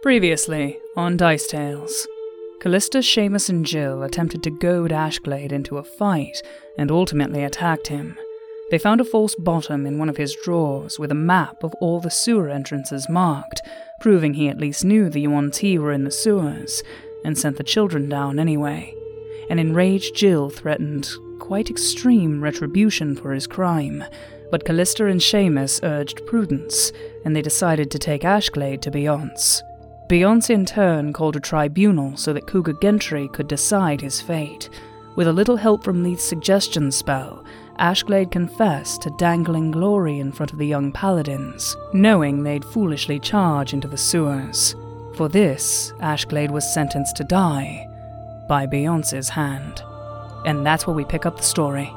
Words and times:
Previously 0.00 0.78
on 0.94 1.16
Dice 1.16 1.48
Tales, 1.48 2.06
Callista, 2.60 2.98
Seamus, 2.98 3.48
and 3.48 3.66
Jill 3.66 4.04
attempted 4.04 4.44
to 4.44 4.50
goad 4.50 4.92
Ashglade 4.92 5.50
into 5.50 5.76
a 5.76 5.82
fight 5.82 6.40
and 6.78 6.92
ultimately 6.92 7.42
attacked 7.42 7.88
him. 7.88 8.16
They 8.70 8.78
found 8.78 9.00
a 9.00 9.04
false 9.04 9.34
bottom 9.34 9.86
in 9.86 9.98
one 9.98 10.08
of 10.08 10.16
his 10.16 10.36
drawers 10.44 11.00
with 11.00 11.10
a 11.10 11.16
map 11.16 11.64
of 11.64 11.74
all 11.80 11.98
the 11.98 12.12
sewer 12.12 12.48
entrances 12.48 13.08
marked, 13.08 13.60
proving 13.98 14.34
he 14.34 14.48
at 14.48 14.60
least 14.60 14.84
knew 14.84 15.10
the 15.10 15.22
Yuan-Ti 15.22 15.80
were 15.80 15.92
in 15.92 16.04
the 16.04 16.12
sewers, 16.12 16.84
and 17.24 17.36
sent 17.36 17.56
the 17.56 17.64
children 17.64 18.08
down 18.08 18.38
anyway. 18.38 18.94
An 19.50 19.58
enraged 19.58 20.14
Jill 20.14 20.48
threatened 20.48 21.10
quite 21.40 21.70
extreme 21.70 22.40
retribution 22.40 23.16
for 23.16 23.32
his 23.32 23.48
crime, 23.48 24.04
but 24.52 24.64
Callista 24.64 25.06
and 25.06 25.20
Seamus 25.20 25.80
urged 25.82 26.24
prudence, 26.24 26.92
and 27.24 27.34
they 27.34 27.42
decided 27.42 27.90
to 27.90 27.98
take 27.98 28.22
Ashglade 28.22 28.80
to 28.82 28.92
Beyonce. 28.92 29.62
Beyonce 30.08 30.50
in 30.50 30.64
turn 30.64 31.12
called 31.12 31.36
a 31.36 31.40
tribunal 31.40 32.16
so 32.16 32.32
that 32.32 32.46
Cougar 32.46 32.74
Gentry 32.74 33.28
could 33.28 33.46
decide 33.46 34.00
his 34.00 34.22
fate. 34.22 34.70
With 35.16 35.28
a 35.28 35.32
little 35.32 35.56
help 35.56 35.84
from 35.84 36.02
Leith's 36.02 36.24
suggestion 36.24 36.90
spell, 36.90 37.44
Ashglade 37.78 38.30
confessed 38.30 39.02
to 39.02 39.10
dangling 39.18 39.70
glory 39.70 40.18
in 40.18 40.32
front 40.32 40.52
of 40.52 40.58
the 40.58 40.66
young 40.66 40.92
paladins, 40.92 41.76
knowing 41.92 42.42
they'd 42.42 42.64
foolishly 42.64 43.20
charge 43.20 43.74
into 43.74 43.86
the 43.86 43.98
sewers. 43.98 44.74
For 45.14 45.28
this, 45.28 45.92
Ashglade 46.00 46.50
was 46.50 46.72
sentenced 46.72 47.16
to 47.16 47.24
die 47.24 47.86
by 48.48 48.66
Beyonce's 48.66 49.28
hand. 49.28 49.82
And 50.46 50.64
that's 50.64 50.86
where 50.86 50.96
we 50.96 51.04
pick 51.04 51.26
up 51.26 51.36
the 51.36 51.42
story. 51.42 51.92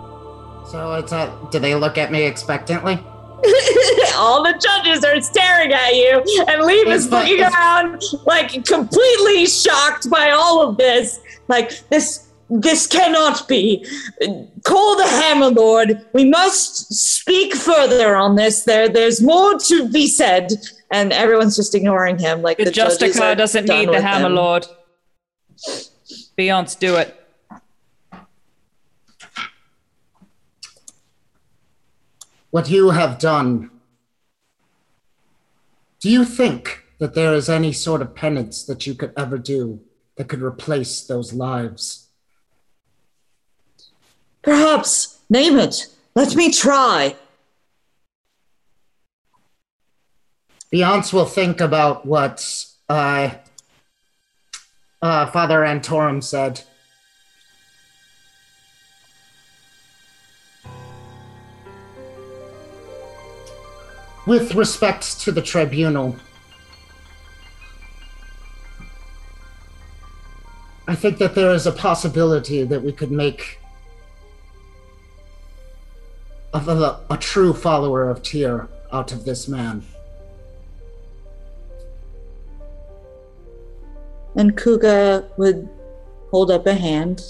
So 0.68 0.96
it's 0.96 1.12
a. 1.12 1.34
Do 1.52 1.60
they 1.60 1.76
look 1.76 1.98
at 1.98 2.12
me 2.12 2.24
expectantly? 2.26 3.04
All 4.16 4.44
the 4.44 4.54
judges 4.54 5.04
are 5.04 5.20
staring 5.22 5.74
at 5.74 5.96
you, 5.96 6.18
and 6.48 6.62
It's 6.64 7.06
is 7.06 7.12
looking 7.12 7.42
around 7.42 8.04
like 8.26 8.66
completely 8.66 9.46
shocked 9.46 10.10
by 10.10 10.32
all 10.32 10.62
of 10.62 10.78
this. 10.78 11.20
Like 11.48 11.88
this, 11.90 12.30
this 12.50 12.86
cannot 12.86 13.48
be. 13.48 13.86
Call 14.64 14.96
the 14.98 15.08
Hammer 15.08 15.50
Lord. 15.50 16.06
We 16.14 16.26
must 16.30 16.94
speak 16.94 17.56
further 17.56 18.16
on 18.16 18.36
this. 18.36 18.64
There, 18.64 18.88
there's 18.88 19.22
more 19.22 19.58
to 19.58 19.90
be 19.90 20.08
said, 20.08 20.52
and 20.92 21.12
everyone's 21.12 21.56
just 21.56 21.74
ignoring 21.74 22.20
him. 22.20 22.42
Like 22.42 22.58
the, 22.58 22.66
The 22.66 22.72
Justicar 22.72 23.36
doesn't 23.36 23.68
need 23.68 23.90
the 23.90 24.02
Hammer 24.02 24.28
him. 24.28 24.36
Lord. 24.36 24.68
Beyonce, 26.38 26.78
do 26.78 26.96
it. 26.96 27.21
What 32.52 32.70
you 32.70 32.90
have 32.92 33.18
done. 33.18 33.72
Do 36.00 36.10
you 36.10 36.26
think 36.26 36.84
that 37.00 37.16
there 37.16 37.34
is 37.34 37.50
any 37.50 37.72
sort 37.72 38.02
of 38.02 38.14
penance 38.14 38.64
that 38.64 38.86
you 38.86 38.94
could 38.94 39.14
ever 39.18 39.38
do 39.38 39.82
that 40.18 40.28
could 40.28 40.42
replace 40.42 41.02
those 41.02 41.34
lives? 41.34 42.08
Perhaps 44.42 45.20
name 45.30 45.58
it. 45.58 45.88
Let 46.14 46.36
me 46.36 46.52
try. 46.52 47.16
Beyonce 50.74 51.14
will 51.14 51.26
think 51.26 51.62
about 51.62 52.06
what 52.06 52.66
uh, 52.90 53.32
uh, 55.02 55.26
Father 55.28 55.60
Antorum 55.60 56.24
said. 56.24 56.62
With 64.28 64.54
respect 64.54 65.20
to 65.22 65.32
the 65.32 65.42
tribunal, 65.42 66.16
I 70.88 70.96
think 70.96 71.18
that 71.18 71.34
there 71.36 71.52
is 71.52 71.66
a 71.66 71.72
possibility 71.72 72.64
that 72.64 72.84
we 72.84 72.92
could 72.92 73.12
make 73.12 73.60
a, 76.54 77.00
a 77.10 77.18
true 77.18 77.54
follower 77.54 78.10
of 78.10 78.22
Tyr 78.22 78.68
out 78.92 79.12
of 79.12 79.26
this 79.26 79.48
man. 79.48 79.84
And 84.36 84.56
Kuga 84.56 85.30
would 85.38 85.68
hold 86.30 86.52
up 86.52 86.66
a 86.68 86.74
hand 86.74 87.22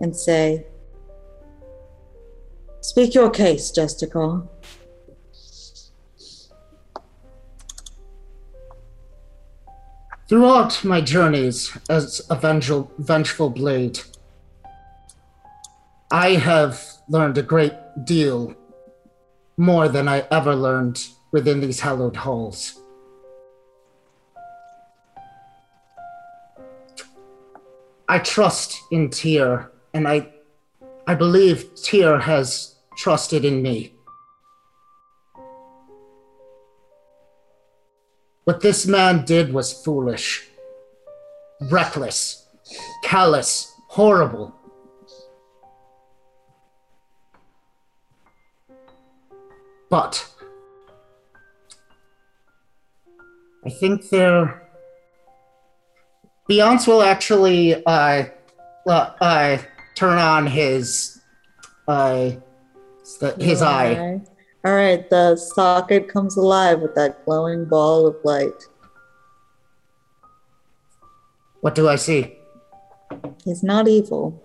and 0.00 0.14
say, 0.14 0.66
Speak 2.80 3.14
your 3.14 3.30
case, 3.30 3.70
Justicar. 3.70 4.46
Throughout 10.28 10.84
my 10.84 11.00
journeys 11.00 11.76
as 11.90 12.22
a 12.30 12.36
vengeful, 12.36 12.90
vengeful 12.98 13.50
blade, 13.50 14.00
I 16.10 16.34
have 16.34 16.80
learned 17.08 17.38
a 17.38 17.42
great 17.42 17.74
deal 18.04 18.54
more 19.56 19.88
than 19.88 20.08
I 20.08 20.26
ever 20.30 20.54
learned 20.54 21.04
within 21.32 21.60
these 21.60 21.80
hallowed 21.80 22.16
halls. 22.16 22.80
I 28.08 28.18
trust 28.18 28.78
in 28.90 29.10
Tyr, 29.10 29.72
and 29.94 30.06
I, 30.06 30.28
I 31.06 31.14
believe 31.14 31.74
Tyr 31.74 32.18
has 32.18 32.76
trusted 32.96 33.44
in 33.44 33.62
me. 33.62 33.94
What 38.44 38.60
this 38.60 38.86
man 38.86 39.24
did 39.24 39.52
was 39.52 39.72
foolish, 39.72 40.48
reckless, 41.70 42.48
callous, 43.04 43.72
horrible. 43.88 44.54
But 49.88 50.28
I 53.64 53.70
think 53.70 54.08
there. 54.08 54.58
Beyonce 56.50 56.88
will 56.88 57.02
actually 57.02 57.84
uh, 57.84 58.24
uh, 58.86 59.10
uh, 59.20 59.58
turn 59.94 60.18
on 60.18 60.46
his 60.46 61.20
uh, 61.86 62.32
his 63.38 63.62
eye. 63.62 64.20
All 64.64 64.74
right, 64.74 65.08
the 65.10 65.34
socket 65.34 66.08
comes 66.08 66.36
alive 66.36 66.80
with 66.80 66.94
that 66.94 67.24
glowing 67.24 67.64
ball 67.64 68.06
of 68.06 68.16
light. 68.22 68.68
What 71.62 71.74
do 71.74 71.88
I 71.88 71.96
see? 71.96 72.38
He's 73.44 73.64
not 73.64 73.88
evil. 73.88 74.40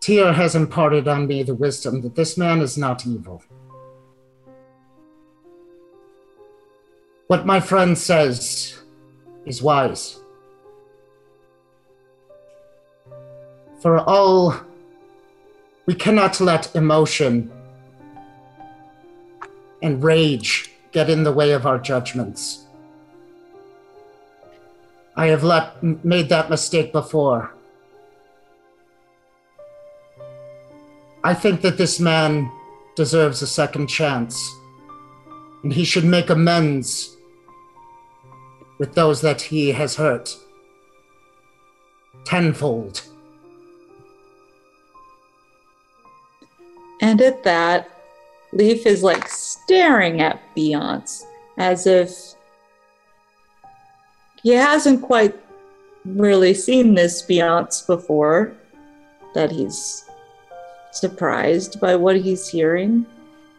Tyr 0.00 0.32
has 0.32 0.54
imparted 0.54 1.08
on 1.08 1.26
me 1.26 1.42
the 1.42 1.54
wisdom 1.54 2.02
that 2.02 2.14
this 2.14 2.36
man 2.36 2.60
is 2.60 2.78
not 2.78 3.06
evil. 3.06 3.42
What 7.26 7.46
my 7.46 7.58
friend 7.58 7.96
says 7.96 8.82
is 9.46 9.62
wise. 9.62 10.20
For 13.80 13.98
all, 13.98 14.54
we 15.86 15.94
cannot 15.94 16.40
let 16.40 16.74
emotion 16.74 17.50
and 19.82 20.02
rage 20.02 20.70
get 20.92 21.10
in 21.10 21.24
the 21.24 21.32
way 21.32 21.52
of 21.52 21.66
our 21.66 21.78
judgments. 21.78 22.64
I 25.16 25.26
have 25.26 25.44
let, 25.44 25.82
made 25.82 26.28
that 26.30 26.50
mistake 26.50 26.92
before. 26.92 27.54
I 31.22 31.34
think 31.34 31.60
that 31.62 31.78
this 31.78 32.00
man 32.00 32.50
deserves 32.96 33.42
a 33.42 33.46
second 33.46 33.88
chance, 33.88 34.36
and 35.62 35.72
he 35.72 35.84
should 35.84 36.04
make 36.04 36.30
amends 36.30 37.16
with 38.78 38.94
those 38.94 39.20
that 39.20 39.40
he 39.40 39.72
has 39.72 39.96
hurt 39.96 40.36
tenfold. 42.24 43.02
And 47.00 47.20
at 47.20 47.42
that, 47.44 47.90
Leaf 48.52 48.86
is 48.86 49.02
like 49.02 49.28
staring 49.28 50.20
at 50.20 50.40
Beyonce 50.56 51.24
as 51.58 51.86
if 51.86 52.34
he 54.42 54.50
hasn't 54.50 55.02
quite 55.02 55.34
really 56.04 56.54
seen 56.54 56.94
this 56.94 57.22
Beyonce 57.22 57.86
before, 57.86 58.54
that 59.34 59.50
he's 59.50 60.04
surprised 60.92 61.80
by 61.80 61.96
what 61.96 62.16
he's 62.16 62.48
hearing, 62.48 63.06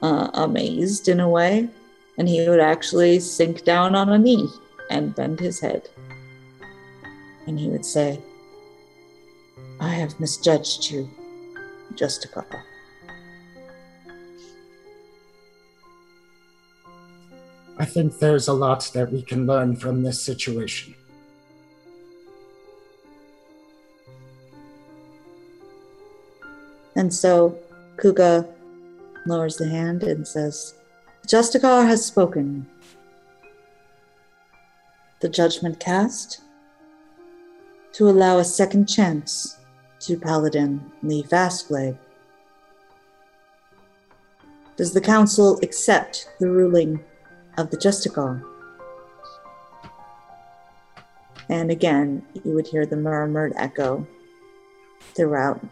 uh, 0.01 0.29
amazed 0.35 1.07
in 1.07 1.19
a 1.19 1.29
way, 1.29 1.67
and 2.17 2.29
he 2.29 2.47
would 2.47 2.59
actually 2.59 3.19
sink 3.19 3.63
down 3.65 3.95
on 3.95 4.09
a 4.09 4.17
knee 4.17 4.47
and 4.89 5.15
bend 5.15 5.39
his 5.39 5.59
head. 5.59 5.89
And 7.47 7.59
he 7.59 7.67
would 7.67 7.85
say, 7.85 8.21
I 9.79 9.89
have 9.89 10.19
misjudged 10.19 10.89
you, 10.91 11.09
Justicar. 11.95 12.45
I 17.77 17.85
think 17.85 18.19
there's 18.19 18.47
a 18.47 18.53
lot 18.53 18.89
that 18.93 19.11
we 19.11 19.21
can 19.21 19.45
learn 19.45 19.75
from 19.75 20.01
this 20.01 20.21
situation. 20.21 20.95
And 26.95 27.13
so 27.13 27.57
Kuga 27.97 28.47
lowers 29.25 29.57
the 29.57 29.67
hand 29.67 30.03
and 30.03 30.25
says, 30.25 30.75
Justicar 31.27 31.85
has 31.85 32.05
spoken. 32.05 32.65
The 35.19 35.27
judgment 35.27 35.79
cast 35.79 36.41
to 37.93 38.09
allow 38.09 38.37
a 38.37 38.45
second 38.45 38.87
chance 38.87 39.57
to 40.01 40.17
Paladin 40.17 40.91
Lee 41.03 41.23
Fastblade. 41.23 41.97
Does 44.77 44.93
the 44.93 45.01
council 45.01 45.59
accept 45.61 46.29
the 46.39 46.49
ruling 46.49 47.03
of 47.57 47.69
the 47.69 47.77
Justicar? 47.77 48.43
And 51.49 51.69
again, 51.69 52.25
you 52.43 52.53
would 52.53 52.67
hear 52.67 52.85
the 52.85 52.97
murmured 52.97 53.53
echo 53.55 54.07
throughout 55.15 55.63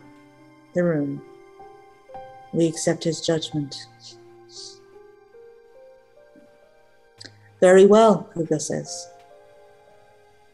the 0.74 0.84
room. 0.84 1.22
We 2.54 2.68
accept 2.68 3.04
his 3.04 3.22
judgment. 3.22 3.88
Very 7.60 7.86
well, 7.86 8.30
Kuga 8.36 8.62
says. 8.62 9.10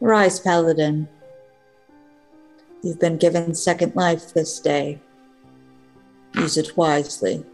Rise, 0.00 0.40
Paladin. 0.40 1.08
You've 2.82 3.00
been 3.00 3.18
given 3.18 3.54
second 3.54 3.94
life 3.94 4.32
this 4.32 4.58
day. 4.58 5.00
Use 6.34 6.56
it 6.56 6.76
wisely. 6.76 7.44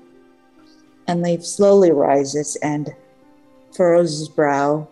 And 1.09 1.23
Leaf 1.23 1.45
slowly 1.45 1.91
rises 1.91 2.57
and 2.57 2.95
furrows 3.77 4.19
his 4.19 4.29
brow 4.29 4.89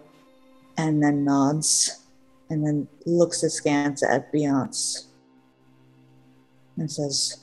and 0.77 1.03
then 1.03 1.25
nods 1.25 2.05
and 2.51 2.67
then 2.67 2.87
looks 3.07 3.43
askance 3.43 4.03
at 4.03 4.33
Beyonce 4.33 5.07
and 6.77 6.91
says, 6.91 7.39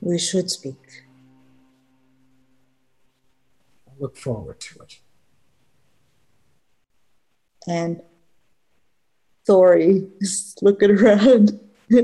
We 0.00 0.18
should 0.18 0.50
speak. 0.50 1.04
I 3.88 3.92
look 3.98 4.16
forward 4.16 4.60
to 4.60 4.80
it. 4.80 5.00
And 7.66 8.00
Thori 9.46 10.08
is 10.20 10.54
looking 10.62 10.90
around. 10.90 11.60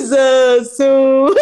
so, 0.08 0.64
so 0.64 1.36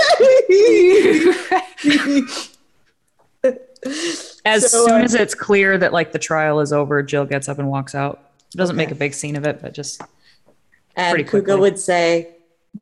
As 4.45 4.71
So, 4.71 4.85
soon 4.87 5.01
uh, 5.01 5.03
as 5.03 5.15
it's 5.15 5.35
clear 5.35 5.77
that 5.77 5.93
like 5.93 6.11
the 6.11 6.19
trial 6.19 6.59
is 6.59 6.71
over, 6.73 7.01
Jill 7.03 7.25
gets 7.25 7.49
up 7.49 7.59
and 7.59 7.69
walks 7.69 7.95
out. 7.95 8.31
Doesn't 8.51 8.75
make 8.75 8.91
a 8.91 8.95
big 8.95 9.13
scene 9.13 9.35
of 9.35 9.45
it, 9.45 9.61
but 9.61 9.73
just 9.73 10.01
and 10.95 11.15
Pretty 11.15 11.23
Kuga 11.27 11.29
quickly. 11.29 11.59
would 11.59 11.79
say, 11.79 12.35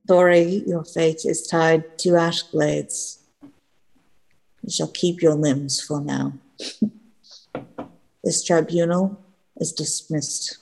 Thori, 0.07 0.67
your 0.67 0.83
fate 0.83 1.25
is 1.25 1.47
tied 1.47 1.97
to 1.99 2.15
ash 2.15 2.43
blades. 2.43 3.19
You 3.41 4.69
shall 4.69 4.89
keep 4.89 5.21
your 5.21 5.33
limbs 5.35 5.81
for 5.81 6.01
now. 6.01 6.33
this 8.23 8.43
tribunal 8.43 9.19
is 9.57 9.71
dismissed. 9.71 10.57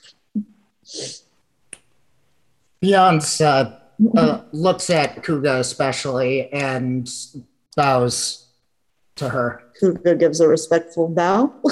Beyonce 2.83 3.45
uh, 3.45 4.17
uh, 4.17 4.41
looks 4.51 4.89
at 4.89 5.23
Kuga 5.23 5.59
especially 5.59 6.51
and 6.53 7.09
bows 7.75 8.47
to 9.15 9.29
her. 9.29 9.63
Kuga 9.81 10.17
gives 10.17 10.39
a 10.39 10.47
respectful 10.47 11.09
bow. 11.09 11.53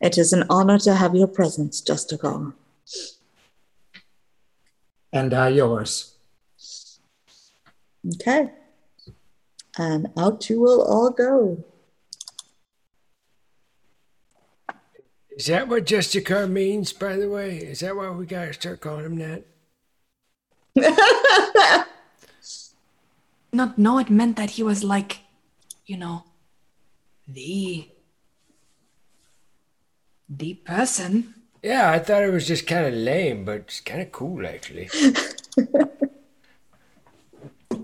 it 0.00 0.16
is 0.16 0.32
an 0.32 0.44
honor 0.48 0.78
to 0.78 0.94
have 0.94 1.14
your 1.14 1.28
presence, 1.28 1.82
Justicar. 1.82 2.54
And 5.12 5.34
uh, 5.34 5.46
yours. 5.46 6.16
Okay. 8.14 8.50
And 9.76 10.08
out 10.16 10.48
you 10.48 10.60
will 10.60 10.82
all 10.82 11.10
go. 11.10 11.64
Is 15.30 15.46
that 15.46 15.68
what 15.68 15.84
Justicar 15.84 16.50
means, 16.50 16.92
by 16.92 17.16
the 17.16 17.28
way? 17.28 17.58
Is 17.58 17.80
that 17.80 17.94
why 17.94 18.10
we 18.10 18.26
gotta 18.26 18.52
start 18.52 18.80
calling 18.80 19.04
him 19.04 19.16
that? 19.18 19.44
No, 23.50 23.72
no, 23.78 23.98
it 23.98 24.10
meant 24.10 24.36
that 24.36 24.50
he 24.50 24.62
was 24.62 24.84
like, 24.84 25.20
you 25.86 25.96
know, 25.96 26.24
the 27.26 27.88
the 30.28 30.52
person. 30.52 31.34
Yeah, 31.62 31.90
I 31.90 31.98
thought 31.98 32.22
it 32.22 32.30
was 32.30 32.46
just 32.46 32.66
kind 32.66 32.86
of 32.86 32.92
lame, 32.92 33.46
but 33.46 33.60
it's 33.60 33.80
kind 33.80 34.02
of 34.02 34.12
cool, 34.12 34.46
actually. 34.46 34.90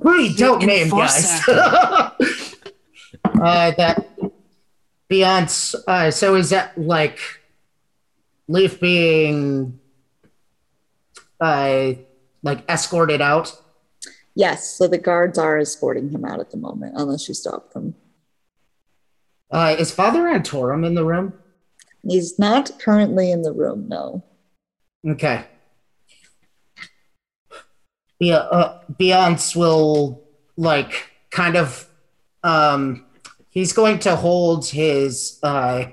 We 0.04 0.34
don't 0.34 0.62
name 0.64 0.90
guys. 0.90 1.40
uh, 1.48 2.10
that 3.24 4.06
Beyonce. 5.10 5.76
Uh, 5.86 6.10
so 6.10 6.34
is 6.36 6.50
that 6.50 6.76
like 6.76 7.18
Leaf 8.46 8.80
being 8.80 9.78
uh, 11.40 11.92
like 12.44 12.64
escorted 12.68 13.20
out? 13.20 13.60
Yes, 14.36 14.70
so 14.70 14.86
the 14.86 14.98
guards 14.98 15.38
are 15.38 15.58
escorting 15.58 16.10
him 16.10 16.24
out 16.24 16.38
at 16.38 16.50
the 16.50 16.56
moment, 16.56 16.94
unless 16.96 17.26
you 17.26 17.34
stop 17.34 17.72
them. 17.72 17.94
Uh, 19.50 19.74
is 19.78 19.92
Father 19.92 20.22
Antorum 20.22 20.86
in 20.86 20.94
the 20.94 21.04
room? 21.04 21.32
He's 22.06 22.38
not 22.38 22.78
currently 22.78 23.32
in 23.32 23.42
the 23.42 23.52
room, 23.52 23.88
no. 23.88 24.22
Okay. 25.06 25.44
Yeah, 28.18 28.36
uh, 28.36 28.82
Beyonce 28.92 29.56
will 29.56 30.22
like 30.56 31.10
kind 31.30 31.56
of 31.56 31.88
um 32.44 33.04
he's 33.50 33.72
going 33.72 33.98
to 33.98 34.14
hold 34.14 34.66
his 34.68 35.38
uh 35.42 35.86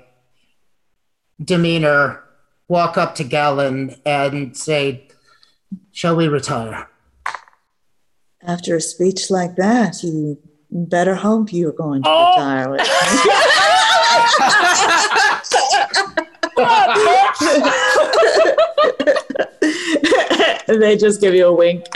demeanor, 1.42 2.22
walk 2.68 2.96
up 2.96 3.14
to 3.16 3.24
Galen 3.24 3.96
and 4.06 4.56
say, 4.56 5.08
Shall 5.92 6.16
we 6.16 6.28
retire? 6.28 6.88
After 8.42 8.76
a 8.76 8.80
speech 8.80 9.30
like 9.30 9.56
that, 9.56 10.02
you 10.02 10.38
better 10.70 11.14
hope 11.14 11.52
you're 11.52 11.72
going 11.72 12.02
to 12.02 12.08
Oh. 12.08 12.30
retire 12.36 12.70
with 12.70 12.80
me. 12.80 12.86
they 20.66 20.96
just 20.96 21.20
give 21.20 21.34
you 21.34 21.46
a 21.46 21.54
wink. 21.54 21.86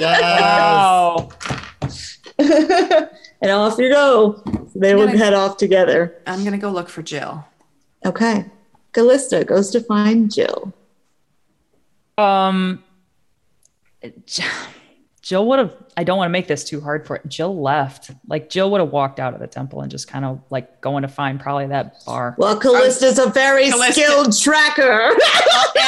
Wow. 0.00 1.28
and 2.38 3.50
off 3.50 3.78
you 3.78 3.90
go. 3.90 4.42
They 4.74 4.94
will 4.94 5.06
Gonna- 5.06 5.18
head 5.18 5.34
off 5.34 5.56
together. 5.56 6.16
I'm 6.26 6.44
gonna 6.44 6.58
go 6.58 6.70
look 6.70 6.88
for 6.88 7.02
Jill. 7.02 7.44
Okay. 8.04 8.46
Callista 8.92 9.44
goes 9.44 9.70
to 9.70 9.80
find 9.80 10.32
Jill. 10.32 10.72
Um, 12.18 12.82
Jill 15.22 15.46
would 15.48 15.58
have. 15.58 15.76
I 15.96 16.04
don't 16.04 16.18
want 16.18 16.28
to 16.28 16.32
make 16.32 16.46
this 16.46 16.62
too 16.62 16.80
hard 16.80 17.04
for 17.04 17.16
it. 17.16 17.26
Jill 17.26 17.60
left. 17.60 18.12
Like 18.28 18.48
Jill 18.48 18.70
would 18.70 18.80
have 18.80 18.90
walked 18.92 19.18
out 19.18 19.34
of 19.34 19.40
the 19.40 19.48
temple 19.48 19.80
and 19.80 19.90
just 19.90 20.06
kind 20.06 20.24
of 20.24 20.40
like 20.50 20.80
going 20.80 21.02
to 21.02 21.08
find 21.08 21.40
probably 21.40 21.66
that 21.66 21.96
bar. 22.06 22.36
Well, 22.38 22.56
Callista's 22.60 23.18
a 23.18 23.28
very 23.30 23.68
Callista- 23.70 23.92
skilled 24.04 24.38
tracker. 24.38 25.16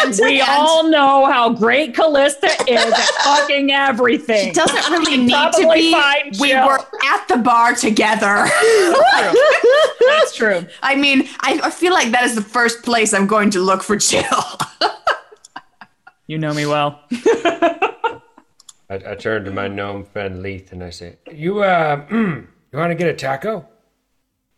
And 0.02 0.18
we 0.20 0.40
and 0.40 0.48
all 0.50 0.88
know 0.90 1.26
how 1.26 1.50
great 1.50 1.94
Callista 1.94 2.48
is 2.66 2.92
at 2.92 2.98
fucking 3.22 3.70
everything. 3.70 4.46
She 4.46 4.52
doesn't 4.52 4.90
really 4.92 5.18
need 5.18 5.52
to 5.52 5.70
be. 5.72 5.92
find 5.92 6.34
We 6.40 6.48
Jill. 6.48 6.66
were 6.66 6.80
at 7.04 7.28
the 7.28 7.36
bar 7.36 7.74
together. 7.74 8.44
That's 10.08 10.34
true. 10.34 10.66
I 10.82 10.96
mean, 10.96 11.28
I, 11.42 11.60
I 11.62 11.70
feel 11.70 11.92
like 11.92 12.10
that 12.10 12.24
is 12.24 12.34
the 12.34 12.42
first 12.42 12.82
place 12.82 13.14
I'm 13.14 13.28
going 13.28 13.50
to 13.50 13.60
look 13.60 13.84
for 13.84 13.94
Jill. 13.96 14.24
You 16.28 16.36
know 16.38 16.52
me 16.52 16.66
well. 16.66 17.00
I, 17.12 18.20
I 18.90 19.14
turned 19.18 19.46
to 19.46 19.50
my 19.50 19.66
gnome 19.66 20.04
friend 20.04 20.42
Leith 20.42 20.72
and 20.72 20.84
I 20.84 20.90
said, 20.90 21.16
"You 21.32 21.62
uh, 21.62 22.04
you 22.10 22.46
want 22.74 22.90
to 22.90 22.94
get 22.94 23.08
a 23.08 23.14
taco?" 23.14 23.66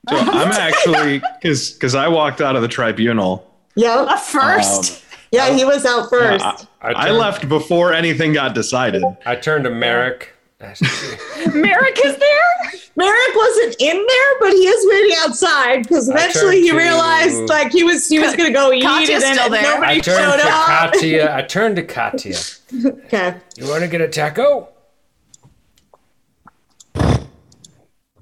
So 0.09 0.17
I'm 0.17 0.51
actually 0.53 1.23
because 1.41 1.71
because 1.73 1.95
I 1.95 2.09
walked 2.09 2.41
out 2.41 2.57
of 2.57 2.63
the 2.63 2.69
tribunal. 2.69 3.49
yep. 3.77 4.19
First, 4.19 5.05
Yeah, 5.31 5.55
he 5.57 5.65
was 5.65 5.87
out 5.87 6.11
first. 6.11 6.45
I, 6.45 6.67
I 6.83 6.89
I 6.91 7.07
turned- 7.07 7.19
left 7.19 7.49
before 7.49 7.93
anything 7.93 8.33
got 8.33 8.53
decided. 8.55 9.05
I 9.25 9.37
turned 9.37 9.63
to 9.65 9.71
Merrick 9.71 10.23
I 10.23 10.27
said, 10.27 10.40
Merrick 11.55 11.99
is 12.05 12.17
there? 12.19 12.81
Merrick 12.97 13.35
wasn't 13.35 13.77
in 13.81 13.97
there, 13.97 14.39
but 14.41 14.53
he 14.53 14.67
is 14.67 14.87
waiting 14.91 15.17
outside 15.21 15.83
because 15.85 16.09
eventually 16.09 16.43
turned 16.57 16.65
he 16.65 16.71
to- 16.71 16.77
realized 16.77 17.49
like 17.49 17.73
he 17.73 17.83
was 17.83 18.07
he 18.09 18.19
was 18.19 18.37
gonna 18.37 18.53
go 18.53 18.71
eat 18.73 18.83
Katya's 18.83 19.11
and 19.11 19.23
then 19.23 19.35
still 19.37 19.51
there. 19.51 19.61
I 19.61 19.75
nobody 19.75 20.01
turned 20.03 20.19
showed 20.19 20.37
to 20.43 20.49
up. 20.53 20.67
Katya. 20.93 21.35
I 21.35 21.43
turned 21.43 21.77
to 21.77 21.83
Katya. 21.83 22.37
Okay. 22.85 23.37
You 23.57 23.69
want 23.69 23.83
to 23.83 23.89
get 23.89 24.01
a 24.03 24.09
taco? 24.09 24.69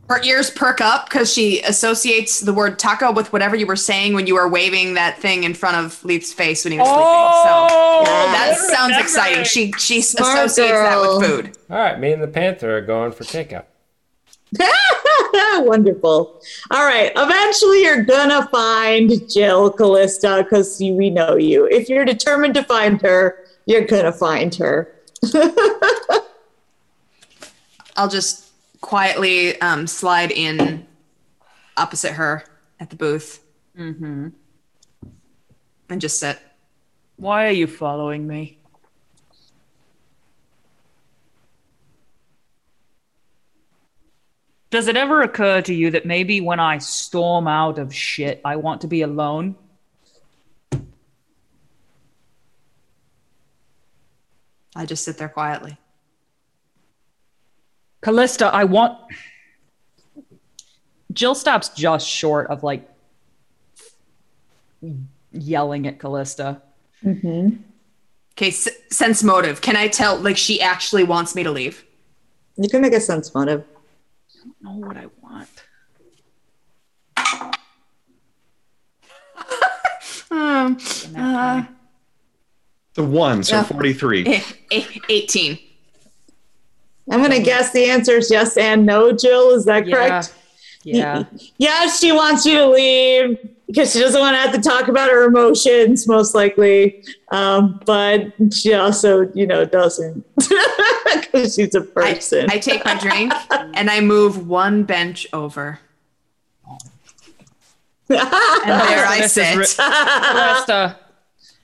Her 0.09 0.23
ears 0.23 0.49
perk 0.51 0.81
up 0.81 1.09
because 1.09 1.31
she 1.33 1.61
associates 1.63 2.41
the 2.41 2.55
word 2.55 2.79
taco 2.79 3.13
with 3.13 3.31
whatever 3.33 3.55
you 3.57 3.67
were 3.67 3.77
saying 3.77 4.15
when 4.15 4.27
you 4.27 4.35
were 4.35 4.49
waving 4.49 4.95
that 4.95 5.19
thing 5.19 5.45
in 5.45 5.53
front 5.53 5.77
of 5.77 6.03
Leith's 6.05 6.33
face 6.33 6.65
when 6.65 6.73
he 6.73 6.79
was 6.79 6.89
sleeping. 6.89 7.05
Oh, 7.05 7.99
So 7.99 8.05
that 8.33 8.49
Yes. 8.53 8.71
sounds 8.71 8.97
exciting. 8.97 9.45
She 9.45 9.73
she 9.73 10.01
Smart 10.01 10.39
associates 10.47 10.73
girl. 10.73 10.85
that 10.85 11.21
with 11.21 11.29
food. 11.29 11.59
All 11.71 11.77
right, 11.79 12.01
me 12.01 12.13
and 12.13 12.23
the 12.23 12.27
Panther 12.29 12.79
are 12.79 12.81
going 12.81 13.13
for 13.13 13.25
takeout. 13.25 13.65
Wonderful. 15.59 16.41
All 16.71 16.85
right. 16.87 17.13
Eventually, 17.15 17.83
you're 17.83 18.05
gonna 18.05 18.49
find 18.49 19.11
Jill 19.29 19.71
Callista 19.73 20.43
because 20.43 20.79
we 20.81 21.11
know 21.11 21.37
you. 21.37 21.67
If 21.67 21.91
you're 21.91 22.07
determined 22.07 22.55
to 22.55 22.65
find 22.65 22.99
her, 23.03 23.45
you're 23.67 23.85
gonna 23.85 24.13
find 24.13 24.55
her. 24.55 24.95
I'll 27.97 28.09
just 28.09 28.48
quietly 28.81 29.61
um, 29.61 29.87
slide 29.87 30.31
in 30.31 30.87
opposite 31.77 32.13
her 32.13 32.45
at 32.81 32.91
the 32.91 32.97
booth 32.97 33.45
Mm-hmm. 33.79 34.29
and 35.89 36.01
just 36.01 36.19
sit. 36.19 36.39
Why 37.17 37.47
are 37.47 37.53
you 37.53 37.69
following 37.69 38.27
me? 38.27 38.59
Does 44.71 44.87
it 44.89 44.97
ever 44.97 45.23
occur 45.23 45.63
to 45.63 45.73
you 45.73 45.91
that 45.93 46.05
maybe 46.05 46.41
when 46.41 46.61
I 46.61 46.79
storm 46.79 47.49
out 47.49 47.79
of 47.79 47.95
shit, 47.95 48.41
I 48.45 48.57
want 48.57 48.83
to 48.83 48.87
be 48.87 49.03
alone? 49.03 49.57
I 54.77 54.85
just 54.85 55.05
sit 55.05 55.17
there 55.19 55.29
quietly. 55.29 55.79
Callista, 58.03 58.47
I 58.47 58.65
want. 58.65 58.99
Jill 61.13 61.35
stops 61.35 61.71
just 61.71 62.07
short 62.09 62.49
of 62.49 62.63
like 62.63 62.89
yelling 65.33 65.87
at 65.87 65.99
Callista. 65.99 66.63
Okay, 67.07 68.49
s- 68.49 68.69
sense 68.91 69.23
motive. 69.25 69.61
Can 69.61 69.77
I 69.77 69.89
tell? 69.89 70.17
Like 70.17 70.37
she 70.37 70.61
actually 70.61 71.05
wants 71.05 71.35
me 71.35 71.43
to 71.43 71.51
leave. 71.51 71.85
You 72.57 72.69
can 72.69 72.81
make 72.83 72.93
a 72.93 73.01
sense 73.01 73.35
motive. 73.35 73.65
I 74.35 74.45
don't 74.65 74.81
know 74.81 74.87
what 74.87 74.97
I 74.97 75.07
want. 75.23 75.49
Um, 80.31 80.77
uh, 81.17 81.65
The 82.95 83.03
one, 83.03 83.43
so 83.43 83.57
Yeah. 83.57 83.63
43. 83.65 84.27
eh, 84.27 84.43
eh, 84.71 84.85
18. 85.09 85.59
I'm 87.11 87.23
gonna 87.23 87.41
guess 87.41 87.73
the 87.73 87.85
answer 87.87 88.13
is 88.19 88.31
yes 88.31 88.57
and 88.57 88.85
no. 88.87 89.13
Jill, 89.13 89.51
is 89.51 89.65
that 89.67 89.87
Yeah. 89.87 89.95
correct? 89.95 90.35
Yeah. 90.85 91.25
Yes, 91.59 91.99
she 92.01 92.13
wants 92.13 92.47
you 92.47 92.57
to 92.59 92.67
leave 92.69 93.37
because 93.67 93.93
she 93.93 93.99
doesn't 94.01 94.19
want 94.19 94.35
to 94.37 94.41
have 94.41 94.53
to 94.53 94.61
talk 94.61 94.89
about 94.89 95.11
her 95.11 95.25
emotions, 95.25 96.07
most 96.09 96.35
likely. 96.35 97.05
Um, 97.31 97.81
but 97.85 98.33
she 98.55 98.73
also, 98.73 99.31
you 99.35 99.47
know, 99.47 99.67
doesn't 99.67 100.25
because 100.37 101.57
she's 101.57 101.75
a 101.75 101.83
person. 101.83 102.47
I 102.51 102.59
take 102.59 102.85
my 102.87 102.95
drink 102.95 103.35
and 103.51 103.91
I 103.91 104.01
move 104.01 104.47
one 104.49 104.85
bench 104.85 105.27
over. 105.35 105.79
And 108.09 108.19
there 108.19 109.05
I 109.07 109.19
This 109.21 109.37
is 109.37 109.47
sit. 109.49 109.57
ri- 109.57 109.85
Callista, 109.85 110.97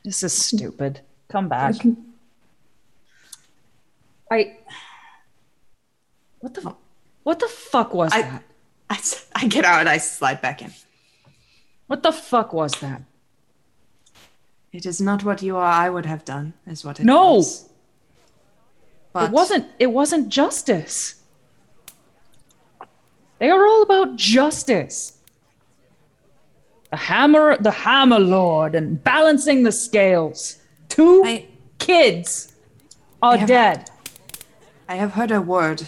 this 0.04 0.22
is 0.22 0.32
stupid. 0.34 1.00
Come 1.28 1.48
back. 1.48 1.76
I. 4.30 4.56
What 6.44 6.52
the? 6.52 6.74
What 7.22 7.38
the 7.38 7.48
fuck 7.48 7.94
was 7.94 8.12
I- 8.12 8.20
that? 8.20 8.42
I, 8.90 9.00
I 9.34 9.46
get 9.48 9.64
out 9.64 9.80
and 9.80 9.88
I 9.88 9.96
slide 9.96 10.42
back 10.42 10.60
in. 10.60 10.70
What 11.86 12.02
the 12.02 12.12
fuck 12.12 12.52
was 12.52 12.72
that? 12.80 13.00
It 14.74 14.84
is 14.84 15.00
not 15.00 15.24
what 15.24 15.40
you 15.40 15.56
or 15.56 15.62
I 15.64 15.88
would 15.88 16.04
have 16.04 16.22
done, 16.26 16.52
is 16.66 16.84
what 16.84 17.00
it 17.00 17.04
No. 17.06 17.36
was. 17.36 17.70
But 19.14 19.24
It 19.24 19.30
wasn't. 19.30 19.66
It 19.78 19.86
wasn't 19.86 20.28
justice. 20.28 21.22
They 23.38 23.48
are 23.48 23.66
all 23.66 23.82
about 23.82 24.16
justice. 24.16 25.16
The 26.90 26.98
hammer, 26.98 27.56
the 27.56 27.70
hammer 27.70 28.18
lord, 28.18 28.74
and 28.74 29.02
balancing 29.02 29.62
the 29.62 29.72
scales. 29.72 30.58
Two 30.90 31.22
I, 31.24 31.46
kids 31.78 32.52
are 33.22 33.38
have- 33.38 33.48
dead. 33.48 33.90
I 34.90 34.96
have 34.96 35.12
heard 35.14 35.30
a 35.30 35.40
word 35.40 35.84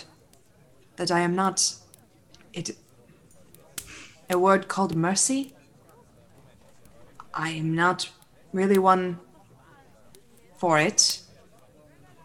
that 0.96 1.10
I 1.10 1.20
am 1.20 1.34
not. 1.34 1.74
It. 2.52 2.76
A 4.28 4.38
word 4.38 4.66
called 4.66 4.96
mercy. 4.96 5.54
I 7.32 7.50
am 7.50 7.74
not 7.74 8.10
really 8.52 8.78
one 8.78 9.20
for 10.56 10.78
it, 10.78 11.20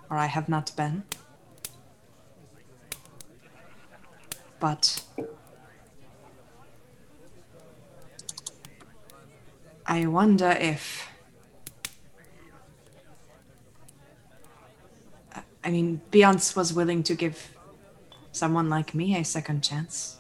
or 0.10 0.18
I 0.18 0.26
have 0.26 0.50
not 0.50 0.76
been. 0.76 1.04
But. 4.60 5.04
I 9.86 10.06
wonder 10.06 10.52
if. 10.60 11.08
I 15.64 15.70
mean, 15.70 16.02
Beyonce 16.12 16.56
was 16.56 16.74
willing 16.74 17.04
to 17.04 17.14
give 17.14 17.56
someone 18.32 18.70
like 18.70 18.94
me 18.94 19.16
a 19.16 19.24
second 19.24 19.62
chance. 19.64 20.18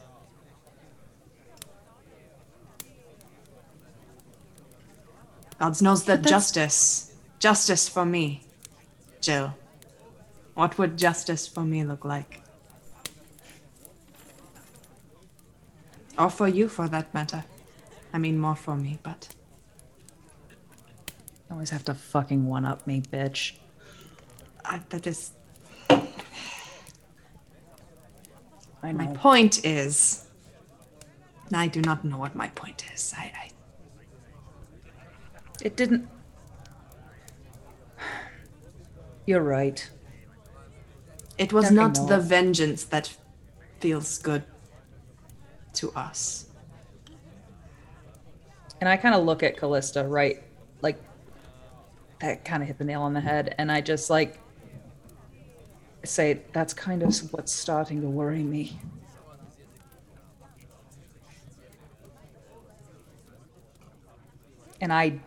God 5.59 5.79
knows 5.81 6.05
that 6.05 6.23
justice, 6.23 7.13
justice 7.39 7.87
for 7.87 8.03
me, 8.05 8.43
Jill. 9.21 9.53
What 10.55 10.77
would 10.77 10.97
justice 10.97 11.47
for 11.47 11.61
me 11.61 11.83
look 11.83 12.03
like? 12.03 12.41
Or 16.17 16.29
for 16.29 16.47
you, 16.47 16.67
for 16.67 16.87
that 16.87 17.13
matter. 17.13 17.43
I 18.13 18.17
mean, 18.17 18.37
more 18.39 18.55
for 18.55 18.75
me, 18.75 18.99
but 19.03 19.29
Always 21.51 21.69
have 21.71 21.83
to 21.85 21.93
fucking 21.93 22.47
one 22.47 22.63
up 22.63 22.87
me, 22.87 23.01
bitch. 23.01 23.57
uh, 24.63 24.79
that 24.89 25.05
is. 25.05 25.31
I 28.83 28.91
My 28.93 29.07
point 29.07 29.65
is. 29.65 30.27
I 31.53 31.67
do 31.67 31.81
not 31.81 32.05
know 32.05 32.17
what 32.17 32.35
my 32.35 32.47
point 32.49 32.85
is. 32.93 33.13
I, 33.17 33.31
I 33.35 33.51
It 35.61 35.75
didn't. 35.75 36.07
You're 39.25 39.43
right. 39.43 39.89
It 41.37 41.53
was 41.53 41.71
not 41.71 41.95
the 42.07 42.19
vengeance 42.19 42.83
that 42.85 43.15
feels 43.79 44.17
good 44.17 44.43
to 45.73 45.91
us. 45.91 46.47
And 48.79 48.89
I 48.89 48.97
kind 48.97 49.13
of 49.13 49.25
look 49.25 49.43
at 49.43 49.57
Callista, 49.57 50.03
right? 50.03 50.43
Like, 50.81 50.99
that 52.19 52.43
kind 52.43 52.63
of 52.63 52.67
hit 52.67 52.77
the 52.77 52.83
nail 52.83 53.01
on 53.01 53.13
the 53.13 53.21
head. 53.21 53.55
And 53.57 53.71
I 53.71 53.81
just 53.81 54.09
like 54.09 54.39
say, 56.03 56.41
that's 56.53 56.73
kind 56.73 57.03
of 57.03 57.15
what's 57.33 57.53
starting 57.53 58.01
to 58.01 58.07
worry 58.07 58.43
me. 58.43 58.79
And 64.79 64.91
I 64.91 65.19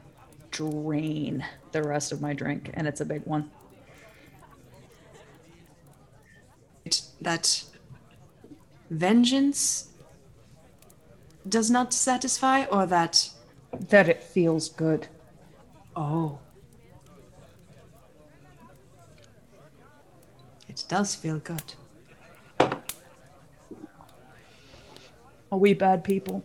drain 0.50 1.44
the 1.72 1.82
rest 1.82 2.10
of 2.12 2.20
my 2.20 2.32
drink, 2.32 2.70
and 2.74 2.88
it's 2.88 3.00
a 3.00 3.04
big 3.04 3.24
one. 3.24 3.50
That 7.20 7.64
vengeance 8.90 9.88
does 11.48 11.70
not 11.70 11.92
satisfy, 11.94 12.64
or 12.64 12.86
that. 12.86 13.30
That 13.72 14.08
it 14.08 14.22
feels 14.22 14.68
good. 14.68 15.08
Oh. 15.96 16.38
It 20.74 20.84
does 20.88 21.14
feel 21.14 21.38
good. 21.38 21.62
Are 25.52 25.58
we 25.58 25.72
bad 25.72 26.02
people? 26.02 26.42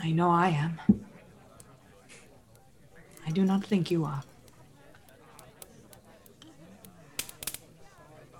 I 0.00 0.12
know 0.12 0.30
I 0.30 0.50
am. 0.50 0.80
I 3.26 3.30
do 3.32 3.44
not 3.44 3.64
think 3.64 3.90
you 3.90 4.04
are. 4.04 4.22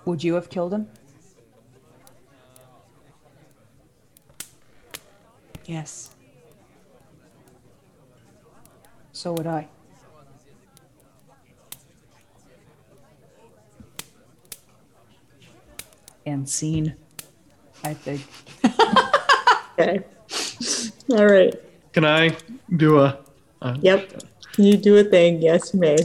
Would 0.05 0.23
you 0.23 0.35
have 0.35 0.49
killed 0.49 0.73
him? 0.73 0.87
Yes. 5.65 6.15
So 9.11 9.33
would 9.33 9.45
I. 9.45 9.67
And 16.27 16.47
scene. 16.47 16.93
I 17.85 17.93
think. 17.93 18.21
Okay. 19.79 20.03
All 21.11 21.25
right. 21.25 21.53
Can 21.93 22.03
I 22.03 22.35
do 22.75 22.99
a? 22.99 23.17
Yep. 23.79 24.23
Can 24.53 24.63
you 24.65 24.75
do 24.75 24.97
a 24.97 25.03
thing. 25.03 25.41
Yes, 25.41 25.73
you 25.73 25.79
may. 25.79 25.97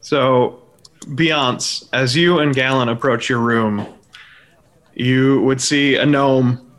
So, 0.00 0.62
Beyonce, 1.00 1.88
as 1.92 2.14
you 2.14 2.38
and 2.38 2.54
Galen 2.54 2.88
approach 2.88 3.28
your 3.28 3.40
room, 3.40 3.86
you 4.92 5.40
would 5.40 5.60
see 5.60 5.96
a 5.96 6.06
gnome 6.06 6.70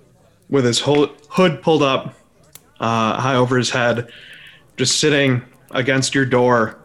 with 0.50 0.64
his 0.64 0.80
ho- 0.80 1.12
hood 1.30 1.62
pulled 1.62 1.84
up 1.84 2.14
uh, 2.80 3.20
high 3.20 3.36
over 3.36 3.58
his 3.58 3.72
head, 3.72 4.10
just 4.78 5.00
sitting 5.00 5.42
against 5.72 6.14
your 6.14 6.26
door, 6.26 6.78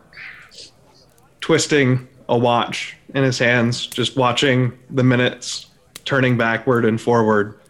twisting 1.40 2.08
a 2.28 2.36
watch 2.36 2.96
in 3.14 3.22
his 3.22 3.38
hands, 3.38 3.86
just 3.86 4.16
watching 4.16 4.72
the 4.88 5.04
minutes 5.04 5.69
turning 6.10 6.36
backward 6.36 6.84
and 6.84 7.00
forward. 7.00 7.60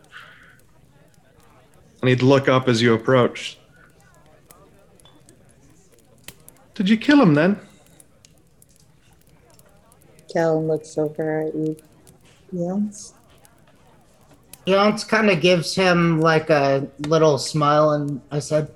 And 2.01 2.09
he'd 2.09 2.23
look 2.23 2.49
up 2.49 2.69
as 2.69 2.81
you 2.81 2.95
approached. 2.95 3.59
Did 6.73 6.89
you 6.89 6.97
kill 6.97 7.21
him 7.21 7.35
then? 7.35 7.61
Callan 10.33 10.69
looks 10.69 10.97
over 10.97 11.43
at 11.43 11.55
you. 11.55 11.77
Yes. 12.51 13.13
Beyonce 14.67 15.07
kind 15.07 15.29
of 15.29 15.43
gives 15.43 15.75
him 15.75 16.23
like 16.23 16.49
a 16.49 16.89
little 17.01 17.37
smile, 17.37 17.91
and 17.91 18.23
I 18.31 18.39
said, 18.39 18.73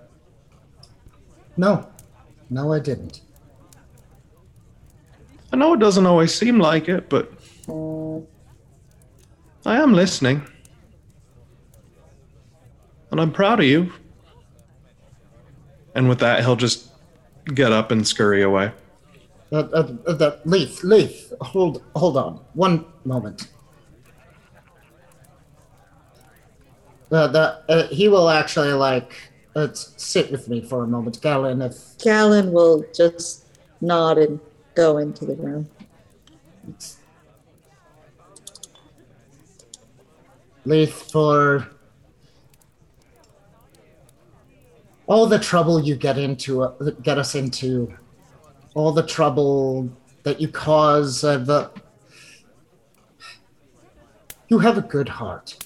No, 1.57 1.89
no, 2.51 2.71
I 2.71 2.81
didn't. 2.81 3.23
I 5.55 5.57
know 5.57 5.73
it 5.73 5.81
doesn't 5.81 6.05
always 6.05 6.35
seem 6.35 6.59
like 6.59 6.91
it, 6.91 7.09
but 7.09 7.33
uh, 7.67 8.21
I 9.67 9.81
am 9.81 9.95
listening. 9.95 10.43
And 13.11 13.21
I'm 13.21 13.33
proud 13.33 13.61
of 13.61 13.67
you. 13.67 13.93
And 15.95 16.09
with 16.09 16.19
that, 16.19 16.41
he'll 16.41 16.57
just 16.57 16.89
get 17.55 17.73
up 17.73 17.91
and 17.91 18.07
scurry 18.07 18.43
away. 18.43 18.73
Uh, 19.53 19.57
uh, 19.57 19.97
uh, 20.07 20.13
the 20.13 20.41
Leith, 20.45 20.83
Leith, 20.83 21.33
hold, 21.41 21.83
hold 21.95 22.17
on, 22.17 22.45
one 22.55 22.85
moment. 23.05 23.49
Uh, 27.13 27.29
the, 27.29 27.63
uh, 27.69 27.87
he 27.89 28.09
will 28.09 28.29
actually 28.29 28.73
like 28.73 29.15
uh, 29.55 29.69
sit 29.73 30.33
with 30.33 30.49
me 30.49 30.61
for 30.61 30.83
a 30.83 30.87
moment, 30.87 31.21
Galen. 31.23 31.63
If 31.63 31.77
Callan 31.99 32.53
will 32.53 32.85
just 32.93 33.47
nod 33.81 34.19
and 34.19 34.41
go 34.75 34.99
into 34.99 35.25
the 35.25 35.37
room. 35.37 35.71
Leith, 40.65 41.11
for 41.13 41.69
all 45.07 45.27
the 45.27 45.39
trouble 45.39 45.83
you 45.83 45.95
get 45.95 46.17
into, 46.17 46.63
uh, 46.63 46.91
get 47.03 47.19
us 47.19 47.35
into, 47.35 47.93
all 48.75 48.93
the 48.93 49.03
trouble 49.03 49.91
that 50.23 50.41
you 50.41 50.49
cause, 50.49 51.23
uh, 51.23 51.39
the 51.39 51.71
you 54.49 54.59
have 54.59 54.79
a 54.79 54.83
good 54.83 55.09
heart. 55.09 55.65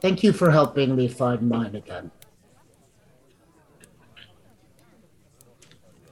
Thank 0.00 0.22
you 0.22 0.32
for 0.32 0.50
helping 0.50 0.94
me 0.94 1.08
find 1.08 1.48
mine 1.48 1.74
again. 1.74 2.10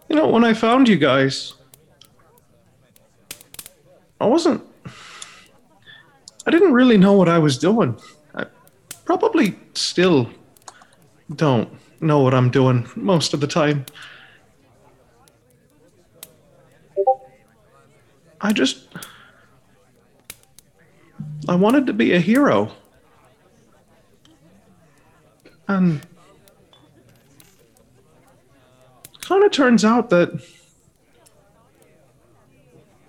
You 0.09 0.17
know, 0.17 0.29
when 0.29 0.45
I 0.45 0.55
found 0.55 0.89
you 0.89 0.97
guys, 0.97 1.55
I 4.21 4.27
wasn't. 4.27 4.63
I 6.47 6.51
didn't 6.51 6.73
really 6.73 6.97
know 6.97 7.13
what 7.13 7.29
I 7.29 7.39
was 7.39 7.59
doing. 7.59 7.99
I 8.35 8.47
probably 9.05 9.59
still 9.75 10.31
don't 11.35 11.69
know 12.01 12.21
what 12.21 12.35
I'm 12.35 12.51
doing 12.51 12.89
most 12.95 13.35
of 13.35 13.41
the 13.41 13.47
time. 13.49 13.85
I 18.41 18.53
just. 18.53 18.87
I 21.49 21.55
wanted 21.55 21.87
to 21.87 21.93
be 21.93 22.13
a 22.13 22.21
hero. 22.21 22.73
And 25.69 26.07
kind 29.21 29.43
of 29.43 29.51
turns 29.51 29.85
out 29.85 30.11
that 30.11 30.31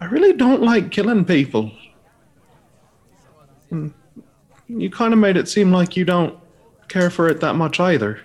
I 0.02 0.06
really 0.06 0.34
don't 0.34 0.64
like 0.64 0.90
killing 0.90 1.26
people. 1.26 1.72
And 3.70 3.94
you 4.68 4.90
kind 4.90 5.14
of 5.14 5.20
made 5.20 5.38
it 5.38 5.48
seem 5.48 5.72
like 5.72 5.96
you 5.96 6.06
don't 6.06 6.38
care 6.88 7.10
for 7.10 7.28
it 7.28 7.40
that 7.42 7.56
much 7.56 7.80
either. 7.80 8.20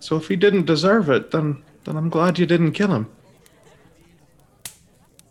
So 0.00 0.16
if 0.16 0.28
he 0.28 0.36
didn't 0.36 0.66
deserve 0.66 1.10
it, 1.10 1.30
then 1.30 1.62
then 1.84 1.96
I'm 1.96 2.08
glad 2.08 2.38
you 2.38 2.46
didn't 2.46 2.72
kill 2.72 2.92
him. 2.92 3.10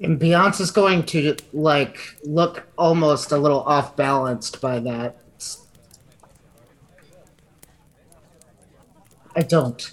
And 0.02 0.20
Beyonce's 0.20 0.72
going 0.72 1.04
to 1.08 1.36
like 1.54 2.00
look 2.24 2.68
almost 2.78 3.32
a 3.32 3.38
little 3.38 3.62
off 3.62 3.96
balanced 3.96 4.60
by 4.60 4.80
that. 4.80 5.18
I 9.36 9.42
don't. 9.42 9.92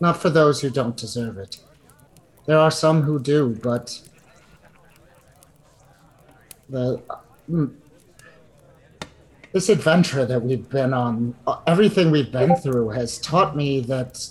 Not 0.00 0.20
for 0.22 0.30
those 0.30 0.60
who 0.60 0.70
don't 0.70 0.96
deserve 0.96 1.38
it. 1.38 1.58
There 2.46 2.58
are 2.58 2.70
some 2.70 3.02
who 3.02 3.18
do, 3.18 3.58
but 3.62 4.00
the 6.68 7.00
mm, 7.50 7.74
this 9.52 9.68
adventure 9.68 10.26
that 10.26 10.42
we've 10.42 10.68
been 10.68 10.92
on, 10.92 11.34
everything 11.66 12.10
we've 12.10 12.30
been 12.30 12.56
through, 12.56 12.90
has 12.90 13.18
taught 13.18 13.56
me 13.56 13.80
that 13.80 14.28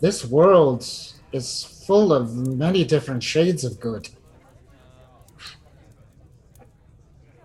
this 0.00 0.24
world 0.24 0.86
is 1.32 1.64
full 1.86 2.12
of 2.12 2.36
many 2.36 2.84
different 2.84 3.22
shades 3.22 3.64
of 3.64 3.80
good. 3.80 4.08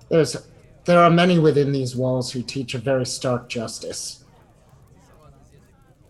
There's 0.10 0.36
there 0.86 1.00
are 1.00 1.10
many 1.10 1.38
within 1.40 1.72
these 1.72 1.96
walls 1.96 2.32
who 2.32 2.42
teach 2.42 2.74
a 2.74 2.80
very 2.80 3.06
stark 3.06 3.48
justice. 3.48 4.24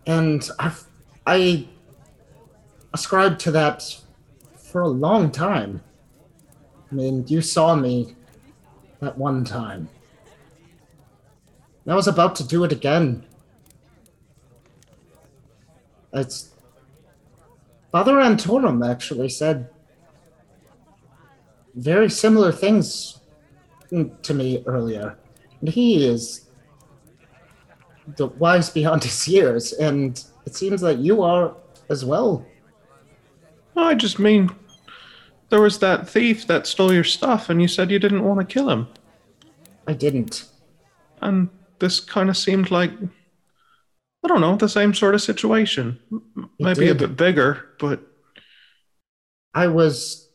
And 0.06 0.48
I've 0.58 0.84
I 1.26 1.68
ascribed 2.92 3.40
to 3.40 3.50
that 3.52 3.96
for 4.56 4.80
a 4.80 4.88
long 4.88 5.30
time. 5.30 5.82
I 6.90 6.94
mean, 6.94 7.24
you 7.28 7.40
saw 7.40 7.74
me 7.74 8.16
that 9.00 9.16
one 9.16 9.44
time. 9.44 9.88
I 11.86 11.94
was 11.94 12.08
about 12.08 12.36
to 12.36 12.46
do 12.46 12.62
it 12.64 12.72
again. 12.72 13.24
It's 16.12 16.54
Father 17.90 18.14
Antorum 18.14 18.88
actually 18.88 19.28
said 19.28 19.68
very 21.74 22.08
similar 22.08 22.52
things 22.52 23.20
to 24.22 24.34
me 24.34 24.62
earlier. 24.66 25.16
And 25.60 25.68
he 25.68 26.06
is 26.06 26.48
the 28.16 28.26
wise 28.26 28.70
beyond 28.70 29.04
his 29.04 29.26
years, 29.26 29.72
and 29.72 30.22
it 30.46 30.54
seems 30.54 30.80
that 30.80 30.98
you 30.98 31.22
are 31.22 31.54
as 31.88 32.04
well. 32.04 32.46
I 33.76 33.94
just 33.94 34.18
mean 34.18 34.50
there 35.50 35.60
was 35.60 35.78
that 35.80 36.08
thief 36.08 36.46
that 36.46 36.66
stole 36.66 36.92
your 36.92 37.04
stuff 37.04 37.50
and 37.50 37.60
you 37.60 37.68
said 37.68 37.90
you 37.90 37.98
didn't 37.98 38.24
want 38.24 38.40
to 38.40 38.46
kill 38.52 38.70
him. 38.70 38.88
I 39.86 39.92
didn't. 39.92 40.46
And 41.20 41.48
this 41.78 42.00
kind 42.00 42.30
of 42.30 42.36
seemed 42.36 42.70
like 42.70 42.92
I 44.22 44.28
don't 44.28 44.40
know, 44.40 44.56
the 44.56 44.68
same 44.68 44.92
sort 44.92 45.14
of 45.14 45.22
situation. 45.22 45.98
It 46.12 46.48
Maybe 46.58 46.88
a 46.88 46.94
bit 46.94 47.16
bigger, 47.16 47.70
but 47.78 48.02
I 49.54 49.66
was 49.66 50.28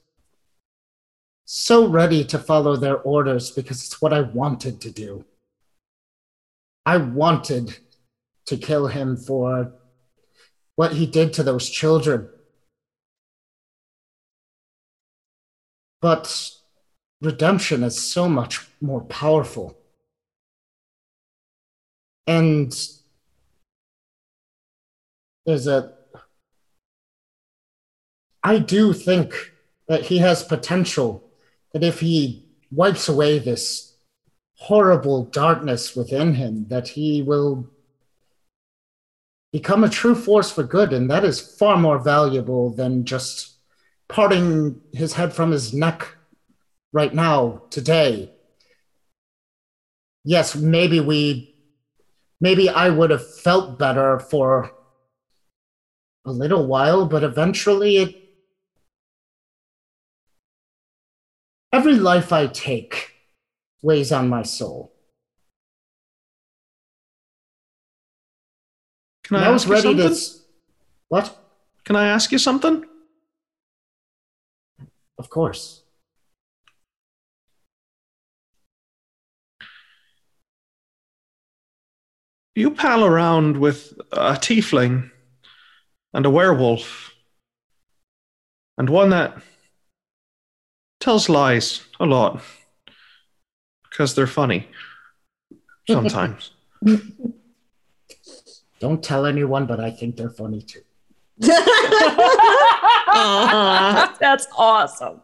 so 1.45 1.87
ready 1.87 2.23
to 2.25 2.39
follow 2.39 2.75
their 2.75 2.97
orders 2.97 3.51
because 3.51 3.85
it's 3.85 4.01
what 4.01 4.11
I 4.11 4.21
wanted 4.21 4.81
to 4.81 4.91
do. 4.91 5.23
I 6.85 6.97
wanted 6.97 7.77
to 8.47 8.57
kill 8.57 8.87
him 8.87 9.17
for 9.17 9.73
what 10.75 10.93
he 10.93 11.05
did 11.05 11.33
to 11.33 11.43
those 11.43 11.69
children. 11.69 12.29
But 16.05 16.51
redemption 17.19 17.81
is 17.81 17.99
so 17.99 18.29
much 18.29 18.67
more 18.79 19.01
powerful. 19.05 19.75
And 22.27 22.71
there's 25.47 25.65
a 25.65 25.93
I 28.43 28.59
do 28.59 28.93
think 28.93 29.33
that 29.87 30.03
he 30.03 30.19
has 30.19 30.43
potential, 30.43 31.27
that 31.73 31.83
if 31.83 32.01
he 32.01 32.45
wipes 32.69 33.09
away 33.09 33.39
this 33.39 33.95
horrible 34.57 35.23
darkness 35.23 35.95
within 35.95 36.35
him, 36.35 36.67
that 36.67 36.89
he 36.89 37.23
will 37.23 37.67
become 39.51 39.83
a 39.83 39.89
true 39.89 40.13
force 40.13 40.51
for 40.51 40.61
good, 40.61 40.93
and 40.93 41.09
that 41.09 41.25
is 41.25 41.57
far 41.57 41.77
more 41.77 41.97
valuable 41.97 42.69
than 42.69 43.05
just 43.05 43.54
parting 44.15 44.79
his 44.93 45.11
head 45.11 45.33
from 45.33 45.51
his 45.51 45.73
neck 45.73 46.15
right 46.93 47.13
now, 47.13 47.63
today. 47.69 48.31
Yes, 50.23 50.55
maybe 50.55 51.01
we, 51.01 51.53
maybe 52.39 52.69
I 52.69 52.89
would 52.89 53.09
have 53.09 53.27
felt 53.43 53.77
better 53.77 54.17
for 54.17 54.71
a 56.25 56.31
little 56.31 56.65
while, 56.65 57.05
but 57.05 57.25
eventually 57.25 57.97
it. 57.97 58.15
Every 61.73 61.95
life 61.95 62.31
I 62.31 62.47
take 62.47 63.11
weighs 63.81 64.13
on 64.13 64.29
my 64.29 64.43
soul. 64.43 64.93
Can 69.25 69.35
I, 69.35 69.47
I 69.47 69.51
was 69.51 69.67
ready 69.67 69.81
to. 69.81 69.87
something? 69.89 70.11
s- 70.11 70.45
What? 71.09 71.37
Can 71.83 71.97
I 71.97 72.07
ask 72.07 72.31
you 72.31 72.37
something? 72.37 72.85
Of 75.17 75.29
course. 75.29 75.83
You 82.55 82.71
pal 82.71 83.03
around 83.03 83.57
with 83.57 83.93
a 84.13 84.33
tiefling 84.33 85.11
and 86.13 86.25
a 86.25 86.29
werewolf, 86.29 87.13
and 88.77 88.89
one 88.89 89.09
that 89.09 89.37
tells 91.01 91.27
lies 91.27 91.81
a 91.99 92.05
lot 92.05 92.41
because 93.89 94.15
they're 94.15 94.27
funny 94.27 94.69
sometimes. 95.89 96.51
Don't 98.79 99.03
tell 99.03 99.25
anyone, 99.25 99.65
but 99.65 99.79
I 99.79 99.91
think 99.91 100.15
they're 100.15 100.29
funny 100.29 100.61
too. 100.61 100.81
Aw. 103.07 104.15
That's 104.19 104.47
awesome. 104.57 105.21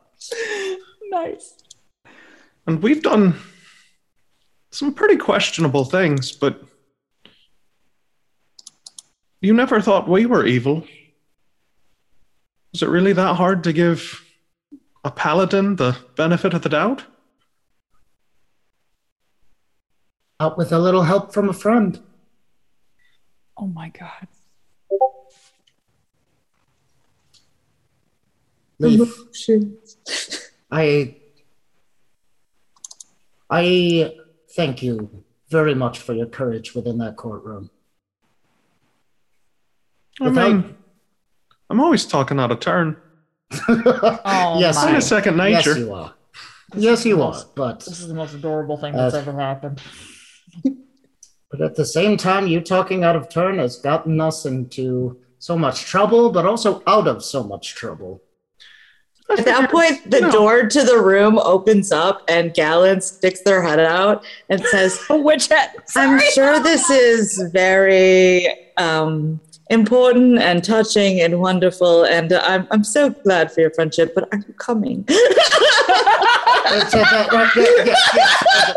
Nice. 1.10 1.58
and 2.67 2.82
we've 2.82 3.02
done 3.04 3.36
some 4.71 4.93
pretty 4.93 5.17
questionable 5.17 5.84
things, 5.86 6.32
but 6.32 6.63
you 9.41 9.54
never 9.54 9.82
thought 9.82 10.08
we 10.08 10.26
were 10.26 10.45
evil. 10.45 10.86
Is 12.74 12.82
it 12.82 12.88
really 12.88 13.13
that 13.13 13.36
hard 13.36 13.63
to 13.65 13.74
give 13.74 14.24
a 15.04 15.12
paladin 15.12 15.76
the 15.76 15.97
benefit 16.15 16.54
of 16.54 16.62
the 16.62 16.69
doubt? 16.69 17.04
Out 20.39 20.58
with 20.58 20.71
a 20.71 20.80
little 20.80 21.04
help 21.04 21.34
from 21.34 21.50
a 21.50 21.54
friend. 21.54 22.00
Oh 23.58 23.67
my 23.67 23.89
god. 23.89 24.28
Leaf. 28.82 29.24
I 30.72 31.15
I 33.50 34.13
thank 34.56 34.82
you 34.82 35.24
very 35.50 35.76
much 35.76 36.00
for 36.00 36.13
your 36.13 36.28
courage 36.28 36.74
within 36.74 36.98
that 37.00 37.17
courtroom. 37.17 37.70
I 40.22 40.30
mean, 40.30 40.76
I'm 41.70 41.80
always 41.80 42.06
talking 42.06 42.39
out 42.39 42.52
of 42.52 42.60
turn. 42.60 42.98
Oh 43.67 44.60
yes, 44.60 44.78
It's 44.78 44.86
in 44.86 44.91
my. 44.94 44.98
a 44.98 45.02
second 45.02 45.38
yes, 45.38 45.65
you 45.65 45.94
are. 45.94 46.13
Yes, 46.76 47.06
you 47.06 47.22
are. 47.22 47.36
But 47.56 47.80
This 47.82 48.00
is 48.00 48.08
the 48.08 48.13
most 48.13 48.34
adorable 48.34 48.78
thing 48.78 48.96
Uh, 48.96 49.10
that's 49.10 49.15
ever 49.28 49.38
happened. 49.38 49.82
but 51.52 51.62
at 51.62 51.76
the 51.76 51.86
same 51.86 52.15
time, 52.15 52.48
you 52.48 52.62
talking 52.62 53.04
out 53.04 53.17
of 53.17 53.28
turn 53.28 53.58
has 53.60 53.76
gotten 53.78 54.22
us 54.22 54.46
into 54.46 55.20
so 55.39 55.58
much 55.58 55.82
trouble, 55.82 56.32
but 56.32 56.46
also 56.46 56.82
out 56.88 57.08
of 57.08 57.24
so 57.24 57.44
much 57.44 57.76
trouble. 57.76 58.22
At 59.38 59.46
that 59.46 59.70
point, 59.72 60.10
the 60.10 60.22
No. 60.22 60.32
door 60.32 60.63
to 60.67 60.84
the 60.84 61.00
room 61.02 61.38
opens 61.39 61.91
up 61.91 62.22
and 62.28 62.54
Galen 62.54 63.02
sticks 63.02 63.41
their 63.41 63.62
head 63.62 63.80
out 63.80 64.24
and 64.50 64.63
says, 64.65 65.00
A 65.10 65.17
witch 65.17 65.48
hat. 65.48 65.76
I'm 65.96 66.20
sure 66.34 66.60
this 66.60 66.89
is 66.89 67.41
very 67.54 68.48
um, 68.78 69.39
important 69.70 70.39
and 70.39 70.63
touching 70.63 71.22
and 71.22 71.39
wonderful. 71.39 72.04
And 72.06 72.34
uh, 72.34 72.41
I'm, 72.46 72.67
I'm 72.72 72.84
so 72.84 73.10
glad 73.12 73.52
for 73.52 73.62
your 73.62 73.72
friendship, 73.72 74.13
but 74.15 74.28
are 74.34 74.38
you 74.39 74.54
coming? 74.56 75.06
So 75.08 75.13
that- 77.00 77.28
that- 77.32 77.52
yeah, 77.56 77.84
yeah, 77.86 77.96
yeah. 78.15 78.74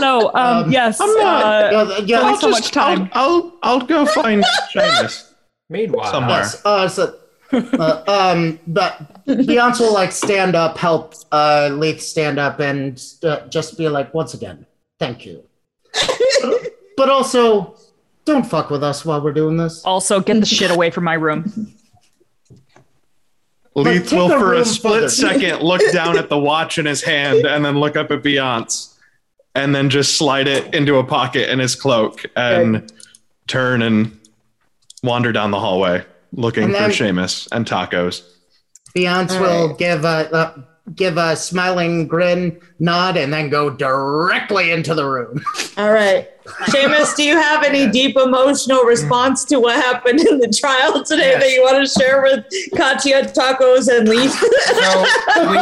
No, 0.00 0.28
um, 0.34 0.64
Um, 0.64 0.72
yes. 0.72 1.00
I'm 1.00 1.14
not- 1.16 1.44
uh, 1.44 1.76
Uh, 1.76 2.02
yeah, 2.06 2.20
Only 2.20 2.30
I'll 2.34 2.40
so 2.40 2.50
just- 2.50 2.62
much 2.62 2.70
time. 2.72 3.10
I'll, 3.12 3.52
I'll, 3.62 3.80
I'll 3.80 3.86
go 3.86 4.06
find 4.06 4.42
Seamus. 4.74 5.32
Meanwhile, 5.68 6.10
Somewhere. 6.10 6.38
Yes, 6.38 6.60
uh, 6.64 6.88
so, 6.88 7.14
uh, 7.52 8.02
um, 8.08 8.58
but 8.66 9.24
Beyonce 9.26 9.80
will 9.80 9.94
like 9.94 10.12
stand 10.12 10.54
up, 10.54 10.78
help 10.78 11.14
uh, 11.32 11.70
Leith 11.72 12.00
stand 12.00 12.38
up, 12.38 12.60
and 12.60 13.02
uh, 13.22 13.46
just 13.48 13.76
be 13.76 13.88
like, 13.88 14.12
once 14.14 14.34
again, 14.34 14.66
thank 14.98 15.26
you. 15.26 15.42
but, 16.40 16.68
but 16.96 17.08
also, 17.08 17.76
don't 18.24 18.44
fuck 18.44 18.70
with 18.70 18.82
us 18.82 19.04
while 19.04 19.20
we're 19.20 19.32
doing 19.32 19.56
this. 19.56 19.84
also, 19.84 20.20
get 20.20 20.40
the 20.40 20.46
shit 20.46 20.70
away 20.70 20.90
from 20.90 21.04
my 21.04 21.14
room. 21.14 21.74
Leith 23.74 24.12
will, 24.12 24.28
for 24.28 24.54
a 24.54 24.64
split 24.64 24.94
further. 24.94 25.08
second, 25.08 25.62
look 25.62 25.80
down 25.92 26.18
at 26.18 26.28
the 26.28 26.38
watch 26.38 26.78
in 26.78 26.84
his 26.84 27.02
hand 27.02 27.46
and 27.46 27.64
then 27.64 27.78
look 27.78 27.96
up 27.96 28.10
at 28.10 28.22
Beyonce 28.22 28.94
and 29.54 29.74
then 29.74 29.88
just 29.88 30.16
slide 30.16 30.46
it 30.46 30.74
into 30.74 30.96
a 30.96 31.04
pocket 31.04 31.50
in 31.50 31.58
his 31.58 31.74
cloak 31.74 32.24
and 32.36 32.92
turn 33.46 33.80
and 33.82 34.18
wander 35.02 35.32
down 35.32 35.50
the 35.50 35.58
hallway 35.58 36.04
looking 36.32 36.64
And 36.64 36.74
for 36.74 36.90
Seamus 36.90 37.48
and 37.52 37.66
tacos. 37.66 38.22
Beyonce 38.96 39.36
All 39.36 39.40
will 39.40 39.68
right. 39.68 39.78
give 39.78 40.04
a 40.04 40.32
uh, 40.32 40.62
give 40.94 41.16
a 41.16 41.36
smiling 41.36 42.08
grin, 42.08 42.60
nod, 42.78 43.16
and 43.16 43.32
then 43.32 43.48
go 43.48 43.70
directly 43.70 44.70
into 44.70 44.94
the 44.94 45.04
room. 45.04 45.42
All 45.76 45.92
right. 45.92 46.28
Seamus, 46.44 47.14
do 47.16 47.22
you 47.22 47.36
have 47.36 47.62
any 47.62 47.90
deep 47.90 48.16
emotional 48.16 48.82
response 48.82 49.44
to 49.46 49.58
what 49.60 49.76
happened 49.76 50.20
in 50.20 50.38
the 50.38 50.48
trial 50.48 51.04
today 51.04 51.38
that 51.38 51.50
you 51.50 51.62
want 51.62 51.86
to 51.86 52.00
share 52.00 52.22
with 52.22 52.44
Katya, 52.76 53.22
Tacos, 53.26 53.88
and 53.88 54.08
Leaf? 54.08 54.32
so 54.32 55.04
we, 55.50 55.56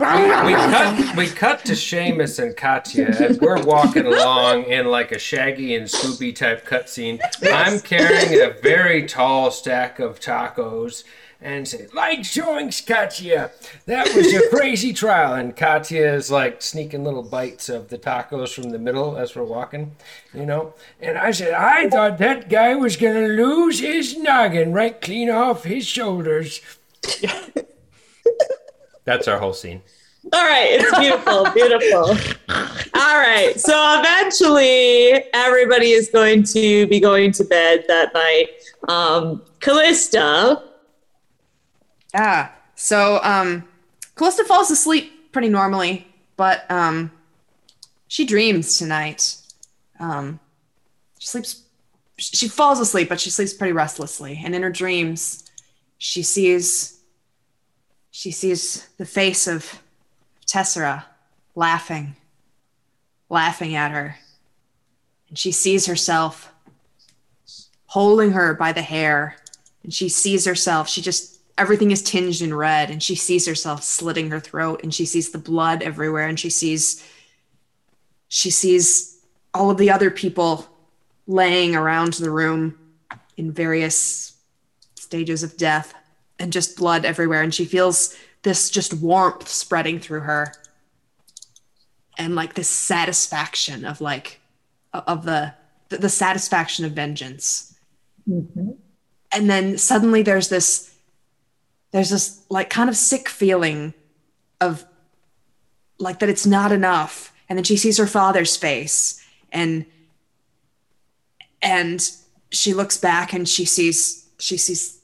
we, 0.00 0.52
we 0.52 0.54
cut 0.54 1.16
we 1.16 1.26
cut 1.28 1.64
to 1.64 1.72
Seamus 1.72 2.42
and 2.42 2.56
Katya 2.56 3.06
as 3.06 3.38
we're 3.40 3.62
walking 3.62 4.06
along 4.06 4.64
in 4.64 4.86
like 4.86 5.12
a 5.12 5.18
Shaggy 5.18 5.74
and 5.74 5.86
Scooby 5.86 6.34
type 6.34 6.66
cutscene. 6.66 7.20
I'm 7.44 7.80
carrying 7.80 8.40
a 8.40 8.50
very 8.50 9.06
tall 9.06 9.50
stack 9.50 9.98
of 9.98 10.20
tacos 10.20 11.04
and 11.44 11.68
say, 11.68 11.86
like 11.92 12.24
showing 12.24 12.72
Katya, 12.86 13.52
that 13.84 14.14
was 14.14 14.32
a 14.32 14.48
crazy 14.48 14.92
trial. 15.02 15.34
And 15.34 15.54
Katya 15.54 16.14
is 16.14 16.30
like 16.30 16.62
sneaking 16.62 17.04
little 17.04 17.22
bites 17.22 17.68
of 17.68 17.88
the 17.88 17.98
tacos 17.98 18.54
from 18.54 18.70
the 18.70 18.78
middle 18.78 19.18
as 19.18 19.36
we're 19.36 19.44
walking, 19.44 19.94
you 20.32 20.46
know. 20.46 20.72
And 21.02 21.18
I 21.18 21.32
said, 21.32 21.52
I 21.52 21.90
thought 21.90 22.16
that 22.18 22.48
guy 22.48 22.74
was 22.74 22.96
gonna 22.96 23.28
lose 23.28 23.78
his 23.80 24.16
noggin 24.16 24.72
right 24.72 24.98
clean 25.00 25.28
off 25.28 25.64
his 25.64 25.86
shoulders. 25.86 26.62
That's 29.04 29.28
our 29.28 29.38
whole 29.38 29.52
scene. 29.52 29.82
All 30.32 30.42
right, 30.42 30.68
it's 30.70 30.98
beautiful, 30.98 31.44
beautiful. 31.52 32.16
All 32.94 33.18
right, 33.18 33.52
so 33.60 33.74
eventually 34.00 35.22
everybody 35.34 35.90
is 35.90 36.08
going 36.08 36.44
to 36.44 36.86
be 36.86 36.98
going 36.98 37.32
to 37.32 37.44
bed 37.44 37.84
that 37.88 38.14
night. 38.14 38.46
Um, 38.88 39.42
Callista, 39.60 40.62
Yeah. 42.14 42.50
So 42.76 43.20
um 43.22 43.68
Callista 44.14 44.44
falls 44.44 44.70
asleep 44.70 45.32
pretty 45.32 45.48
normally, 45.48 46.06
but 46.36 46.70
um 46.70 47.10
she 48.06 48.24
dreams 48.24 48.78
tonight. 48.78 49.36
Um 49.98 50.38
she 51.18 51.26
sleeps 51.26 51.62
she 52.16 52.46
falls 52.46 52.78
asleep, 52.78 53.08
but 53.08 53.20
she 53.20 53.30
sleeps 53.30 53.52
pretty 53.52 53.72
restlessly. 53.72 54.40
And 54.44 54.54
in 54.54 54.62
her 54.62 54.70
dreams, 54.70 55.50
she 55.98 56.22
sees 56.22 57.00
she 58.12 58.30
sees 58.30 58.88
the 58.96 59.04
face 59.04 59.48
of 59.48 59.82
Tessera 60.46 61.04
laughing, 61.56 62.14
laughing 63.28 63.74
at 63.74 63.90
her. 63.90 64.16
And 65.28 65.36
she 65.36 65.50
sees 65.50 65.86
herself 65.86 66.52
holding 67.86 68.32
her 68.32 68.54
by 68.54 68.72
the 68.72 68.82
hair 68.82 69.36
and 69.84 69.94
she 69.94 70.08
sees 70.08 70.44
herself 70.46 70.88
she 70.88 71.00
just 71.00 71.33
everything 71.56 71.90
is 71.90 72.02
tinged 72.02 72.40
in 72.40 72.52
red 72.52 72.90
and 72.90 73.02
she 73.02 73.14
sees 73.14 73.46
herself 73.46 73.82
slitting 73.82 74.30
her 74.30 74.40
throat 74.40 74.80
and 74.82 74.92
she 74.92 75.06
sees 75.06 75.30
the 75.30 75.38
blood 75.38 75.82
everywhere 75.82 76.26
and 76.26 76.38
she 76.38 76.50
sees 76.50 77.04
she 78.28 78.50
sees 78.50 79.20
all 79.52 79.70
of 79.70 79.78
the 79.78 79.90
other 79.90 80.10
people 80.10 80.66
laying 81.26 81.74
around 81.74 82.14
the 82.14 82.30
room 82.30 82.78
in 83.36 83.52
various 83.52 84.36
stages 84.96 85.42
of 85.42 85.56
death 85.56 85.94
and 86.38 86.52
just 86.52 86.76
blood 86.76 87.04
everywhere. 87.04 87.42
And 87.42 87.54
she 87.54 87.64
feels 87.64 88.16
this 88.42 88.70
just 88.70 88.92
warmth 88.94 89.48
spreading 89.48 90.00
through 90.00 90.20
her. 90.20 90.52
And 92.18 92.34
like 92.34 92.54
this 92.54 92.68
satisfaction 92.68 93.84
of 93.84 94.00
like, 94.00 94.40
of 94.92 95.24
the, 95.24 95.54
the, 95.88 96.08
satisfaction 96.08 96.84
of 96.84 96.92
vengeance. 96.92 97.74
Mhm. 98.28 98.76
And 99.32 99.50
then 99.50 99.78
suddenly 99.78 100.22
there's 100.22 100.48
this, 100.48 100.93
there's 101.94 102.10
this 102.10 102.42
like 102.50 102.70
kind 102.70 102.90
of 102.90 102.96
sick 102.96 103.28
feeling 103.28 103.94
of 104.60 104.84
like 106.00 106.18
that 106.18 106.28
it's 106.28 106.44
not 106.44 106.72
enough. 106.72 107.32
And 107.48 107.56
then 107.56 107.62
she 107.62 107.76
sees 107.76 107.98
her 107.98 108.06
father's 108.08 108.56
face 108.56 109.24
and, 109.52 109.86
and 111.62 112.10
she 112.50 112.74
looks 112.74 112.98
back 112.98 113.32
and 113.32 113.48
she 113.48 113.64
sees, 113.64 114.28
she 114.40 114.56
sees 114.56 115.02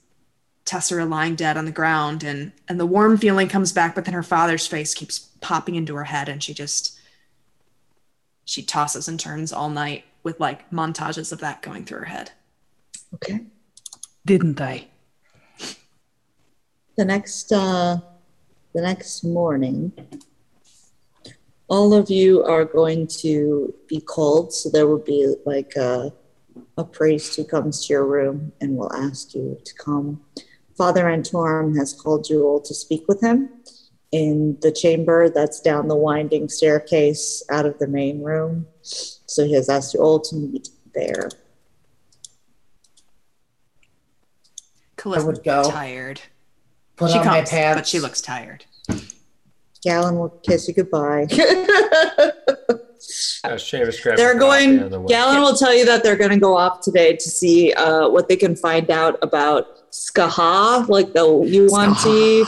Tessera 0.64 1.08
lying 1.08 1.36
dead 1.36 1.56
on 1.56 1.64
the 1.64 1.70
ground 1.70 2.24
and 2.24 2.50
and 2.68 2.78
the 2.78 2.86
warm 2.86 3.18
feeling 3.18 3.48
comes 3.48 3.72
back 3.72 3.94
but 3.94 4.04
then 4.04 4.14
her 4.14 4.22
father's 4.22 4.66
face 4.66 4.94
keeps 4.94 5.18
popping 5.40 5.74
into 5.74 5.94
her 5.96 6.04
head 6.04 6.28
and 6.28 6.42
she 6.42 6.54
just 6.54 6.98
she 8.44 8.62
tosses 8.62 9.08
and 9.08 9.18
turns 9.18 9.52
all 9.52 9.70
night 9.70 10.04
with 10.22 10.38
like 10.38 10.68
montages 10.70 11.32
of 11.32 11.40
that 11.40 11.62
going 11.62 11.84
through 11.84 12.00
her 12.00 12.04
head. 12.04 12.32
Okay. 13.14 13.40
Didn't 14.24 14.58
they? 14.58 14.90
The 16.96 17.04
next 17.04 17.52
uh 17.52 17.98
the 18.74 18.82
next 18.82 19.24
morning 19.24 19.92
all 21.68 21.94
of 21.94 22.10
you 22.10 22.44
are 22.44 22.64
going 22.64 23.06
to 23.06 23.72
be 23.88 24.00
called 24.00 24.52
so 24.52 24.68
there 24.68 24.86
will 24.86 24.98
be 24.98 25.34
like 25.46 25.74
a 25.76 26.12
a 26.76 26.84
priest 26.84 27.36
who 27.36 27.44
comes 27.44 27.86
to 27.86 27.92
your 27.92 28.06
room 28.06 28.52
and 28.60 28.76
will 28.76 28.92
ask 28.92 29.34
you 29.34 29.58
to 29.64 29.74
come. 29.74 30.20
Father 30.76 31.04
Antorum 31.04 31.76
has 31.78 31.92
called 31.92 32.28
you 32.28 32.44
all 32.44 32.60
to 32.60 32.74
speak 32.74 33.04
with 33.06 33.22
him 33.22 33.50
in 34.12 34.58
the 34.62 34.72
chamber 34.72 35.28
that's 35.28 35.60
down 35.60 35.88
the 35.88 35.96
winding 35.96 36.48
staircase 36.48 37.42
out 37.50 37.66
of 37.66 37.78
the 37.78 37.86
main 37.86 38.22
room. 38.22 38.66
So 38.82 39.44
he 39.44 39.54
has 39.54 39.68
asked 39.68 39.94
you 39.94 40.00
all 40.00 40.20
to 40.20 40.36
meet 40.36 40.68
there. 40.94 41.28
Callista's 44.96 45.26
would 45.26 45.44
go. 45.44 45.70
tired. 45.70 46.20
Put 47.00 47.12
she 47.12 47.18
on 47.18 47.24
comes, 47.24 47.50
my 47.50 47.58
pants. 47.58 47.80
but 47.80 47.86
she 47.86 47.98
looks 47.98 48.20
tired. 48.20 48.66
Galen 49.82 50.18
will 50.18 50.28
kiss 50.28 50.68
you 50.68 50.74
goodbye. 50.74 51.26
Uh, 53.42 53.58
they're 54.16 54.38
going, 54.38 54.78
out 54.78 54.90
the 54.90 55.00
way. 55.00 55.06
Galen 55.08 55.40
will 55.40 55.56
tell 55.56 55.74
you 55.74 55.86
that 55.86 56.02
they're 56.02 56.16
going 56.16 56.30
to 56.30 56.38
go 56.38 56.54
off 56.54 56.82
today 56.82 57.16
to 57.16 57.30
see 57.30 57.72
uh, 57.72 58.08
what 58.08 58.28
they 58.28 58.36
can 58.36 58.54
find 58.54 58.90
out 58.90 59.18
about 59.22 59.90
Skaha, 59.90 60.86
like 60.86 61.14
the 61.14 61.42
Yuan-Ti 61.46 62.44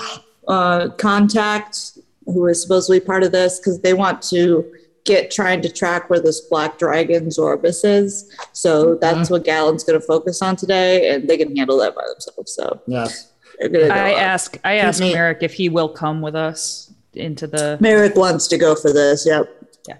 uh, 0.46 0.90
contact 0.98 1.98
who 2.26 2.46
is 2.46 2.62
supposedly 2.62 3.00
part 3.00 3.22
of 3.22 3.32
this, 3.32 3.58
because 3.58 3.80
they 3.80 3.94
want 3.94 4.20
to 4.22 4.70
get 5.04 5.30
trying 5.30 5.62
to 5.62 5.72
track 5.72 6.10
where 6.10 6.20
this 6.20 6.42
black 6.42 6.78
dragon 6.78 7.28
Zorbus 7.28 7.82
is. 7.84 8.30
So 8.52 8.96
that's 8.96 9.30
what 9.30 9.44
Galen's 9.44 9.82
going 9.84 9.98
to 9.98 10.06
focus 10.06 10.42
on 10.42 10.54
today, 10.56 11.12
and 11.14 11.28
they 11.28 11.38
can 11.38 11.56
handle 11.56 11.78
that 11.78 11.94
by 11.94 12.04
themselves. 12.12 12.54
So 12.54 12.82
Yes. 12.86 13.31
They're 13.70 13.70
going 13.70 13.88
to 13.88 13.94
go 13.94 14.00
I 14.00 14.12
ask 14.12 14.58
I 14.64 14.74
ask 14.76 15.00
me- 15.00 15.12
Merrick 15.12 15.38
if 15.42 15.52
he 15.54 15.68
will 15.68 15.88
come 15.88 16.20
with 16.20 16.34
us 16.34 16.92
into 17.14 17.46
the 17.46 17.76
Merrick 17.80 18.16
wants 18.16 18.46
to 18.48 18.58
go 18.58 18.74
for 18.74 18.92
this. 18.92 19.26
Yep, 19.26 19.48
Yeah. 19.88 19.96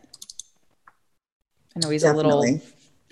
I 1.77 1.81
know 1.81 1.91
he's 1.91 2.03
definitely. 2.03 2.33
a 2.33 2.53
little 2.53 2.61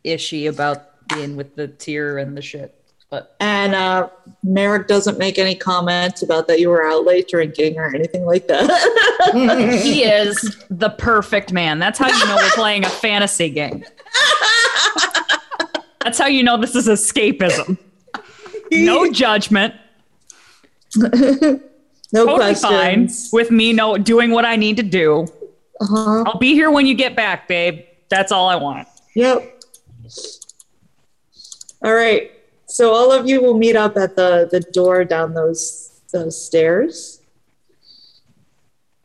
ishy 0.05 0.49
about 0.49 1.07
being 1.09 1.37
with 1.37 1.55
the 1.57 1.69
tier 1.69 2.19
and 2.19 2.37
the 2.37 2.43
shit. 2.43 2.75
But 3.11 3.35
And 3.41 3.75
uh, 3.75 4.09
Merrick 4.45 4.87
doesn't 4.87 5.19
make 5.19 5.37
any 5.39 5.57
comments 5.57 6.23
about 6.23 6.47
that 6.47 6.61
you 6.61 6.69
were 6.69 6.87
out 6.87 7.05
late 7.05 7.29
drinking 7.29 7.77
or 7.77 7.93
anything 7.93 8.25
like 8.25 8.47
that. 8.47 9.81
he 9.83 10.05
is 10.05 10.57
the 10.71 10.91
perfect 10.91 11.53
man. 11.53 11.81
That's 11.81 11.99
how 11.99 12.07
you 12.07 12.27
know 12.27 12.37
we're 12.37 12.51
playing 12.51 12.85
a 12.85 12.89
fantasy 12.89 13.51
game. 13.51 13.85
That's 16.05 16.19
how 16.19 16.27
you 16.29 16.43
know 16.45 16.57
this 16.57 16.75
is 16.77 16.87
escapism. 16.89 17.77
No 18.73 19.11
judgment. 19.11 19.75
no 22.13 22.27
Totally 22.27 22.55
fine 22.55 23.09
with 23.33 23.51
me 23.51 23.73
no 23.73 23.97
doing 23.97 24.31
what 24.31 24.45
I 24.45 24.57
need 24.57 24.77
to 24.77 24.83
do. 24.83 25.27
Uh-huh. 25.81 26.25
I'll 26.27 26.39
be 26.39 26.53
here 26.53 26.71
when 26.71 26.87
you 26.87 26.95
get 26.95 27.17
back, 27.17 27.49
babe. 27.49 27.85
That's 28.09 28.33
all 28.33 28.49
I 28.49 28.57
want. 28.57 28.89
Yep. 29.15 29.63
All 31.83 31.95
right. 31.95 32.33
So 32.67 32.93
all 32.93 33.13
of 33.13 33.29
you 33.29 33.43
will 33.43 33.57
meet 33.57 33.77
up 33.77 33.97
at 33.97 34.17
the 34.17 34.49
the 34.51 34.61
door 34.61 35.05
down 35.05 35.35
those 35.35 36.01
those 36.13 36.43
stairs. 36.45 37.21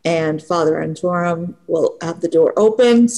And 0.04 0.42
Father 0.42 0.76
Antorum 0.76 1.56
will 1.68 1.98
have 2.02 2.22
the 2.22 2.28
door 2.28 2.54
opened. 2.58 3.10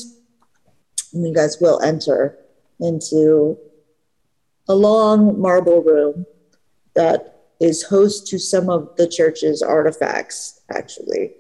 And 1.14 1.28
you 1.28 1.34
guys 1.34 1.58
will 1.60 1.82
enter 1.82 2.38
into 2.80 3.58
a 4.70 4.76
long 4.76 5.40
marble 5.40 5.82
room 5.82 6.26
that 6.94 7.37
is 7.60 7.84
host 7.84 8.28
to 8.28 8.40
some 8.40 8.70
of 8.70 8.96
the 8.98 9.08
church's 9.08 9.62
artifacts, 9.62 10.62
actually. 10.72 11.34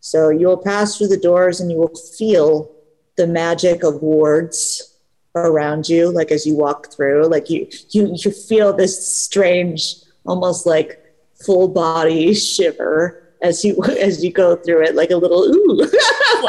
So 0.00 0.28
you 0.28 0.46
will 0.46 0.62
pass 0.62 0.98
through 0.98 1.08
the 1.08 1.16
doors 1.16 1.60
and 1.60 1.70
you 1.70 1.78
will 1.78 1.94
feel 2.18 2.70
the 3.16 3.26
magic 3.26 3.82
of 3.82 4.02
wards 4.02 4.94
around 5.36 5.88
you 5.88 6.10
like 6.10 6.30
as 6.30 6.46
you 6.46 6.54
walk 6.54 6.92
through 6.92 7.26
like 7.26 7.50
you 7.50 7.66
you 7.90 8.14
you 8.14 8.30
feel 8.30 8.72
this 8.72 9.16
strange 9.16 9.96
almost 10.26 10.64
like 10.64 11.00
full 11.44 11.66
body 11.66 12.32
shiver 12.32 13.32
as 13.42 13.64
you 13.64 13.82
as 13.98 14.22
you 14.22 14.32
go 14.32 14.54
through 14.54 14.82
it 14.82 14.94
like 14.94 15.10
a 15.10 15.16
little 15.16 15.42
ooh 15.42 15.88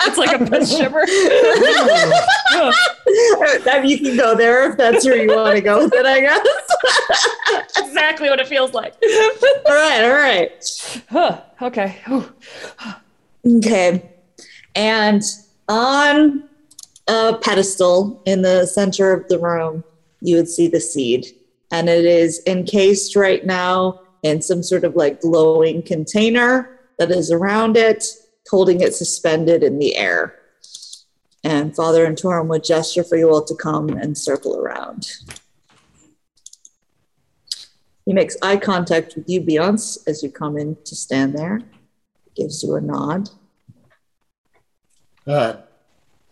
It's 0.07 0.17
like 0.17 0.39
a 0.39 0.65
shiver. 0.65 1.01
that 3.63 3.85
you 3.85 3.97
can 3.97 4.17
go 4.17 4.35
there 4.35 4.69
if 4.71 4.77
that's 4.77 5.03
where 5.05 5.17
you 5.17 5.35
want 5.35 5.55
to 5.55 5.61
go 5.61 5.85
with 5.85 5.93
it 5.93 6.05
i 6.05 6.19
guess 6.19 6.47
exactly 7.77 8.29
what 8.29 8.39
it 8.39 8.47
feels 8.47 8.73
like. 8.73 8.93
all 9.65 9.73
right 9.73 10.03
all 10.03 10.13
right 10.13 10.51
Huh, 11.09 11.41
okay. 11.61 12.01
Okay. 13.45 14.09
And 14.75 15.21
on 15.67 16.49
a 17.07 17.37
pedestal 17.41 18.21
in 18.25 18.41
the 18.41 18.65
center 18.65 19.13
of 19.13 19.27
the 19.27 19.39
room, 19.39 19.83
you 20.21 20.35
would 20.35 20.49
see 20.49 20.67
the 20.67 20.79
seed. 20.79 21.27
And 21.71 21.89
it 21.89 22.05
is 22.05 22.41
encased 22.47 23.15
right 23.15 23.45
now 23.45 24.01
in 24.23 24.41
some 24.41 24.63
sort 24.63 24.83
of 24.83 24.95
like 24.95 25.21
glowing 25.21 25.83
container 25.83 26.79
that 26.97 27.11
is 27.11 27.31
around 27.31 27.77
it, 27.77 28.03
holding 28.49 28.81
it 28.81 28.93
suspended 28.93 29.63
in 29.63 29.79
the 29.79 29.95
air. 29.95 30.39
And 31.43 31.75
Father 31.75 32.05
and 32.05 32.17
Antorum 32.17 32.47
would 32.47 32.63
gesture 32.63 33.03
for 33.03 33.17
you 33.17 33.29
all 33.29 33.43
to 33.43 33.55
come 33.55 33.89
and 33.89 34.17
circle 34.17 34.59
around. 34.59 35.07
He 38.05 38.13
makes 38.13 38.37
eye 38.41 38.57
contact 38.57 39.15
with 39.15 39.27
you, 39.27 39.41
Beyonce, 39.41 39.97
as 40.07 40.21
you 40.21 40.29
come 40.29 40.57
in 40.57 40.77
to 40.85 40.95
stand 40.95 41.37
there, 41.37 41.61
gives 42.35 42.61
you 42.63 42.75
a 42.75 42.81
nod. 42.81 43.29
Uh, 45.25 45.55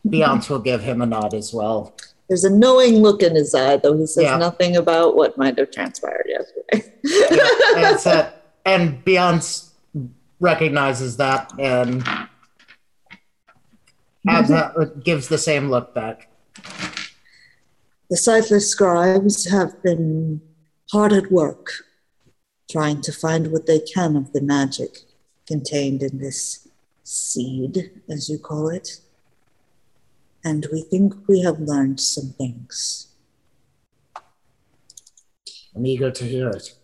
Beyonce 0.08 0.50
will 0.52 0.60
give 0.60 0.82
him 0.84 1.02
a 1.02 1.06
nod 1.06 1.34
as 1.34 1.52
well. 1.54 1.96
There's 2.30 2.44
a 2.44 2.50
knowing 2.50 2.96
look 3.02 3.24
in 3.24 3.36
his 3.36 3.56
eye, 3.56 3.78
though 3.78 3.98
he 3.98 4.06
says 4.06 4.24
Yeah. 4.26 4.38
nothing 4.38 4.78
about 4.78 5.16
what 5.16 5.38
might 5.38 5.58
have 5.58 5.72
transpired 5.72 6.26
yesterday. 6.28 6.94
and, 7.78 8.00
so- 8.00 8.32
and 8.66 9.04
Beyonce 9.04 9.70
recognizes 10.40 11.18
that 11.18 11.52
and 11.60 12.04
has 14.28 14.48
that, 14.50 15.04
gives 15.04 15.28
the 15.28 15.38
same 15.38 15.70
look 15.70 15.94
back. 15.96 16.30
the 18.10 18.18
Cypher 18.18 18.60
scribes 18.60 19.50
have 19.50 19.82
been 19.84 20.42
hard 20.94 21.12
at 21.12 21.32
work 21.32 21.72
trying 22.72 23.02
to 23.02 23.12
find 23.12 23.52
what 23.52 23.66
they 23.66 23.80
can 23.80 24.16
of 24.16 24.32
the 24.32 24.42
magic 24.42 25.00
contained 25.48 26.04
in 26.04 26.20
this 26.20 26.68
seed, 27.04 27.92
as 28.08 28.30
you 28.30 28.38
call 28.38 28.70
it. 28.70 29.02
And 30.46 30.68
we 30.72 30.84
think 30.84 31.14
we 31.28 31.42
have 31.42 31.60
learned 31.60 32.00
some 32.00 32.30
things. 32.38 33.08
I'm 35.76 35.86
eager 35.86 36.12
to 36.12 36.24
hear 36.26 36.50
it. 36.50 36.76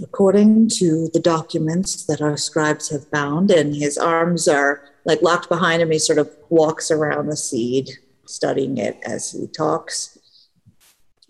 according 0.00 0.68
to 0.68 1.08
the 1.12 1.20
documents 1.20 2.04
that 2.06 2.20
our 2.20 2.36
scribes 2.36 2.90
have 2.90 3.06
found, 3.08 3.50
and 3.50 3.74
his 3.74 3.98
arms 3.98 4.48
are 4.48 4.82
like 5.04 5.22
locked 5.22 5.48
behind 5.48 5.82
him. 5.82 5.90
He 5.90 5.98
sort 5.98 6.18
of 6.18 6.30
walks 6.48 6.90
around 6.90 7.28
the 7.28 7.36
seed, 7.36 7.90
studying 8.26 8.78
it 8.78 8.98
as 9.04 9.32
he 9.32 9.46
talks. 9.46 10.18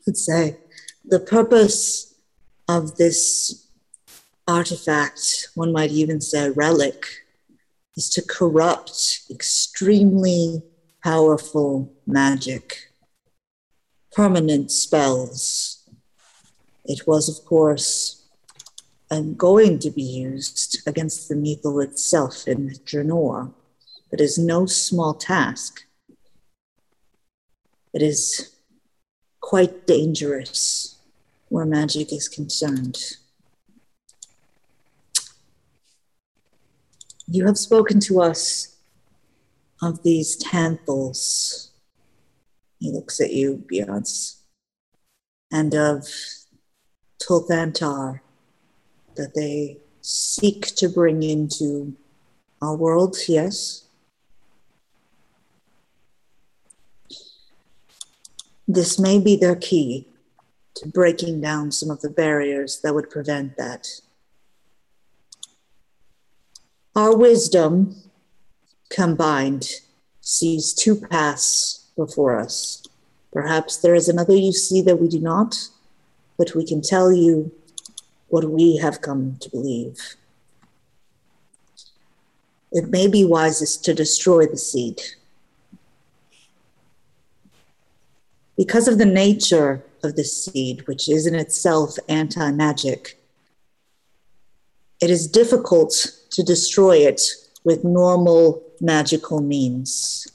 Let's 0.06 0.24
say 0.24 0.58
the 1.04 1.20
purpose 1.20 2.11
of 2.68 2.96
this 2.96 3.68
artifact, 4.46 5.48
one 5.54 5.72
might 5.72 5.90
even 5.90 6.20
say 6.20 6.50
relic, 6.50 7.06
is 7.96 8.08
to 8.10 8.22
corrupt 8.22 9.20
extremely 9.30 10.62
powerful 11.02 11.92
magic, 12.06 12.90
permanent 14.12 14.70
spells. 14.70 15.88
It 16.84 17.06
was, 17.06 17.28
of 17.28 17.44
course, 17.44 18.24
and 19.10 19.36
going 19.36 19.78
to 19.80 19.90
be 19.90 20.02
used 20.02 20.86
against 20.86 21.28
the 21.28 21.34
Mythal 21.34 21.84
itself 21.84 22.48
in 22.48 22.70
Drannor. 22.84 23.52
It 24.10 24.20
is 24.20 24.38
no 24.38 24.66
small 24.66 25.14
task. 25.14 25.84
It 27.92 28.02
is 28.02 28.56
quite 29.40 29.86
dangerous 29.86 30.91
where 31.52 31.66
magic 31.66 32.10
is 32.14 32.30
concerned. 32.30 32.98
You 37.26 37.44
have 37.44 37.58
spoken 37.58 38.00
to 38.00 38.22
us 38.22 38.78
of 39.82 40.02
these 40.02 40.42
tanthals. 40.42 41.68
He 42.78 42.90
looks 42.90 43.20
at 43.20 43.34
you, 43.34 43.62
Beyonce, 43.70 44.36
and 45.52 45.74
of 45.74 46.08
Tulthantar 47.22 48.20
that 49.16 49.34
they 49.34 49.76
seek 50.00 50.74
to 50.76 50.88
bring 50.88 51.22
into 51.22 51.94
our 52.62 52.74
world, 52.74 53.14
yes. 53.28 53.84
This 58.66 58.98
may 58.98 59.18
be 59.18 59.36
their 59.36 59.56
key 59.56 60.08
to 60.74 60.88
breaking 60.88 61.40
down 61.40 61.70
some 61.70 61.90
of 61.90 62.00
the 62.00 62.10
barriers 62.10 62.80
that 62.82 62.94
would 62.94 63.10
prevent 63.10 63.56
that. 63.56 63.88
Our 66.94 67.16
wisdom 67.16 67.96
combined 68.90 69.68
sees 70.20 70.72
two 70.72 70.96
paths 70.96 71.86
before 71.96 72.38
us. 72.38 72.82
Perhaps 73.32 73.78
there 73.78 73.94
is 73.94 74.08
another 74.08 74.36
you 74.36 74.52
see 74.52 74.82
that 74.82 75.00
we 75.00 75.08
do 75.08 75.20
not, 75.20 75.68
but 76.36 76.54
we 76.54 76.66
can 76.66 76.82
tell 76.82 77.10
you 77.12 77.52
what 78.28 78.50
we 78.50 78.76
have 78.76 79.00
come 79.00 79.36
to 79.40 79.50
believe. 79.50 80.16
It 82.70 82.88
may 82.88 83.06
be 83.06 83.24
wisest 83.24 83.84
to 83.84 83.94
destroy 83.94 84.46
the 84.46 84.56
seed. 84.56 85.00
Because 88.56 88.86
of 88.88 88.98
the 88.98 89.06
nature 89.06 89.84
of 90.02 90.16
the 90.16 90.24
seed, 90.24 90.86
which 90.86 91.08
is 91.08 91.26
in 91.26 91.34
itself 91.34 91.96
anti 92.08 92.50
magic, 92.52 93.18
it 95.00 95.10
is 95.10 95.26
difficult 95.26 95.92
to 96.30 96.42
destroy 96.42 96.98
it 96.98 97.20
with 97.64 97.84
normal 97.84 98.62
magical 98.80 99.40
means. 99.40 100.26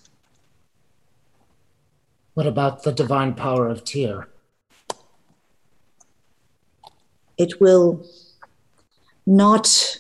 What 2.34 2.48
about 2.48 2.84
the 2.84 2.92
divine 2.92 3.34
power 3.34 3.68
of 3.68 3.84
Tyr? 3.84 4.28
It 7.38 7.62
will 7.62 8.06
not 9.26 10.00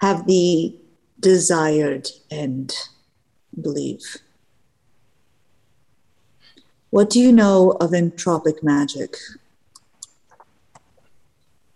have 0.00 0.26
the 0.26 0.76
desired 1.20 2.08
end, 2.30 2.74
I 3.56 3.60
believe. 3.62 4.18
What 6.96 7.10
do 7.10 7.20
you 7.20 7.30
know 7.30 7.72
of 7.72 7.90
entropic 7.90 8.62
magic? 8.62 9.18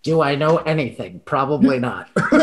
Do 0.01 0.19
I 0.19 0.33
know 0.33 0.57
anything? 0.57 1.21
Probably 1.25 1.77
not. 1.77 2.11
Probably. 2.15 2.39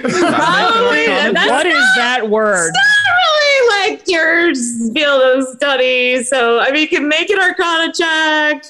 What 0.00 1.66
is 1.66 1.84
that 1.96 2.26
word? 2.30 2.72
really 2.72 3.90
like 3.90 4.08
your 4.08 4.54
field 4.94 5.22
of 5.36 5.46
study. 5.56 6.22
So, 6.22 6.58
I 6.58 6.70
mean, 6.70 6.80
you 6.80 6.88
can 6.88 7.06
make 7.06 7.28
an 7.28 7.38
arcana 7.38 7.92
check. 7.92 8.64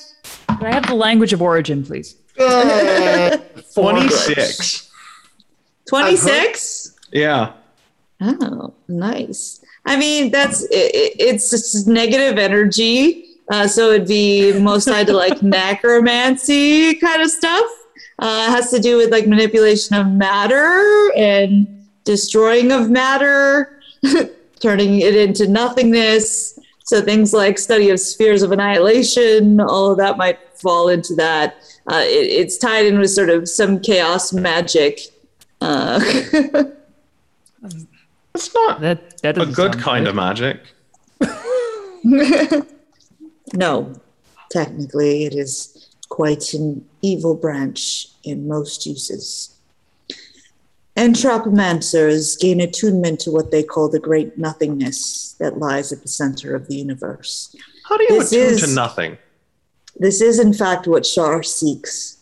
Can 0.48 0.66
I 0.66 0.72
have 0.72 0.88
the 0.88 0.96
language 0.96 1.32
of 1.32 1.40
origin, 1.40 1.84
please? 1.84 2.16
Uh, 2.36 3.36
26. 3.74 4.90
26? 5.88 6.96
Yeah. 7.12 7.52
Oh, 8.20 8.74
nice. 8.88 9.63
I 9.86 9.96
mean, 9.96 10.30
that's 10.30 10.62
it, 10.64 10.94
it- 10.94 11.16
it's 11.18 11.50
just 11.50 11.86
negative 11.86 12.38
energy. 12.38 13.26
Uh, 13.50 13.68
so 13.68 13.90
it'd 13.92 14.08
be 14.08 14.58
most 14.58 14.86
tied 14.86 15.06
to 15.06 15.12
like 15.12 15.42
necromancy 16.04 16.94
kind 16.94 17.20
of 17.22 17.30
stuff. 17.30 17.66
Uh, 18.18 18.46
it 18.48 18.52
has 18.52 18.70
to 18.70 18.78
do 18.80 18.96
with 18.96 19.10
like 19.10 19.26
manipulation 19.26 19.96
of 19.96 20.06
matter 20.06 21.12
and 21.16 21.66
destroying 22.04 22.72
of 22.72 22.88
matter, 22.90 23.80
turning 24.60 25.00
it 25.00 25.14
into 25.16 25.46
nothingness. 25.46 26.58
So 26.84 27.00
things 27.02 27.32
like 27.34 27.58
study 27.58 27.90
of 27.90 27.98
spheres 28.00 28.42
of 28.42 28.52
annihilation, 28.52 29.60
all 29.60 29.90
of 29.90 29.98
that 29.98 30.16
might 30.16 30.38
fall 30.58 30.88
into 30.88 31.14
that. 31.16 31.56
Uh, 31.90 32.02
it, 32.04 32.26
it's 32.30 32.56
tied 32.56 32.86
in 32.86 32.98
with 32.98 33.10
sort 33.10 33.28
of 33.30 33.48
some 33.48 33.80
chaos 33.80 34.32
magic. 34.32 35.00
Uh, 35.60 35.98
It's 38.34 38.52
not 38.54 38.80
That 38.80 39.18
that 39.22 39.36
a 39.36 39.40
doesn't 39.46 39.54
good 39.54 39.78
kind 39.78 40.06
of 40.08 40.14
magic. 40.16 40.60
no, 43.54 43.92
technically, 44.50 45.24
it 45.24 45.34
is 45.34 45.88
quite 46.08 46.52
an 46.54 46.84
evil 47.02 47.34
branch 47.34 48.08
in 48.24 48.48
most 48.48 48.86
uses. 48.86 49.50
Entropomancers 50.96 52.38
gain 52.38 52.60
attunement 52.60 53.20
to 53.20 53.30
what 53.30 53.50
they 53.50 53.62
call 53.62 53.88
the 53.88 53.98
great 53.98 54.36
nothingness 54.38 55.34
that 55.40 55.58
lies 55.58 55.92
at 55.92 56.02
the 56.02 56.08
center 56.08 56.54
of 56.54 56.68
the 56.68 56.76
universe. 56.76 57.54
How 57.88 57.96
do 57.96 58.04
you 58.04 58.18
This 58.20 58.32
attune 58.32 58.54
is- 58.54 58.60
to 58.68 58.74
nothing? 58.74 59.18
This 59.96 60.20
is, 60.20 60.40
in 60.40 60.52
fact, 60.52 60.88
what 60.88 61.06
Shar 61.06 61.44
seeks. 61.44 62.16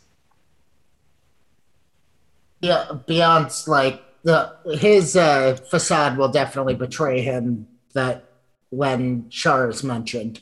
Yeah, 2.61 2.99
Beyond's 3.07 3.67
like 3.67 4.03
the 4.23 4.57
his 4.79 5.17
uh, 5.17 5.57
facade 5.71 6.17
will 6.17 6.29
definitely 6.29 6.75
betray 6.75 7.21
him 7.21 7.67
that 7.95 8.25
when 8.71 9.29
Shar 9.31 9.69
is 9.71 9.83
mentioned. 9.83 10.41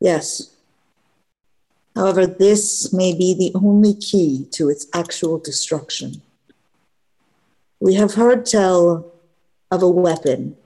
Yes. 0.00 0.54
However, 1.94 2.26
this 2.26 2.92
may 2.92 3.14
be 3.16 3.34
the 3.34 3.52
only 3.58 3.94
key 3.94 4.46
to 4.52 4.68
its 4.68 4.86
actual 4.94 5.38
destruction. 5.38 6.20
We 7.80 7.94
have 7.94 8.14
heard 8.14 8.44
tell 8.44 9.12
of 9.70 9.82
a 9.82 9.88
weapon 9.88 10.56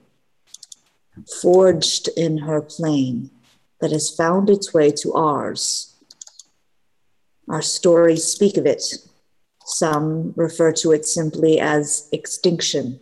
forged 1.41 2.09
in 2.17 2.39
her 2.39 2.61
plane 2.61 3.29
that 3.79 3.91
has 3.91 4.09
found 4.09 4.49
its 4.49 4.73
way 4.73 4.91
to 4.91 5.13
ours. 5.13 5.95
Our 7.49 7.61
stories 7.61 8.25
speak 8.25 8.57
of 8.57 8.65
it. 8.65 8.83
Some 9.65 10.33
refer 10.35 10.71
to 10.73 10.91
it 10.91 11.05
simply 11.05 11.59
as 11.59 12.09
extinction. 12.11 12.99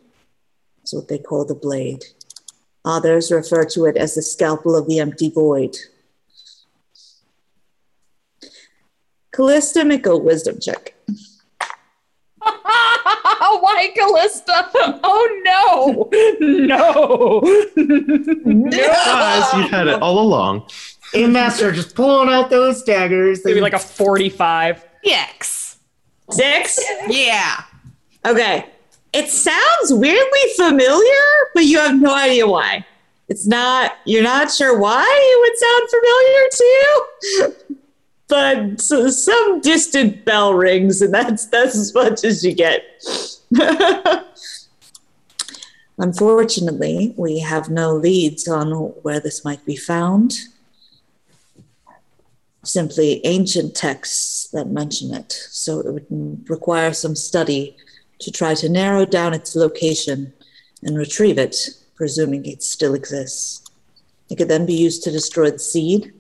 That's 0.80 0.93
what 0.93 1.08
they 1.08 1.17
call 1.17 1.45
the 1.45 1.56
blade. 1.56 2.04
Others 2.86 3.32
refer 3.32 3.65
to 3.65 3.86
it 3.86 3.98
as 3.98 4.15
the 4.15 4.22
scalpel 4.22 4.76
of 4.76 4.88
the 4.88 5.00
empty 5.00 5.30
void. 5.30 5.76
Callista, 9.34 9.86
make 9.86 10.06
a 10.06 10.17
wisdom 10.17 10.60
check. 10.60 10.95
Why, 13.62 13.91
Callista? 13.95 14.69
Oh 15.04 15.41
no, 15.45 16.10
no, 16.41 17.41
Guys, 18.69 19.54
you 19.54 19.67
had 19.69 19.88
it 19.88 20.02
all 20.02 20.19
along. 20.19 20.69
A 21.13 21.28
Master 21.28 21.72
just 21.72 21.95
pulling 21.95 22.30
out 22.30 22.50
those 22.50 22.84
daggers. 22.84 23.43
Maybe 23.43 23.62
like 23.62 23.74
a 23.74 23.80
forty-five. 23.80 24.86
Yikes. 25.06 25.68
Six? 26.32 26.80
Yeah. 27.08 27.63
Okay. 28.26 28.65
It 29.12 29.30
sounds 29.30 29.92
weirdly 29.92 30.39
familiar, 30.56 31.50
but 31.56 31.65
you 31.65 31.80
have 31.80 32.00
no 32.00 32.13
idea 32.13 32.48
why. 32.48 32.86
It's 33.28 33.48
not, 33.48 33.98
you're 34.06 34.24
not 34.24 34.52
sure 34.52 34.78
why 34.78 35.04
it 35.06 35.39
would 35.42 35.58
sound 35.58 35.89
familiar 35.89 36.50
to 36.52 36.63
you, 36.63 37.56
but 38.28 38.82
so, 38.82 39.10
some 39.10 39.62
distant 39.62 40.26
bell 40.26 40.54
rings, 40.54 41.02
and 41.02 41.13
that's, 41.13 41.46
that's 41.46 41.76
as 41.76 41.94
much 41.94 42.24
as 42.24 42.44
you 42.44 42.54
get. 42.54 42.84
Unfortunately, 45.97 47.14
we 47.18 47.39
have 47.39 47.70
no 47.70 47.93
leads 47.93 48.47
on 48.47 48.72
where 48.72 49.20
this 49.20 49.43
might 49.43 49.64
be 49.66 49.76
found. 49.76 50.34
Simply 52.64 53.22
ancient 53.26 53.76
texts 53.76 54.39
that 54.50 54.68
mention 54.68 55.14
it. 55.14 55.32
So 55.32 55.80
it 55.80 55.91
would 55.93 56.50
require 56.50 56.93
some 56.93 57.16
study 57.16 57.76
to 58.20 58.32
try 58.32 58.54
to 58.56 58.70
narrow 58.70 59.06
down 59.06 59.34
its 59.34 59.56
location 59.56 60.34
and 60.84 60.97
retrieve 60.97 61.38
it, 61.38 61.56
presuming 61.95 62.45
it 62.45 62.64
still 62.64 62.93
exists. 62.93 63.66
It 64.30 64.38
could 64.38 64.47
then 64.47 64.66
be 64.66 64.74
used 64.74 65.04
to 65.04 65.12
destroy 65.12 65.52
the 65.52 65.60
seed, 65.60 66.14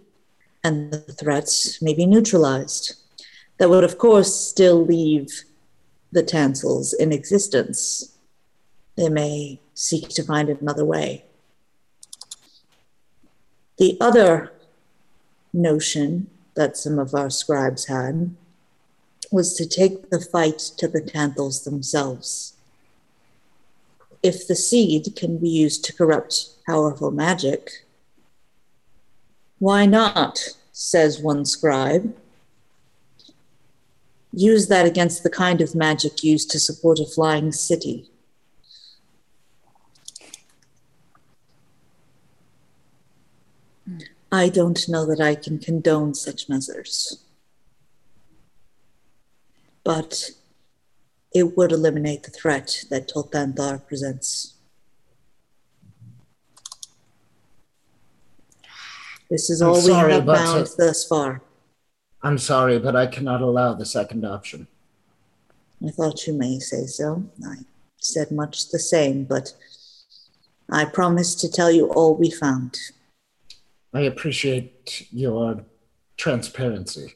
and 0.63 0.91
the 0.91 0.99
threats 0.99 1.81
may 1.81 1.93
be 1.93 2.05
neutralized. 2.05 2.95
That 3.57 3.69
would, 3.69 3.83
of 3.83 3.97
course, 3.97 4.33
still 4.33 4.83
leave 4.85 5.43
the 6.11 6.23
Tanthals 6.23 6.93
in 6.99 7.11
existence. 7.11 8.15
They 8.95 9.09
may 9.09 9.61
seek 9.73 10.09
to 10.09 10.23
find 10.23 10.49
another 10.49 10.85
way. 10.85 11.25
The 13.77 13.97
other 14.01 14.51
notion 15.53 16.29
that 16.59 16.75
some 16.75 16.99
of 16.99 17.15
our 17.15 17.29
scribes 17.29 17.85
had 17.85 18.35
was 19.31 19.53
to 19.53 19.65
take 19.65 20.09
the 20.09 20.19
fight 20.19 20.59
to 20.77 20.89
the 20.89 20.99
Tanthals 21.01 21.63
themselves. 21.63 22.53
If 24.21 24.45
the 24.45 24.57
seed 24.57 25.13
can 25.15 25.37
be 25.37 25.47
used 25.47 25.85
to 25.85 25.93
corrupt 25.93 26.49
powerful 26.65 27.11
magic, 27.11 27.85
why 29.59 29.85
not, 29.85 30.49
says 30.73 31.21
one 31.21 31.45
scribe. 31.45 32.13
Use 34.33 34.67
that 34.67 34.85
against 34.85 35.23
the 35.23 35.29
kind 35.29 35.61
of 35.61 35.73
magic 35.73 36.25
used 36.25 36.51
to 36.51 36.59
support 36.59 36.99
a 36.99 37.05
flying 37.05 37.53
city. 37.53 38.09
I 44.31 44.49
don't 44.49 44.87
know 44.87 45.05
that 45.07 45.19
I 45.19 45.35
can 45.35 45.57
condone 45.57 46.13
such 46.13 46.49
measures. 46.49 47.23
But 49.83 50.31
it 51.33 51.57
would 51.57 51.71
eliminate 51.71 52.23
the 52.23 52.31
threat 52.31 52.85
that 52.89 53.09
Tolthanthar 53.09 53.87
presents. 53.87 54.55
This 59.29 59.49
is 59.49 59.61
I'm 59.61 59.69
all 59.69 59.75
we 59.75 59.91
sorry, 59.91 60.13
have 60.13 60.25
but, 60.25 60.37
found 60.37 60.67
uh, 60.67 60.69
thus 60.77 61.07
far. 61.07 61.41
I'm 62.23 62.37
sorry, 62.37 62.79
but 62.79 62.95
I 62.95 63.07
cannot 63.07 63.41
allow 63.41 63.73
the 63.73 63.85
second 63.85 64.25
option. 64.25 64.67
I 65.85 65.91
thought 65.91 66.27
you 66.27 66.33
may 66.33 66.59
say 66.59 66.85
so. 66.85 67.23
I 67.45 67.57
said 67.97 68.31
much 68.31 68.69
the 68.69 68.79
same, 68.79 69.23
but 69.23 69.53
I 70.69 70.85
promised 70.85 71.39
to 71.41 71.49
tell 71.49 71.71
you 71.71 71.87
all 71.93 72.15
we 72.15 72.29
found. 72.29 72.77
I 73.93 74.01
appreciate 74.01 75.07
your 75.11 75.65
transparency. 76.17 77.15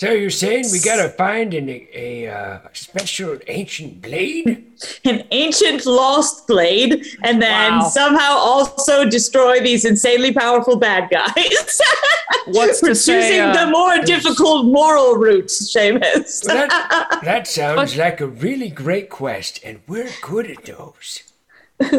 So 0.00 0.12
you're 0.12 0.30
saying 0.30 0.66
we 0.70 0.78
gotta 0.78 1.08
find 1.08 1.52
an, 1.54 1.68
a 1.68 2.28
uh, 2.28 2.58
special 2.72 3.36
ancient 3.48 4.00
blade? 4.00 4.64
An 5.04 5.24
ancient 5.32 5.86
lost 5.86 6.46
blade, 6.46 7.04
and 7.24 7.42
then 7.42 7.72
Wow. 7.78 7.88
somehow 7.88 8.36
also 8.38 9.04
destroy 9.04 9.58
these 9.58 9.84
insanely 9.84 10.32
powerful 10.32 10.76
bad 10.76 11.10
guys. 11.10 11.80
What's 12.46 12.80
We're 12.80 12.90
to 12.90 12.94
say, 12.94 13.20
choosing 13.20 13.40
uh, 13.40 13.64
the 13.64 13.70
more 13.72 13.98
difficult 14.04 14.66
moral 14.66 15.16
route, 15.16 15.46
Seamus. 15.48 16.46
Well, 16.46 16.68
that, 16.68 17.18
that 17.24 17.48
sounds 17.58 17.96
like 17.96 18.20
a 18.20 18.28
really 18.28 18.70
great 18.70 19.10
quest, 19.10 19.58
and 19.64 19.80
we're 19.88 20.10
good 20.22 20.48
at 20.48 20.64
those. 20.64 21.24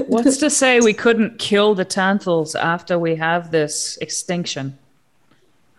What's 0.08 0.38
to 0.38 0.50
say 0.50 0.80
we 0.80 0.94
couldn't 1.06 1.40
kill 1.40 1.74
the 1.76 1.86
Tanthals 1.86 2.54
after 2.60 3.00
we 3.00 3.16
have 3.16 3.52
this 3.52 3.98
extinction? 4.02 4.78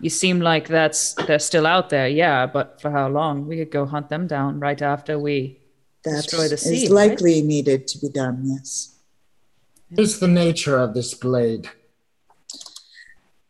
You 0.00 0.08
seem 0.08 0.40
like 0.40 0.68
that's 0.68 1.12
they're 1.26 1.38
still 1.38 1.66
out 1.66 1.90
there, 1.90 2.08
yeah, 2.08 2.46
but 2.46 2.80
for 2.80 2.90
how 2.90 3.08
long? 3.08 3.46
We 3.46 3.58
could 3.58 3.70
go 3.70 3.84
hunt 3.84 4.08
them 4.08 4.26
down 4.26 4.58
right 4.58 4.80
after 4.80 5.18
we 5.18 5.58
That 6.04 6.22
Destroy 6.22 6.48
the 6.48 6.54
is 6.54 6.62
seed, 6.62 6.90
right? 6.90 7.10
likely 7.10 7.42
needed 7.42 7.86
to 7.88 7.98
be 7.98 8.08
done, 8.08 8.42
yes. 8.44 8.94
What 9.90 10.00
is 10.00 10.18
the 10.18 10.28
nature 10.28 10.78
of 10.78 10.94
this 10.94 11.12
blade? 11.12 11.68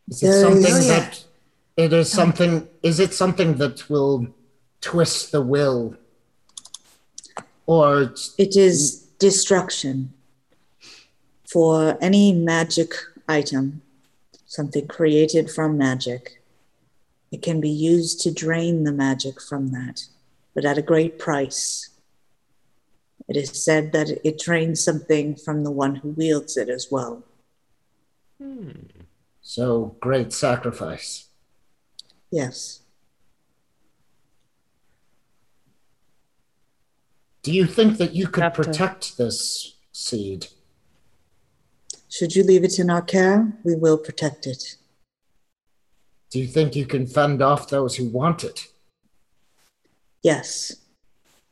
Is 0.09 0.21
it 0.21 0.25
There 0.27 0.35
is- 0.35 0.41
something 0.41 0.73
Oh, 0.73 0.79
yeah. 0.79 0.99
that 0.99 1.23
it 1.77 1.93
is 1.93 2.11
something 2.11 2.67
is 2.83 2.99
it 2.99 3.13
something 3.13 3.55
that 3.59 3.89
will 3.89 4.27
twist 4.81 5.31
the 5.31 5.41
will? 5.41 5.95
Or 7.65 8.11
It 8.37 8.57
is 8.57 8.97
destruction 9.19 10.13
for 11.51 11.97
any 12.01 12.31
magic 12.31 12.93
item, 13.27 13.81
something 14.45 14.87
created 14.87 15.51
from 15.51 15.77
magic. 15.77 16.41
It 17.31 17.41
can 17.41 17.59
be 17.59 17.69
used 17.69 18.21
to 18.21 18.31
drain 18.33 18.83
the 18.85 18.91
magic 18.91 19.41
from 19.41 19.71
that, 19.71 20.05
but 20.53 20.63
at 20.65 20.77
a 20.77 20.81
great 20.81 21.19
price. 21.19 21.89
It 23.27 23.35
is 23.37 23.49
said 23.63 23.91
that 23.91 24.09
it 24.25 24.39
drains 24.39 24.83
something 24.83 25.35
from 25.35 25.63
the 25.63 25.71
one 25.71 25.95
who 25.95 26.09
wields 26.09 26.57
it 26.57 26.69
as 26.69 26.87
well. 26.91 27.23
Hmm. 28.41 28.71
so 29.41 29.95
great 29.99 30.33
sacrifice. 30.33 31.27
Yes. 32.31 32.79
Do 37.43 37.51
you 37.51 37.65
think 37.65 37.97
that 37.97 38.13
you 38.15 38.27
could 38.27 38.43
Have 38.43 38.55
to- 38.55 38.63
protect 38.63 39.17
this 39.17 39.75
seed? 39.91 40.47
Should 42.11 42.35
you 42.35 42.43
leave 42.43 42.65
it 42.65 42.77
in 42.77 42.89
our 42.89 43.01
care, 43.01 43.53
we 43.63 43.73
will 43.73 43.97
protect 43.97 44.45
it. 44.45 44.75
Do 46.29 46.39
you 46.39 46.47
think 46.47 46.75
you 46.75 46.85
can 46.85 47.07
fend 47.07 47.41
off 47.41 47.69
those 47.69 47.95
who 47.95 48.05
want 48.05 48.43
it? 48.43 48.67
Yes. 50.21 50.75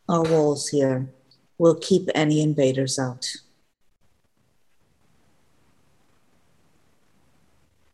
Our 0.10 0.24
walls 0.24 0.68
here 0.68 1.10
will 1.58 1.76
keep 1.76 2.10
any 2.14 2.42
invaders 2.42 3.00
out. 3.00 3.26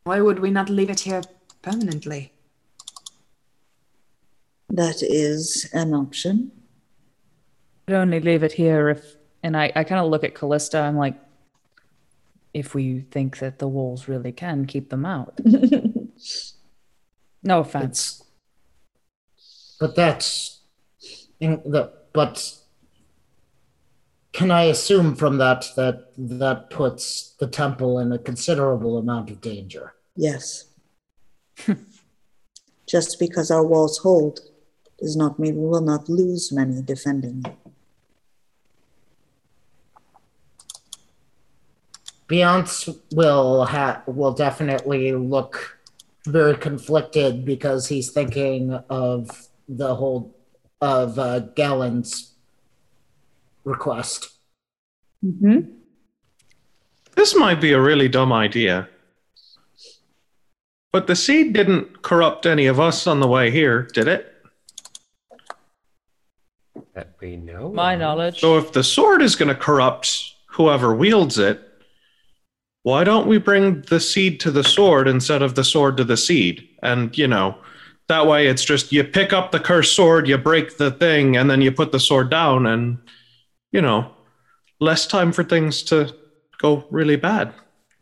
Why 0.06 0.20
would 0.22 0.40
we 0.40 0.50
not 0.50 0.68
leave 0.68 0.90
it 0.90 1.02
here 1.02 1.22
permanently? 1.62 2.34
That 4.70 5.04
is 5.04 5.70
an 5.72 5.94
option. 5.94 6.52
I'd 7.88 7.94
only 7.94 8.20
leave 8.20 8.42
it 8.42 8.54
here 8.54 8.90
if 8.90 9.18
and 9.44 9.56
I, 9.56 9.72
I 9.76 9.84
kinda 9.84 10.04
look 10.04 10.24
at 10.24 10.34
Callista, 10.34 10.80
I'm 10.80 10.98
like 10.98 11.25
if 12.56 12.74
we 12.74 13.02
think 13.12 13.40
that 13.40 13.60
the 13.60 13.68
walls 13.68 14.08
really 14.08 14.32
can 14.32 14.66
keep 14.66 14.90
them 14.90 15.06
out. 15.06 15.38
no 17.44 17.60
offense. 17.60 18.24
But 19.78 19.98
that's 19.98 20.62
in 21.42 21.62
the 21.66 21.92
but 22.14 22.54
can 24.32 24.52
I 24.52 24.64
assume 24.64 25.16
from 25.16 25.38
that 25.40 25.66
that 25.76 26.14
that 26.18 26.70
puts 26.70 27.36
the 27.42 27.48
temple 27.48 28.00
in 28.00 28.14
a 28.14 28.18
considerable 28.18 28.98
amount 28.98 29.30
of 29.30 29.42
danger? 29.42 29.96
Yes. 30.16 30.68
Just 32.88 33.20
because 33.20 33.52
our 33.52 33.66
walls 33.66 33.98
hold 33.98 34.40
does 35.00 35.18
not 35.18 35.40
mean 35.40 35.58
we 35.58 35.68
will 35.68 35.82
not 35.82 36.08
lose 36.08 36.54
many 36.54 36.82
defending 36.82 37.44
it. 37.46 37.65
Beyonce 42.28 43.00
will 43.14 43.66
ha- 43.66 44.02
will 44.08 44.34
definitely 44.34 45.12
look 45.14 45.78
very 46.26 46.58
conflicted 46.58 47.46
because 47.46 47.88
he's 47.88 48.12
thinking 48.12 48.74
of 48.90 49.48
the 49.70 49.96
whole 49.96 50.36
of 50.82 51.20
uh, 51.20 51.40
Galen's 51.40 52.34
request. 53.64 54.30
Mm-hmm. 55.24 55.72
This 57.16 57.36
might 57.36 57.62
be 57.62 57.72
a 57.72 57.82
really 57.82 58.08
dumb 58.08 58.34
idea. 58.34 58.90
But 60.92 61.08
the 61.08 61.16
seed 61.16 61.54
didn't 61.54 62.02
corrupt 62.02 62.46
any 62.46 62.68
of 62.68 62.80
us 62.80 63.08
on 63.08 63.20
the 63.20 63.28
way 63.28 63.52
here, 63.52 63.84
did 63.94 64.08
it? 64.08 64.32
That 66.94 67.16
we 67.20 67.36
know. 67.36 67.72
My 67.72 67.96
knowledge. 67.96 68.40
So 68.40 68.58
if 68.58 68.72
the 68.72 68.84
sword 68.84 69.22
is 69.22 69.36
going 69.36 69.50
to 69.50 69.56
corrupt 69.56 70.36
whoever 70.48 70.96
wields 70.96 71.38
it, 71.38 71.65
why 72.86 73.04
don't 73.04 73.26
we 73.26 73.40
bring 73.40 73.82
the 73.90 74.00
seed 74.00 74.40
to 74.42 74.52
the 74.52 74.64
sword 74.64 75.08
instead 75.08 75.42
of 75.42 75.56
the 75.56 75.64
sword 75.64 75.98
to 75.98 76.04
the 76.04 76.16
seed? 76.16 76.70
And, 76.84 77.18
you 77.18 77.28
know, 77.28 77.58
that 78.10 78.28
way 78.28 78.46
it's 78.46 78.64
just 78.64 78.92
you 78.92 79.04
pick 79.04 79.34
up 79.34 79.52
the 79.52 79.60
cursed 79.60 79.96
sword, 79.96 80.28
you 80.28 80.38
break 80.38 80.78
the 80.78 80.92
thing, 80.92 81.36
and 81.36 81.50
then 81.50 81.62
you 81.62 81.72
put 81.72 81.92
the 81.92 82.00
sword 82.00 82.30
down, 82.30 82.68
and, 82.68 83.00
you 83.72 83.82
know, 83.82 84.12
less 84.80 85.08
time 85.08 85.32
for 85.32 85.44
things 85.44 85.82
to 85.82 86.14
go 86.60 86.86
really 86.92 87.16
bad. 87.16 87.52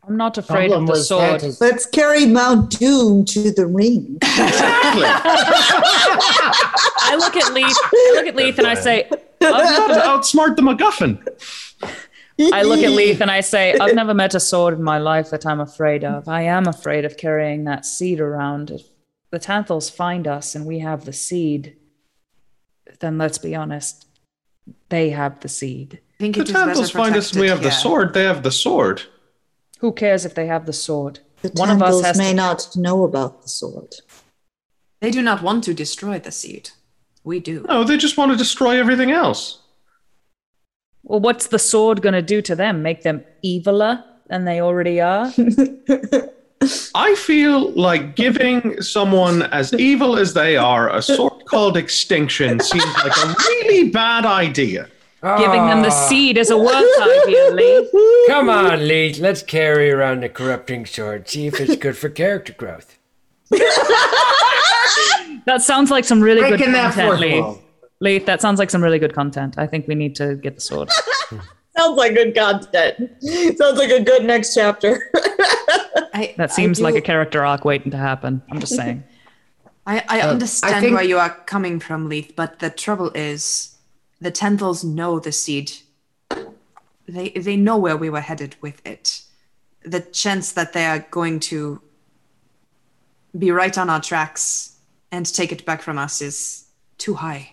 I'm 0.06 0.18
not 0.18 0.38
afraid 0.38 0.68
Problem 0.68 0.90
of 0.90 0.96
the 0.98 1.02
sword. 1.02 1.40
that 1.40 1.44
is- 1.48 1.62
Let's 1.62 1.86
carry 1.86 2.26
Mount 2.26 2.72
Doom 2.78 3.24
to 3.24 3.52
the 3.54 3.66
ring. 3.66 4.18
Exactly. 4.34 5.06
I 7.06 7.16
look 7.18 7.38
at 7.38 7.54
Leith. 7.54 7.78
I 7.82 8.12
look 8.16 8.28
at 8.28 8.36
Leith 8.36 8.58
and 8.58 8.68
I 8.68 8.74
say, 8.74 9.08
oh, 9.10 9.18
I've 9.42 9.88
never, 9.88 10.02
outsmart 10.02 10.56
the 10.58 10.62
MacGuffin. 10.62 11.26
I 12.40 12.64
look 12.64 12.80
at 12.80 12.92
Leith 12.92 13.22
and 13.22 13.30
I 13.30 13.42
say, 13.42 13.78
I've 13.80 13.96
never 14.02 14.14
met 14.14 14.34
a 14.36 14.40
sword 14.40 14.74
in 14.74 14.84
my 14.84 14.98
life 14.98 15.30
that 15.30 15.46
I'm 15.46 15.60
afraid 15.60 16.04
of. 16.04 16.28
I 16.28 16.44
am 16.44 16.68
afraid 16.68 17.06
of 17.06 17.18
carrying 17.18 17.66
that 17.66 17.86
seed 17.86 18.20
around. 18.20 18.72
If 18.72 18.82
the 19.32 19.40
Tanthals 19.40 19.92
find 19.92 20.28
us 20.28 20.56
and 20.56 20.66
we 20.66 20.80
have 20.80 21.06
the 21.06 21.14
seed, 21.14 21.76
then 23.00 23.18
let's 23.18 23.38
be 23.38 23.56
honest, 23.56 24.08
they 24.90 25.12
have 25.12 25.40
the 25.42 25.50
seed. 25.50 26.00
I 26.20 26.24
think 26.24 26.36
The 26.36 26.42
it 26.44 26.50
is 26.50 26.56
Tanthals 26.56 26.92
find 26.92 27.16
us 27.16 27.32
and 27.32 27.42
we 27.42 27.48
have 27.48 27.58
protected 27.60 27.78
the 27.78 27.82
sword, 27.82 28.14
they 28.14 28.24
have 28.24 28.44
the 28.44 28.52
sword. 28.52 29.04
Who 29.80 29.92
cares 29.92 30.26
if 30.26 30.34
they 30.36 30.48
have 30.48 30.66
the 30.66 30.74
sword? 30.74 31.20
The 31.42 31.50
One 31.56 31.70
of 31.70 31.82
us 31.82 32.02
has 32.04 32.18
may 32.18 32.30
to- 32.30 32.36
not 32.36 32.76
know 32.76 33.04
about 33.04 33.42
the 33.44 33.50
sword. 33.50 33.96
They 35.02 35.12
do 35.12 35.22
not 35.22 35.44
want 35.44 35.66
to 35.66 35.74
destroy 35.74 36.18
the 36.20 36.32
seed. 36.32 36.70
We 37.26 37.40
do. 37.42 37.66
No, 37.68 37.84
they 37.84 37.98
just 37.98 38.16
want 38.18 38.32
to 38.32 38.38
destroy 38.38 38.80
everything 38.80 39.12
else. 39.12 39.60
Well, 41.04 41.20
what's 41.20 41.48
the 41.48 41.60
sword 41.60 42.02
going 42.02 42.14
to 42.14 42.22
do 42.22 42.42
to 42.44 42.56
them? 42.56 42.82
Make 42.82 43.04
them 43.04 43.24
eviler 43.46 44.04
than 44.30 44.46
they 44.46 44.62
already 44.62 45.02
are? 45.02 45.32
I 46.96 47.14
feel 47.16 47.72
like 47.72 48.16
giving 48.16 48.82
someone 48.82 49.44
as 49.44 49.74
evil 49.74 50.18
as 50.18 50.34
they 50.34 50.56
are 50.56 50.90
a 50.96 51.02
sword 51.02 51.46
called 51.46 51.76
extinction 51.76 52.60
seems 52.62 52.86
like 53.04 53.18
a 53.18 53.36
really 53.38 53.90
bad 53.90 54.26
idea. 54.26 54.88
Giving 55.22 55.66
them 55.68 55.82
the 55.82 55.88
Ah, 55.90 56.08
seed 56.08 56.38
is 56.38 56.50
a 56.50 56.58
worse 56.58 57.00
idea, 57.02 57.52
Lee. 57.52 58.26
Come 58.28 58.50
on, 58.50 58.86
Lee. 58.88 59.14
Let's 59.16 59.42
carry 59.42 59.90
around 59.92 60.24
the 60.24 60.30
corrupting 60.30 60.86
sword. 60.86 61.28
See 61.30 61.48
if 61.48 61.60
it's 61.62 61.76
good 61.78 61.98
for 61.98 62.10
character 62.10 62.54
growth. 62.54 62.98
That 65.46 65.62
sounds 65.62 65.92
like 65.92 66.06
some 66.06 66.22
really 66.22 66.40
good 66.42 66.52
Breaking 66.58 66.72
that 66.72 66.94
content, 66.94 67.08
fourth 67.10 67.20
Leith. 67.20 67.44
wall. 67.44 67.62
Leith, 68.04 68.26
that 68.26 68.42
sounds 68.42 68.60
like 68.60 68.70
some 68.70 68.84
really 68.84 69.00
good 69.00 69.14
content. 69.16 69.56
I 69.58 69.66
think 69.66 69.88
we 69.88 69.96
need 69.96 70.14
to 70.18 70.36
get 70.36 70.56
the 70.56 70.62
sword. 70.62 70.90
Sounds 71.78 71.98
like 71.98 72.14
good 72.14 72.36
content. 72.36 73.10
Sounds 73.58 73.80
like 73.80 73.90
a 73.90 74.04
good 74.04 74.26
next 74.26 74.54
chapter. 74.54 75.10
I, 76.14 76.36
That 76.38 76.52
seems 76.52 76.80
I 76.80 76.84
like 76.84 76.96
a 76.96 77.02
character 77.02 77.44
arc 77.44 77.66
waiting 77.66 77.90
to 77.92 77.98
happen. 77.98 78.44
I'm 78.52 78.60
just 78.60 78.76
saying. 78.76 79.04
I, 79.88 80.04
I 80.08 80.22
Uh, 80.22 80.32
understand 80.32 80.76
I 80.76 80.80
think- 80.82 80.94
where 80.96 81.04
you 81.04 81.18
are 81.18 81.32
coming 81.48 81.80
from, 81.80 82.10
Leith, 82.10 82.34
but 82.36 82.60
the 82.60 82.70
trouble 82.70 83.10
is 83.16 83.76
the 84.22 84.32
Tanthals 84.32 84.84
know 84.84 85.18
the 85.20 85.32
seed. 85.32 85.72
They 87.08 87.30
they 87.30 87.58
know 87.58 87.78
where 87.78 87.98
we 87.98 88.10
were 88.10 88.22
headed 88.22 88.56
with 88.62 88.86
it. 88.86 89.22
The 89.84 90.02
chance 90.02 90.52
that 90.52 90.74
they 90.74 90.86
are 90.86 91.00
going 91.10 91.40
to 91.52 91.82
be 93.38 93.50
right 93.52 93.78
on 93.78 93.90
our 93.90 94.00
tracks 94.02 94.78
and 95.12 95.26
take 95.26 95.52
it 95.52 95.66
back 95.66 95.82
from 95.82 95.98
us 95.98 96.22
is 96.22 96.66
too 96.98 97.16
high. 97.16 97.53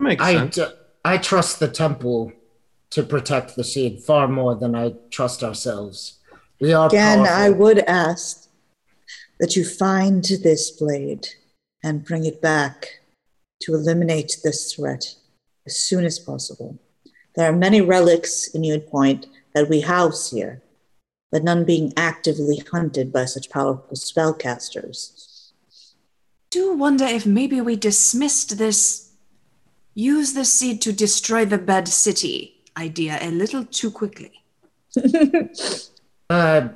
Makes 0.00 0.24
I, 0.24 0.32
sense. 0.34 0.54
d- 0.56 0.66
I 1.04 1.18
trust 1.18 1.60
the 1.60 1.68
temple 1.68 2.32
to 2.90 3.02
protect 3.02 3.54
the 3.54 3.64
seed 3.64 4.02
far 4.02 4.26
more 4.26 4.56
than 4.56 4.74
I 4.74 4.94
trust 5.10 5.44
ourselves. 5.44 6.18
We 6.60 6.72
are 6.72 6.88
Again, 6.88 7.18
powerful. 7.18 7.34
I 7.34 7.50
would 7.50 7.78
ask 7.80 8.48
that 9.38 9.56
you 9.56 9.64
find 9.64 10.24
this 10.24 10.70
blade 10.70 11.28
and 11.84 12.04
bring 12.04 12.24
it 12.24 12.42
back 12.42 13.00
to 13.62 13.74
eliminate 13.74 14.38
this 14.42 14.72
threat 14.72 15.14
as 15.66 15.76
soon 15.76 16.04
as 16.04 16.18
possible. 16.18 16.78
There 17.36 17.48
are 17.48 17.56
many 17.56 17.80
relics 17.80 18.48
in 18.48 18.64
You'd 18.64 18.88
Point 18.88 19.26
that 19.54 19.68
we 19.68 19.80
house 19.80 20.30
here, 20.30 20.62
but 21.30 21.44
none 21.44 21.64
being 21.64 21.92
actively 21.96 22.62
hunted 22.72 23.12
by 23.12 23.26
such 23.26 23.50
powerful 23.50 23.96
spellcasters. 23.96 25.52
do 26.50 26.74
wonder 26.74 27.04
if 27.04 27.24
maybe 27.26 27.60
we 27.60 27.76
dismissed 27.76 28.58
this 28.58 29.09
use 29.94 30.32
the 30.32 30.44
seed 30.44 30.80
to 30.82 30.92
destroy 30.92 31.44
the 31.44 31.58
bad 31.58 31.88
city 31.88 32.62
idea 32.76 33.18
a 33.20 33.30
little 33.30 33.64
too 33.64 33.90
quickly. 33.90 34.32
uh, 36.30 36.68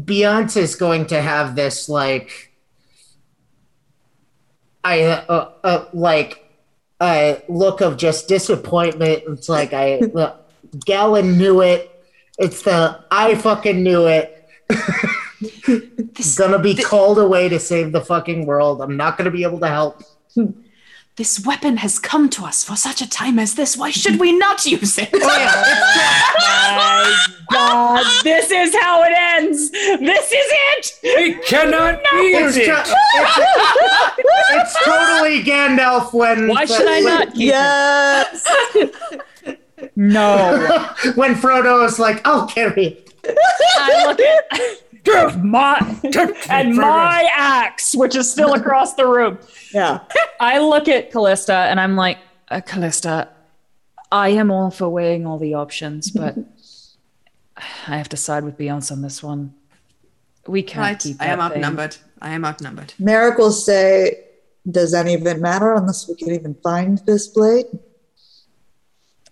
Beyonce's 0.00 0.74
going 0.74 1.06
to 1.06 1.20
have 1.20 1.54
this 1.54 1.88
like, 1.88 2.52
I 4.82 5.02
uh, 5.02 5.50
uh, 5.62 5.84
like, 5.92 6.44
uh, 7.00 7.36
look 7.48 7.80
of 7.80 7.96
just 7.96 8.28
disappointment. 8.28 9.22
It's 9.28 9.48
like 9.48 9.72
I, 9.72 9.98
uh, 10.16 10.36
Galen 10.84 11.38
knew 11.38 11.62
it. 11.62 11.90
It's 12.38 12.62
the 12.62 13.04
I 13.10 13.34
fucking 13.36 13.82
knew 13.82 14.06
it. 14.06 14.48
This, 15.66 16.38
Gonna 16.38 16.58
be 16.58 16.74
thi- 16.74 16.82
called 16.82 17.18
away 17.18 17.48
to 17.48 17.58
save 17.58 17.92
the 17.92 18.00
fucking 18.00 18.46
world. 18.46 18.80
I'm 18.80 18.96
not 18.96 19.18
gonna 19.18 19.30
be 19.30 19.42
able 19.42 19.60
to 19.60 19.68
help. 19.68 20.02
This 21.16 21.44
weapon 21.46 21.76
has 21.76 21.98
come 22.00 22.28
to 22.28 22.44
us 22.44 22.64
for 22.64 22.74
such 22.74 23.00
a 23.00 23.08
time 23.08 23.38
as 23.38 23.54
this. 23.54 23.76
Why 23.76 23.90
should 23.90 24.18
we 24.18 24.36
not 24.36 24.66
use 24.66 24.98
it? 24.98 25.10
oh 25.14 25.18
my 26.76 27.26
God, 27.52 28.04
this 28.24 28.50
is 28.50 28.74
how 28.80 29.02
it 29.04 29.12
ends. 29.16 29.70
This 29.70 30.32
is 30.32 30.32
it. 30.32 30.92
We 31.16 31.34
cannot 31.46 32.00
wield 32.14 32.48
It's, 32.48 32.56
it. 32.56 32.66
ju- 32.66 32.72
it's, 32.76 34.18
it's 34.50 34.84
totally 34.84 35.44
Gandalf 35.44 36.12
when 36.12 36.48
Why 36.48 36.64
should 36.64 36.86
I 36.88 37.02
when- 37.02 37.04
not 37.04 37.28
keep 37.28 37.48
Yes! 37.48 38.44
No. 39.96 40.56
when 41.14 41.34
Frodo 41.34 41.84
is 41.86 41.98
like, 41.98 42.26
I'll 42.26 42.46
carry 42.48 42.86
it. 42.86 43.14
I 43.76 44.06
look 44.06 44.18
at 44.20 44.83
my 45.06 45.98
and 46.50 46.76
my 46.76 47.28
axe, 47.32 47.94
which 47.94 48.16
is 48.16 48.30
still 48.30 48.54
across 48.54 48.94
the 48.94 49.06
room. 49.06 49.38
Yeah. 49.72 50.02
I 50.40 50.60
look 50.60 50.86
at 50.86 51.10
Callista 51.10 51.52
and 51.52 51.80
I'm 51.80 51.96
like, 51.96 52.18
uh, 52.48 52.60
Callista, 52.60 53.28
I 54.12 54.28
am 54.28 54.52
all 54.52 54.70
for 54.70 54.88
weighing 54.88 55.26
all 55.26 55.36
the 55.36 55.54
options, 55.54 56.12
but 56.12 56.36
I 57.56 57.96
have 57.96 58.08
to 58.10 58.16
side 58.16 58.44
with 58.44 58.56
Beyonce 58.56 58.92
on 58.92 59.02
this 59.02 59.20
one. 59.20 59.52
We 60.46 60.62
can't 60.62 60.78
right, 60.78 60.98
keep 61.00 61.20
I 61.20 61.26
am 61.26 61.38
thing. 61.38 61.64
outnumbered. 61.64 61.96
I 62.22 62.30
am 62.34 62.44
outnumbered. 62.44 62.94
Merrick 63.00 63.36
will 63.36 63.50
say, 63.50 64.26
Does 64.70 64.94
any 64.94 65.14
of 65.14 65.26
it 65.26 65.40
matter 65.40 65.74
unless 65.74 66.08
we 66.08 66.14
can 66.14 66.30
even 66.30 66.54
find 66.62 66.98
this 66.98 67.26
blade? 67.26 67.66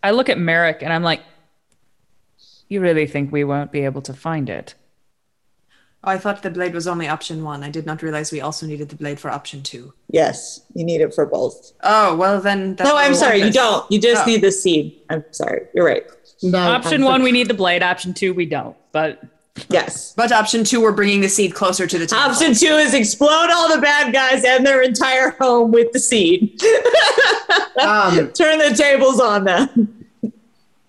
I 0.02 0.10
look 0.10 0.28
at 0.28 0.38
Merrick 0.38 0.82
and 0.82 0.92
I'm 0.92 1.04
like, 1.04 1.22
you 2.68 2.80
really 2.80 3.06
think 3.06 3.30
we 3.30 3.44
won't 3.44 3.70
be 3.70 3.84
able 3.84 4.02
to 4.02 4.12
find 4.14 4.50
it? 4.50 4.74
Oh, 6.04 6.10
I 6.10 6.18
thought 6.18 6.42
the 6.42 6.50
blade 6.50 6.74
was 6.74 6.88
only 6.88 7.06
option 7.06 7.44
one. 7.44 7.62
I 7.62 7.70
did 7.70 7.86
not 7.86 8.02
realize 8.02 8.32
we 8.32 8.40
also 8.40 8.66
needed 8.66 8.88
the 8.88 8.96
blade 8.96 9.20
for 9.20 9.30
option 9.30 9.62
two. 9.62 9.92
Yes, 10.08 10.62
you 10.74 10.84
need 10.84 11.00
it 11.00 11.14
for 11.14 11.26
both. 11.26 11.72
Oh, 11.84 12.16
well 12.16 12.40
then. 12.40 12.74
That's 12.74 12.90
No, 12.90 12.96
I'm 12.96 13.14
sorry, 13.14 13.40
you 13.42 13.52
don't. 13.52 13.88
You 13.90 14.00
just 14.00 14.22
Oh. 14.22 14.26
need 14.30 14.40
the 14.40 14.50
seed. 14.50 14.96
I'm 15.10 15.24
sorry. 15.30 15.62
You're 15.74 15.84
right. 15.86 16.04
No, 16.42 16.58
Option 16.58 17.04
one, 17.04 17.22
we 17.22 17.30
need 17.30 17.46
the 17.46 17.54
blade. 17.54 17.84
Option 17.84 18.14
two, 18.14 18.34
we 18.34 18.46
don't. 18.46 18.76
But 18.90 19.22
Yes. 19.68 20.12
But 20.16 20.32
option 20.32 20.64
two, 20.64 20.80
we're 20.80 20.92
bringing 20.92 21.20
the 21.20 21.28
seed 21.28 21.54
closer 21.54 21.86
to 21.86 21.98
the 21.98 22.06
temple. 22.06 22.30
Option 22.30 22.54
two 22.54 22.74
is 22.78 22.94
explode 22.94 23.50
all 23.52 23.72
the 23.72 23.80
bad 23.80 24.12
guys 24.12 24.42
and 24.44 24.66
their 24.66 24.82
entire 24.82 25.30
home 25.38 25.70
with 25.70 25.92
the 25.92 26.00
seed. 26.00 26.60
Um, 27.80 28.30
Turn 28.32 28.58
the 28.58 28.74
tables 28.76 29.18
on 29.18 29.44
them. 29.44 30.06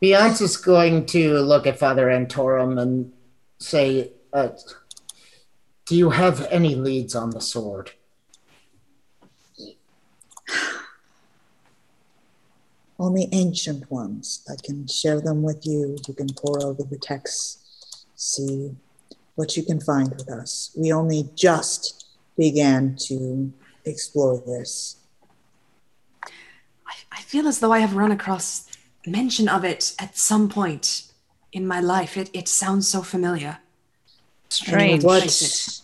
Beyonce's 0.01 0.57
going 0.57 1.05
to 1.07 1.39
look 1.39 1.65
at 1.65 1.79
Father 1.79 2.07
Antorum 2.07 2.79
and 2.81 3.11
say, 3.59 4.11
uh, 4.33 4.49
Do 5.85 5.97
you 5.97 6.11
have 6.11 6.47
any 6.49 6.75
leads 6.75 7.13
on 7.13 7.31
the 7.31 7.41
sword? 7.41 7.91
Only 12.97 13.27
ancient 13.33 13.91
ones. 13.91 14.45
I 14.49 14.55
can 14.63 14.87
share 14.87 15.19
them 15.19 15.43
with 15.43 15.65
you. 15.65 15.97
You 16.07 16.13
can 16.13 16.29
pour 16.37 16.63
over 16.63 16.83
the 16.83 16.97
texts, 16.97 18.05
see 18.15 18.75
what 19.35 19.57
you 19.57 19.63
can 19.63 19.81
find 19.81 20.09
with 20.09 20.29
us. 20.29 20.71
We 20.77 20.93
only 20.93 21.29
just 21.35 22.05
began 22.37 22.95
to 23.07 23.51
explore 23.83 24.41
this. 24.45 24.97
I, 26.23 26.93
I 27.11 27.21
feel 27.21 27.47
as 27.47 27.59
though 27.59 27.73
I 27.73 27.79
have 27.79 27.95
run 27.95 28.11
across 28.11 28.69
mention 29.05 29.49
of 29.49 29.65
it 29.65 29.93
at 29.99 30.17
some 30.17 30.47
point 30.47 31.11
in 31.51 31.67
my 31.67 31.81
life. 31.81 32.15
It, 32.15 32.29
it 32.33 32.47
sounds 32.47 32.87
so 32.87 33.01
familiar. 33.01 33.59
Strange. 34.53 35.03
What, 35.03 35.81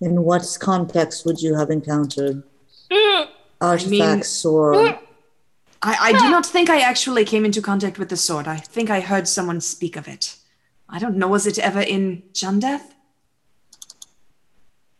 in 0.00 0.22
what 0.22 0.56
context 0.60 1.24
would 1.26 1.40
you 1.40 1.54
have 1.54 1.70
encountered 1.70 2.42
mm. 2.90 3.28
artifacts 3.60 4.44
mean- 4.44 4.54
or 4.54 4.74
mm. 4.74 4.98
I, 5.82 5.96
I 6.00 6.12
do 6.12 6.30
not 6.30 6.46
think 6.46 6.70
I 6.70 6.80
actually 6.80 7.26
came 7.26 7.44
into 7.44 7.60
contact 7.60 7.98
with 7.98 8.08
the 8.08 8.16
sword. 8.16 8.48
I 8.48 8.56
think 8.56 8.88
I 8.88 9.00
heard 9.00 9.28
someone 9.28 9.60
speak 9.60 9.96
of 9.96 10.08
it. 10.08 10.36
I 10.88 10.98
don't 10.98 11.18
know. 11.18 11.28
Was 11.28 11.46
it 11.46 11.58
ever 11.58 11.80
in 11.82 12.22
Jundeth? 12.32 12.94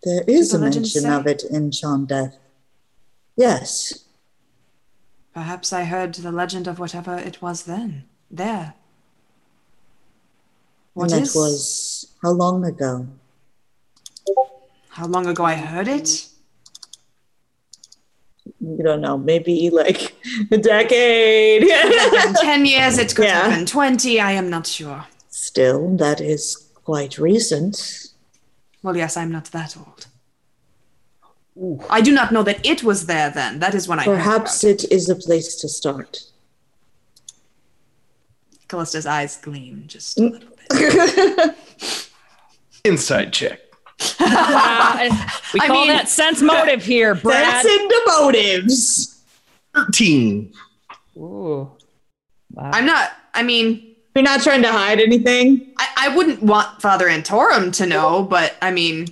There 0.03 0.25
is 0.29 0.51
the 0.51 0.59
a 0.59 0.61
mention 0.61 0.85
say? 0.85 1.09
of 1.09 1.27
it 1.27 1.43
in 1.45 1.71
Shondeth. 1.71 2.37
Yes, 3.35 4.05
Perhaps 5.35 5.73
I 5.73 5.83
heard 5.83 6.15
the 6.15 6.31
legend 6.31 6.69
of 6.69 6.79
whatever 6.79 7.17
it 7.17 7.43
was 7.43 7.65
then. 7.65 8.05
There. 8.31 8.75
What 10.95 11.13
and 11.13 11.23
is? 11.23 11.35
it 11.35 11.39
was 11.39 12.15
how 12.23 12.31
long 12.31 12.65
ago? 12.65 13.07
How 14.89 15.07
long 15.07 15.27
ago 15.27 15.45
I 15.45 15.55
heard 15.55 15.89
it? 15.89 16.29
You 18.61 18.83
don't 18.83 19.01
know, 19.01 19.19
maybe 19.19 19.71
like 19.71 20.15
a 20.51 20.57
decade. 20.57 21.69
Ten 22.41 22.65
years, 22.65 22.99
it 22.99 23.15
could 23.15 23.27
have 23.27 23.51
Yeah. 23.51 23.57
been 23.57 23.67
twenty. 23.67 24.21
I 24.21 24.33
am 24.33 24.49
not 24.49 24.67
sure. 24.67 25.05
Still, 25.29 25.97
that 25.97 26.21
is 26.21 26.69
quite 26.85 27.19
recent. 27.19 28.09
Well, 28.83 28.97
yes, 28.97 29.17
I'm 29.17 29.33
not 29.33 29.47
that 29.47 29.77
old. 29.77 30.07
I 31.89 32.01
do 32.01 32.13
not 32.13 32.33
know 32.33 32.43
that 32.43 32.65
it 32.65 32.83
was 32.83 33.07
there 33.07 33.31
then. 33.31 33.59
That 33.61 33.75
is 33.75 33.87
when 33.89 33.99
I 33.99 34.05
Perhaps 34.05 34.63
about 34.63 34.71
it 34.83 34.93
is 34.93 35.09
a 35.09 35.15
place 35.17 35.55
to 35.57 35.69
start. 35.69 36.17
it. 36.17 36.31
Callista's 38.69 39.07
eyes 39.07 39.37
gleam 39.37 39.85
just 39.87 40.19
a 40.19 40.23
mm. 40.23 40.33
little 40.33 40.49
bit. 40.49 40.54
Insight 42.85 43.33
check. 43.33 43.61
Uh, 44.21 45.09
we 45.55 45.61
I 45.61 45.67
call 45.67 45.77
mean- 45.87 45.89
that 45.89 46.09
sense 46.09 46.43
motive 46.43 46.85
here, 46.85 47.15
Brad. 47.15 47.43
That's 47.43 47.67
into 47.67 48.03
motives. 48.19 49.23
13. 49.75 50.53
Ooh. 51.17 51.71
Wow. 52.53 52.71
I'm 52.73 52.87
not. 52.87 53.13
I 53.35 53.43
mean, 53.43 53.95
You're 54.15 54.23
not 54.25 54.43
trying 54.43 54.63
to 54.63 54.71
hide 54.71 55.01
anything. 55.01 55.73
I, 55.79 55.89
I 55.97 56.17
wouldn't 56.17 56.43
want 56.43 56.81
Father 56.81 57.07
Antorum 57.09 57.73
to 57.75 57.87
know, 57.87 58.23
but 58.23 58.55
I 58.63 58.71
mean, 58.71 59.09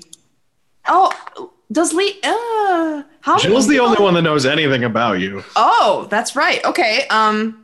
oh, 0.87 1.51
Does 1.73 1.93
Lee? 1.93 2.19
Uh, 2.23 3.03
how? 3.21 3.39
Jill's 3.39 3.67
the 3.67 3.81
only 3.81 4.01
one 4.01 4.15
that 4.15 4.23
knows 4.23 4.47
anything 4.47 4.85
about 4.85 5.15
you. 5.21 5.43
Oh, 5.57 6.07
that's 6.11 6.37
right. 6.37 6.65
Okay. 6.65 7.07
Um. 7.09 7.62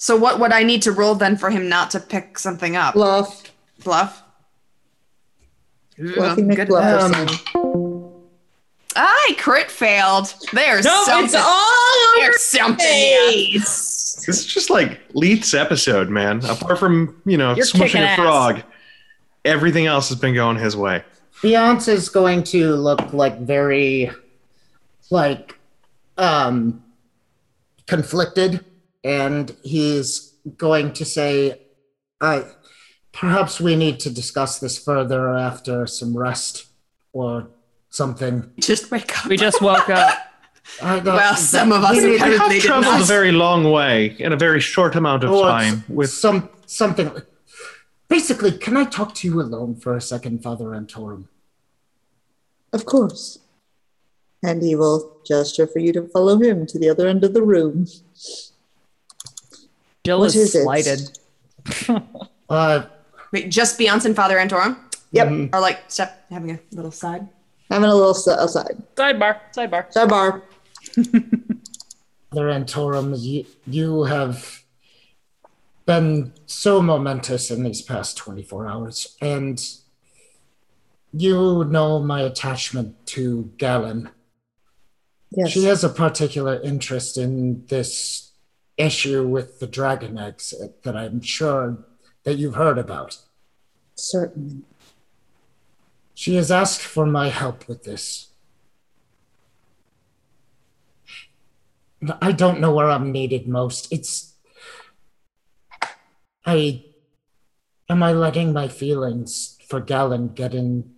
So 0.00 0.16
what 0.16 0.40
would 0.40 0.50
I 0.50 0.62
need 0.62 0.80
to 0.82 0.92
roll 0.92 1.14
then 1.14 1.36
for 1.36 1.50
him 1.50 1.68
not 1.68 1.90
to 1.90 2.00
pick 2.00 2.38
something 2.38 2.74
up? 2.74 2.94
Bluff. 2.94 3.42
Bluff. 3.84 4.22
Bluffy 5.98 6.40
Good. 6.40 6.68
McBlufferson. 6.68 8.10
I 8.96 9.34
crit 9.38 9.70
failed. 9.70 10.32
There's 10.54 10.86
no, 10.86 11.02
something. 11.04 11.26
it's 11.26 11.34
all 11.34 11.44
over 12.16 12.20
There's 12.20 12.40
something. 12.42 12.86
yeah. 12.86 13.58
This 13.58 14.26
is 14.26 14.46
just 14.46 14.70
like 14.70 15.02
Leith's 15.12 15.52
episode, 15.52 16.08
man. 16.08 16.42
Apart 16.46 16.78
from, 16.78 17.20
you 17.26 17.36
know, 17.36 17.54
You're 17.54 17.66
smushing 17.66 17.80
kicking 17.88 18.00
a 18.02 18.06
ass. 18.06 18.16
frog, 18.18 18.62
everything 19.44 19.84
else 19.84 20.08
has 20.08 20.18
been 20.18 20.32
going 20.32 20.56
his 20.56 20.74
way. 20.78 21.04
Beyonce 21.42 21.88
is 21.88 22.08
going 22.08 22.42
to 22.44 22.74
look 22.74 23.12
like 23.12 23.38
very, 23.40 24.10
like, 25.10 25.58
um, 26.16 26.82
conflicted, 27.86 28.64
and 29.04 29.54
he's 29.62 30.34
going 30.56 30.92
to 30.94 31.04
say, 31.04 31.60
"I, 32.20 32.44
perhaps 33.12 33.60
we 33.60 33.76
need 33.76 34.00
to 34.00 34.10
discuss 34.10 34.58
this 34.58 34.82
further 34.82 35.34
after 35.36 35.86
some 35.86 36.16
rest 36.16 36.66
or 37.12 37.48
something." 37.90 38.50
Just 38.60 38.90
wake 38.90 39.18
up. 39.18 39.26
We 39.26 39.36
just 39.36 39.60
woke 39.62 39.88
up. 39.90 40.18
I 40.82 40.98
Well, 40.98 41.36
some 41.36 41.72
of 41.72 41.82
us 41.82 41.96
we 41.96 42.16
apparently 42.16 42.38
I've 42.38 42.50
did 42.52 42.62
traveled 42.62 42.94
not. 42.94 43.00
a 43.02 43.04
very 43.04 43.32
long 43.32 43.70
way 43.70 44.14
in 44.18 44.32
a 44.32 44.36
very 44.36 44.60
short 44.60 44.94
amount 44.94 45.24
of 45.24 45.30
or 45.32 45.42
time. 45.42 45.84
With 45.88 46.10
some 46.10 46.48
something. 46.66 47.10
Basically, 48.08 48.52
can 48.52 48.76
I 48.76 48.84
talk 48.84 49.14
to 49.16 49.28
you 49.28 49.40
alone 49.40 49.76
for 49.76 49.96
a 49.96 50.00
second, 50.00 50.42
Father 50.42 50.66
Antorum? 50.66 51.28
Of 52.72 52.84
course. 52.84 53.38
And 54.42 54.62
he 54.62 54.74
will 54.74 55.18
gesture 55.24 55.66
for 55.66 55.78
you 55.80 55.92
to 55.92 56.08
follow 56.08 56.38
him 56.40 56.66
to 56.66 56.78
the 56.78 56.88
other 56.88 57.06
end 57.06 57.24
of 57.24 57.34
the 57.34 57.42
room. 57.42 57.86
Jill 60.04 60.20
What 60.20 60.26
is 60.34 60.36
is 60.36 60.52
slighted. 60.62 61.18
Uh, 62.48 62.84
Wait, 63.32 63.48
just 63.48 63.78
Beyonce 63.78 64.06
and 64.06 64.16
Father 64.16 64.36
Antorum? 64.36 64.76
Yep. 65.12 65.28
mm, 65.28 65.54
Or 65.54 65.60
like 65.60 65.88
step 65.88 66.24
having 66.30 66.50
a 66.50 66.58
little 66.72 66.90
side? 66.90 67.28
Having 67.70 67.90
a 67.90 67.94
little 67.94 68.10
s- 68.10 68.26
aside. 68.26 68.82
Sidebar. 68.96 69.38
Sidebar. 69.54 69.92
Sidebar. 69.92 70.42
Father 72.32 72.48
Antorum, 72.50 73.14
you, 73.20 73.44
you 73.68 74.02
have 74.02 74.64
been 75.86 76.32
so 76.46 76.82
momentous 76.82 77.52
in 77.52 77.62
these 77.62 77.82
past 77.82 78.16
24 78.16 78.66
hours, 78.66 79.16
and 79.20 79.64
you 81.12 81.64
know 81.68 82.00
my 82.00 82.22
attachment 82.22 83.06
to 83.06 83.52
Galen. 83.58 84.10
Yes. 85.30 85.50
She 85.50 85.64
has 85.64 85.84
a 85.84 85.88
particular 85.88 86.60
interest 86.62 87.16
in 87.16 87.64
this 87.66 88.29
issue 88.80 89.26
with 89.26 89.60
the 89.60 89.66
dragon 89.66 90.18
eggs 90.18 90.54
that 90.82 90.96
I'm 90.96 91.20
sure 91.20 91.78
that 92.24 92.38
you've 92.38 92.54
heard 92.54 92.78
about. 92.78 93.18
Certainly. 93.94 94.62
She 96.14 96.34
has 96.36 96.50
asked 96.50 96.82
for 96.82 97.06
my 97.06 97.28
help 97.28 97.68
with 97.68 97.84
this. 97.84 98.28
I 102.20 102.32
don't 102.32 102.60
know 102.60 102.74
where 102.74 102.90
I'm 102.90 103.12
needed 103.12 103.46
most. 103.46 103.92
It's. 103.92 104.34
I. 106.46 106.84
Am 107.88 108.02
I 108.02 108.12
letting 108.12 108.52
my 108.52 108.68
feelings 108.68 109.58
for 109.68 109.80
Galen 109.80 110.28
get 110.28 110.54
in 110.54 110.94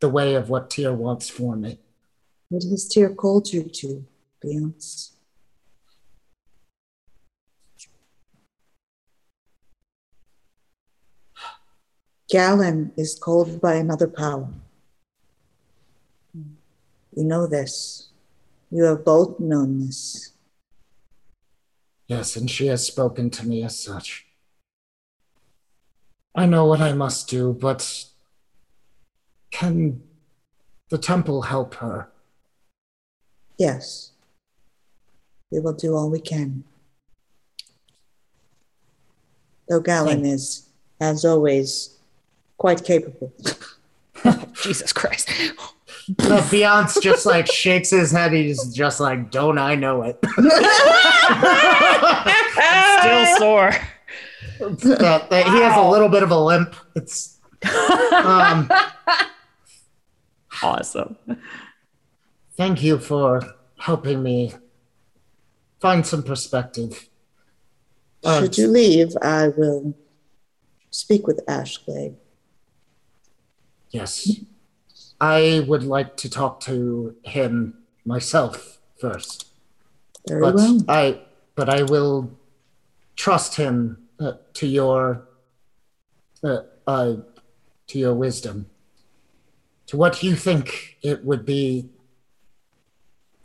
the 0.00 0.08
way 0.08 0.34
of 0.34 0.50
what 0.50 0.68
Tyr 0.68 0.92
wants 0.92 1.30
for 1.30 1.56
me? 1.56 1.78
What 2.50 2.62
has 2.64 2.86
Tyr 2.86 3.14
called 3.14 3.52
you 3.52 3.64
to, 3.64 4.04
Beyonce? 4.44 5.15
Galen 12.28 12.92
is 12.96 13.14
called 13.14 13.60
by 13.60 13.74
another 13.74 14.08
power. 14.08 14.48
You 16.34 17.24
know 17.24 17.46
this. 17.46 18.08
You 18.70 18.84
have 18.84 19.04
both 19.04 19.38
known 19.38 19.86
this. 19.86 20.32
Yes, 22.08 22.36
and 22.36 22.50
she 22.50 22.66
has 22.66 22.86
spoken 22.86 23.30
to 23.30 23.46
me 23.46 23.62
as 23.62 23.78
such. 23.78 24.26
I 26.34 26.46
know 26.46 26.66
what 26.66 26.80
I 26.80 26.92
must 26.92 27.28
do, 27.28 27.52
but 27.52 28.06
can 29.50 30.02
the 30.90 30.98
temple 30.98 31.42
help 31.42 31.74
her? 31.76 32.10
Yes. 33.56 34.12
We 35.50 35.60
will 35.60 35.72
do 35.72 35.94
all 35.94 36.10
we 36.10 36.20
can. 36.20 36.64
Though 39.68 39.80
Galen 39.80 40.26
is, 40.26 40.68
as 41.00 41.24
always, 41.24 41.95
quite 42.58 42.84
capable. 42.84 43.32
Jesus 44.62 44.92
Christ. 44.92 45.28
Uh, 46.20 46.40
Beyonce 46.50 47.00
just 47.02 47.26
like 47.26 47.50
shakes 47.50 47.90
his 47.90 48.12
head. 48.12 48.32
He's 48.32 48.72
just 48.72 49.00
like, 49.00 49.30
"Don't 49.30 49.58
I 49.58 49.74
know 49.74 50.02
it?" 50.02 50.18
Still 53.00 53.26
sore. 53.38 53.72
that, 54.60 55.26
that 55.30 55.46
he 55.46 55.60
has 55.60 55.76
a 55.76 55.82
little 55.88 56.08
bit 56.08 56.22
of 56.22 56.30
a 56.30 56.38
limp. 56.38 56.74
It's 56.94 57.38
um, 58.12 58.70
Awesome. 60.62 61.16
thank 62.56 62.82
you 62.82 62.98
for 62.98 63.42
helping 63.78 64.22
me 64.22 64.54
find 65.80 66.06
some 66.06 66.22
perspective. 66.22 67.08
Uh, 68.24 68.40
Should 68.42 68.58
you 68.58 68.68
leave, 68.68 69.16
I 69.22 69.48
will 69.48 69.94
speak 70.90 71.26
with 71.26 71.44
Ashglade. 71.46 72.14
Yes, 73.90 74.40
I 75.20 75.64
would 75.66 75.84
like 75.84 76.16
to 76.18 76.30
talk 76.30 76.60
to 76.60 77.16
him 77.24 77.78
myself 78.04 78.78
first, 78.98 79.46
Very 80.28 80.40
but 80.40 80.54
well. 80.54 80.84
I 80.88 81.20
but 81.54 81.68
I 81.68 81.82
will 81.82 82.30
trust 83.16 83.56
him 83.56 84.08
uh, 84.20 84.32
to 84.54 84.66
your 84.66 85.26
uh, 86.44 86.60
uh, 86.86 87.16
to 87.88 87.98
your 87.98 88.14
wisdom, 88.14 88.66
to 89.86 89.96
what 89.96 90.22
you 90.22 90.34
think 90.34 90.98
it 91.02 91.24
would 91.24 91.46
be 91.46 91.88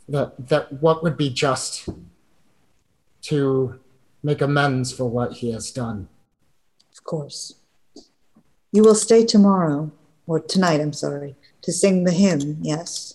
that 0.08 0.48
that 0.48 0.82
what 0.82 1.02
would 1.02 1.16
be 1.16 1.30
just 1.30 1.88
to 3.22 3.78
make 4.22 4.40
amends 4.40 4.92
for 4.92 5.06
what 5.06 5.34
he 5.34 5.52
has 5.52 5.70
done. 5.70 6.08
Of 6.92 7.04
course. 7.04 7.54
You 8.72 8.82
will 8.82 8.94
stay 8.94 9.24
tomorrow, 9.24 9.90
or 10.26 10.40
tonight, 10.40 10.80
I'm 10.80 10.92
sorry, 10.92 11.36
to 11.62 11.72
sing 11.72 12.04
the 12.04 12.12
hymn, 12.12 12.58
yes? 12.60 13.14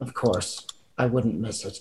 Of 0.00 0.14
course, 0.14 0.66
I 0.98 1.06
wouldn't 1.06 1.38
miss 1.38 1.64
it. 1.64 1.80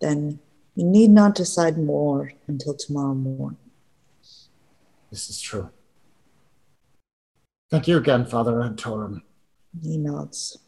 Then 0.00 0.40
you 0.74 0.84
need 0.84 1.10
not 1.10 1.34
decide 1.34 1.78
more 1.78 2.32
until 2.46 2.74
tomorrow 2.74 3.14
morning. 3.14 3.58
This 5.10 5.30
is 5.30 5.40
true. 5.40 5.70
Thank 7.70 7.88
you 7.88 7.96
again, 7.96 8.24
Father 8.24 8.52
Antorum. 8.52 9.22
He 9.82 9.98
nods. 9.98 10.58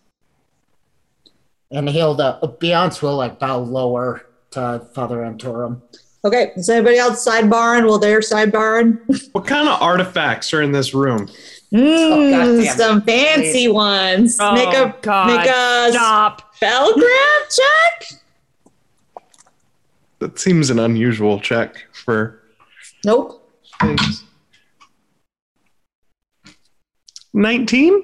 And 1.71 1.89
he'll 1.89 2.21
uh, 2.21 2.41
Beyonce 2.41 3.03
will 3.03 3.16
like 3.16 3.39
bow 3.39 3.59
lower 3.59 4.27
to 4.51 4.87
Father 4.95 5.18
Antorum. 5.18 5.83
Okay, 6.25 6.53
is 6.57 6.68
anybody 6.68 6.99
else 6.99 7.27
sidebarring? 7.27 7.87
Well, 7.87 7.99
they're 7.99 8.21
sidebarring. 8.21 8.99
what 9.33 9.47
kind 9.47 9.68
of 9.68 9.81
artifacts 9.81 10.53
are 10.53 10.61
in 10.61 10.73
this 10.73 10.93
room? 10.93 11.29
Mm, 11.73 12.31
goddamn. 12.31 12.77
some 12.77 13.03
fancy 13.03 13.68
ones. 13.68 14.37
Oh, 14.41 14.55
make 14.55 14.75
a 14.75 14.95
God. 15.03 15.27
make 15.29 15.47
a 15.49 15.93
Stop. 15.93 16.55
spellcraft 16.57 17.57
check. 17.57 18.21
That 20.18 20.39
seems 20.39 20.68
an 20.71 20.79
unusual 20.79 21.41
check 21.41 21.87
for 21.93 22.41
Nope. 23.05 23.49
things. 23.81 24.25
19? 27.33 28.03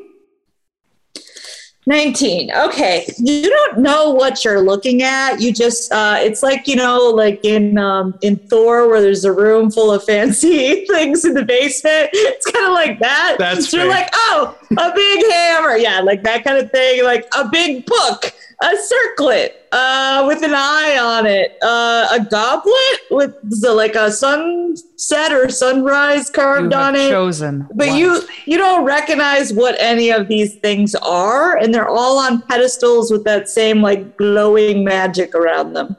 19 1.89 2.51
okay. 2.53 3.07
You 3.17 3.49
don't 3.49 3.79
know 3.79 4.11
what 4.11 4.45
you're 4.45 4.61
looking 4.61 5.03
at. 5.03 5.41
You 5.41 5.53
just 5.53 5.93
uh 5.93 6.17
it's 6.19 6.43
like 6.43 6.67
you 6.67 6.75
know 6.75 7.11
like 7.11 7.45
in 7.45 7.79
um 7.79 8.19
in 8.23 8.37
thor 8.37 8.89
where 8.89 9.01
there's 9.01 9.25
a 9.25 9.33
room 9.33 9.71
full 9.71 9.93
of 9.93 10.03
fancy 10.03 10.85
things 10.91 11.25
in 11.25 11.35
the 11.35 11.45
basement. 11.45 12.11
It's 12.13 12.51
kind 12.51 12.67
of 12.67 12.73
like 12.73 12.99
that. 12.99 13.37
That's 13.39 13.73
you're 13.73 13.89
like 13.89 14.09
oh 14.13 14.59
a 14.73 14.93
big 14.95 15.33
hammer. 15.33 15.77
Yeah 15.77 16.01
like 16.01 16.25
that 16.25 16.43
kind 16.43 16.59
of 16.59 16.73
thing 16.73 17.05
like 17.05 17.27
a 17.37 17.49
big 17.49 17.87
book 17.87 18.33
a 18.63 18.73
circlet 18.77 19.66
uh, 19.77 20.25
with 20.27 20.43
an 20.43 20.55
eye 20.55 20.97
on 20.99 21.27
it, 21.27 21.57
uh, 21.63 22.09
a 22.19 22.25
goblet 22.31 22.99
with 23.11 23.35
the, 23.61 23.73
like 23.75 23.95
a 23.95 24.11
sunset 24.11 25.33
or 25.33 25.49
sunrise 25.51 26.29
You 26.29 26.33
carved 26.35 26.73
have 26.73 26.83
on 26.83 26.97
it. 26.97 27.11
chosen. 27.11 27.69
But 27.75 27.89
you 27.93 28.13
wisely. 28.13 28.35
you 28.47 28.57
don't 28.59 28.85
recognize 28.85 29.53
what 29.53 29.77
any 29.79 30.11
of 30.11 30.29
these 30.29 30.55
things 30.57 30.95
are, 30.97 31.57
and 31.59 31.75
they're 31.75 31.89
all 31.89 32.19
on 32.19 32.41
pedestals 32.43 33.11
with 33.11 33.25
that 33.25 33.49
same 33.49 33.83
like 33.83 34.17
glowing 34.17 34.83
magic 34.85 35.35
around 35.35 35.75
them. 35.75 35.95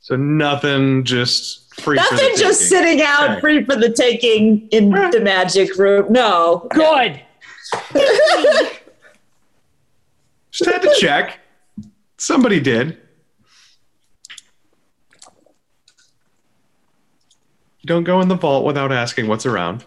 So 0.00 0.16
nothing 0.16 1.04
just 1.04 1.74
free. 1.74 1.98
for 1.98 2.04
the 2.04 2.10
Nothing 2.16 2.36
just 2.38 2.60
taking. 2.70 2.76
sitting 2.86 3.02
out 3.02 3.30
Okay. 3.32 3.40
free 3.40 3.64
for 3.64 3.76
the 3.76 3.90
taking 3.92 4.66
in 4.70 4.90
the 4.90 5.20
magic 5.22 5.76
room. 5.76 6.06
No, 6.10 6.66
good. 6.70 7.20
Just 10.58 10.70
had 10.70 10.82
to 10.82 10.92
check. 10.98 11.38
Somebody 12.16 12.58
did. 12.58 12.98
Don't 17.86 18.02
go 18.02 18.20
in 18.20 18.26
the 18.26 18.34
vault 18.34 18.64
without 18.64 18.90
asking 18.90 19.28
what's 19.28 19.46
around. 19.46 19.84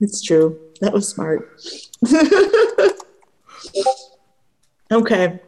it's 0.00 0.22
true. 0.22 0.58
That 0.80 0.94
was 0.94 1.06
smart. 1.08 1.60
okay. 4.90 5.38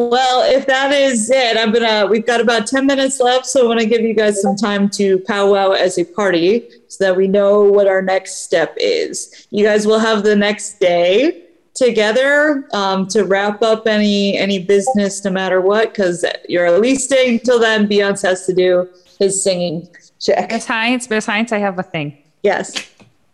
Well, 0.00 0.48
if 0.48 0.64
that 0.66 0.92
is 0.92 1.28
it, 1.28 1.56
I'm 1.56 1.72
gonna. 1.72 2.06
We've 2.06 2.24
got 2.24 2.40
about 2.40 2.68
ten 2.68 2.86
minutes 2.86 3.18
left, 3.18 3.46
so 3.46 3.64
I 3.64 3.66
want 3.66 3.80
to 3.80 3.86
give 3.86 4.02
you 4.02 4.14
guys 4.14 4.40
some 4.40 4.54
time 4.54 4.88
to 4.90 5.18
powwow 5.26 5.72
as 5.72 5.98
a 5.98 6.04
party, 6.04 6.70
so 6.86 7.02
that 7.02 7.16
we 7.16 7.26
know 7.26 7.64
what 7.64 7.88
our 7.88 8.00
next 8.00 8.44
step 8.44 8.76
is. 8.76 9.48
You 9.50 9.64
guys 9.64 9.88
will 9.88 9.98
have 9.98 10.22
the 10.22 10.36
next 10.36 10.78
day 10.78 11.46
together 11.74 12.68
um, 12.72 13.08
to 13.08 13.24
wrap 13.24 13.60
up 13.60 13.88
any 13.88 14.38
any 14.38 14.60
business, 14.60 15.24
no 15.24 15.32
matter 15.32 15.60
what, 15.60 15.92
because 15.92 16.24
you're 16.48 16.66
at 16.66 16.80
least 16.80 17.06
staying 17.06 17.40
till 17.40 17.58
then. 17.58 17.88
Beyonce 17.88 18.22
has 18.22 18.46
to 18.46 18.54
do 18.54 18.88
his 19.18 19.42
singing 19.42 19.88
check. 20.20 20.48
Besides, 20.48 21.08
besides, 21.08 21.50
I 21.50 21.58
have 21.58 21.76
a 21.76 21.82
thing. 21.82 22.16
Yes. 22.44 22.88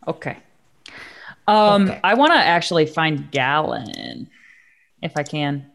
Okay. 0.08 0.38
Um, 1.46 1.90
Okay. 1.90 2.00
I 2.02 2.14
want 2.14 2.32
to 2.32 2.38
actually 2.38 2.86
find 2.86 3.30
Gallon, 3.30 4.30
if 5.02 5.12
I 5.14 5.24
can. 5.24 5.70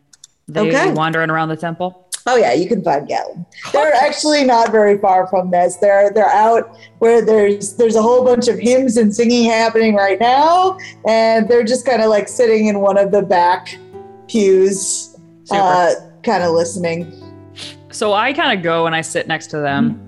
They 0.50 0.68
Okay. 0.70 0.92
wandering 0.94 1.30
around 1.30 1.50
the 1.50 1.56
temple. 1.58 2.06
Oh 2.28 2.36
yeah, 2.36 2.54
you 2.54 2.68
can 2.68 2.84
find 2.84 3.08
Gallon. 3.08 3.46
They're 3.72 3.94
actually 3.94 4.44
not 4.44 4.72
very 4.72 4.98
far 4.98 5.26
from 5.28 5.52
this. 5.52 5.78
They're 5.78 6.12
they're 6.12 6.30
out 6.30 6.78
where 7.00 7.24
there's 7.26 7.76
there's 7.76 7.96
a 7.96 8.02
whole 8.02 8.24
bunch 8.26 8.48
of 8.48 8.60
hymns 8.60 8.98
and 8.98 9.16
singing 9.16 9.50
happening 9.50 9.96
right 9.96 10.20
now, 10.20 10.78
and 11.08 11.48
they're 11.48 11.64
just 11.64 11.86
kind 11.86 12.02
of 12.02 12.10
like 12.10 12.28
sitting 12.28 12.68
in 12.68 12.82
one 12.82 12.98
of 12.98 13.12
the 13.12 13.22
back 13.22 13.78
pews, 14.28 15.16
uh, 15.52 15.94
kind 16.24 16.44
of 16.44 16.52
listening. 16.54 17.12
So 17.92 18.14
I 18.14 18.34
kind 18.34 18.58
of 18.58 18.64
go 18.64 18.86
and 18.86 18.94
I 18.96 19.02
sit 19.02 19.28
next 19.28 19.48
to 19.48 19.60
them, 19.60 20.00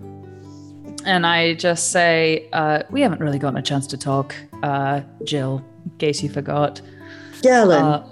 and 1.05 1.25
I 1.25 1.53
just 1.55 1.91
say, 1.91 2.47
uh, 2.53 2.83
"We 2.91 3.01
haven't 3.01 3.21
really 3.21 3.39
gotten 3.39 3.57
a 3.57 3.63
chance 3.63 3.87
to 3.87 3.97
talk, 3.97 4.35
uh, 4.63 5.01
Jill. 5.23 5.63
In 5.85 5.91
case 5.97 6.21
you 6.21 6.29
forgot." 6.29 6.81
Gallon, 7.41 7.83
Uh, 7.83 8.07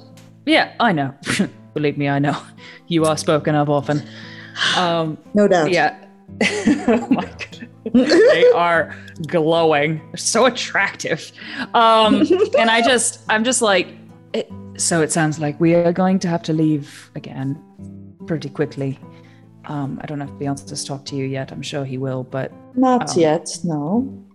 yeah, 0.45 0.71
I 0.80 0.91
know. 0.93 1.13
Believe 1.80 1.97
me, 1.97 2.09
I 2.09 2.19
know. 2.19 2.36
You 2.91 3.05
are 3.05 3.15
spoken 3.17 3.53
of 3.55 3.69
often. 3.69 4.01
Um, 4.75 5.17
no 5.36 5.47
doubt. 5.47 5.71
yeah. 5.71 6.05
oh 6.88 7.07
my 7.11 7.21
god. 7.23 7.69
they 7.93 8.45
are 8.55 8.95
glowing. 9.27 9.97
They're 10.07 10.17
so 10.17 10.45
attractive. 10.47 11.32
Um, 11.75 12.23
and 12.57 12.69
I 12.71 12.82
just, 12.82 13.21
I'm 13.30 13.43
just 13.43 13.61
like, 13.61 13.88
it, 14.34 14.51
so 14.75 15.01
it 15.03 15.11
sounds 15.11 15.38
like 15.39 15.59
we 15.59 15.75
are 15.75 15.93
going 15.93 16.17
to 16.19 16.27
have 16.27 16.41
to 16.43 16.53
leave 16.53 17.11
again 17.15 17.61
pretty 18.25 18.49
quickly. 18.49 18.97
Um, 19.65 19.99
I 20.01 20.07
don't 20.07 20.17
know 20.17 20.25
if 20.25 20.32
Beyonce's 20.32 20.84
talked 20.84 21.07
to 21.09 21.15
you 21.15 21.25
yet. 21.25 21.51
I'm 21.51 21.61
sure 21.61 21.86
he 21.86 21.99
will, 21.99 22.23
but 22.23 22.51
Not 22.75 23.11
Um, 23.11 23.19
yet. 23.19 23.47
No. 23.63 24.25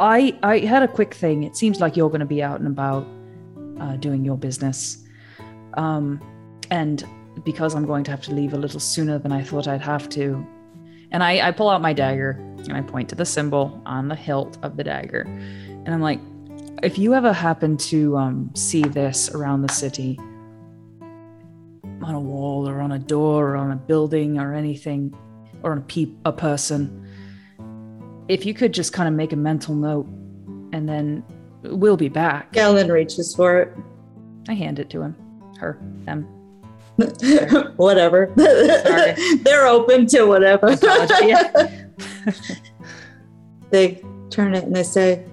I 0.00 0.36
I 0.42 0.58
had 0.58 0.82
a 0.82 0.88
quick 0.88 1.14
thing. 1.14 1.44
It 1.44 1.56
seems 1.56 1.80
like 1.80 1.96
you're 1.96 2.08
going 2.10 2.26
to 2.28 2.32
be 2.36 2.42
out 2.42 2.58
and 2.58 2.66
about 2.66 3.06
uh, 3.80 3.96
doing 3.96 4.24
your 4.24 4.36
business, 4.36 5.04
um, 5.74 6.20
and 6.70 7.04
because 7.44 7.74
I'm 7.74 7.86
going 7.86 8.04
to 8.04 8.10
have 8.10 8.22
to 8.22 8.34
leave 8.34 8.52
a 8.52 8.58
little 8.58 8.80
sooner 8.80 9.18
than 9.18 9.32
I 9.32 9.42
thought 9.42 9.68
I'd 9.68 9.80
have 9.82 10.08
to, 10.10 10.46
and 11.10 11.22
I, 11.22 11.48
I 11.48 11.52
pull 11.52 11.68
out 11.68 11.80
my 11.80 11.92
dagger 11.92 12.30
and 12.58 12.72
I 12.72 12.82
point 12.82 13.08
to 13.10 13.14
the 13.14 13.24
symbol 13.24 13.80
on 13.86 14.08
the 14.08 14.16
hilt 14.16 14.58
of 14.62 14.76
the 14.76 14.84
dagger, 14.84 15.22
and 15.22 15.88
I'm 15.88 16.00
like, 16.00 16.20
if 16.82 16.98
you 16.98 17.14
ever 17.14 17.32
happen 17.32 17.76
to 17.76 18.16
um, 18.16 18.50
see 18.54 18.82
this 18.82 19.30
around 19.30 19.62
the 19.62 19.72
city, 19.72 20.18
on 22.00 22.14
a 22.14 22.20
wall 22.20 22.68
or 22.68 22.80
on 22.80 22.92
a 22.92 22.98
door 22.98 23.50
or 23.50 23.56
on 23.56 23.72
a 23.72 23.76
building 23.76 24.38
or 24.38 24.54
anything, 24.54 25.14
or 25.62 25.72
on 25.72 25.78
a 25.78 25.82
peep 25.82 26.16
a 26.24 26.32
person 26.32 27.04
if 28.28 28.44
you 28.44 28.54
could 28.54 28.72
just 28.72 28.92
kind 28.92 29.08
of 29.08 29.14
make 29.14 29.32
a 29.32 29.36
mental 29.36 29.74
note 29.74 30.06
and 30.72 30.88
then 30.88 31.24
we'll 31.62 31.96
be 31.96 32.08
back. 32.08 32.52
Gallon 32.52 32.90
reaches 32.90 33.34
for 33.34 33.60
it. 33.60 33.76
I 34.48 34.54
hand 34.54 34.78
it 34.78 34.90
to 34.90 35.02
him. 35.02 35.16
Her, 35.58 35.78
them. 36.04 36.22
whatever. 37.76 38.32
They're 38.36 39.66
open 39.66 40.06
to 40.08 40.24
whatever. 40.24 40.76
They 43.70 44.02
turn 44.30 44.54
it 44.54 44.64
and 44.64 44.74
they 44.74 44.82
say, 44.82 45.26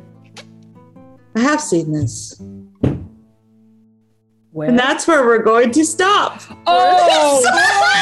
I 1.36 1.40
have 1.40 1.62
seen 1.62 1.94
this. 1.94 2.42
Where? 4.52 4.70
And 4.70 4.78
that's 4.78 5.08
where 5.08 5.26
we're 5.26 5.42
going 5.42 5.72
to 5.72 5.86
stop. 5.86 6.42
oh, 6.68 7.42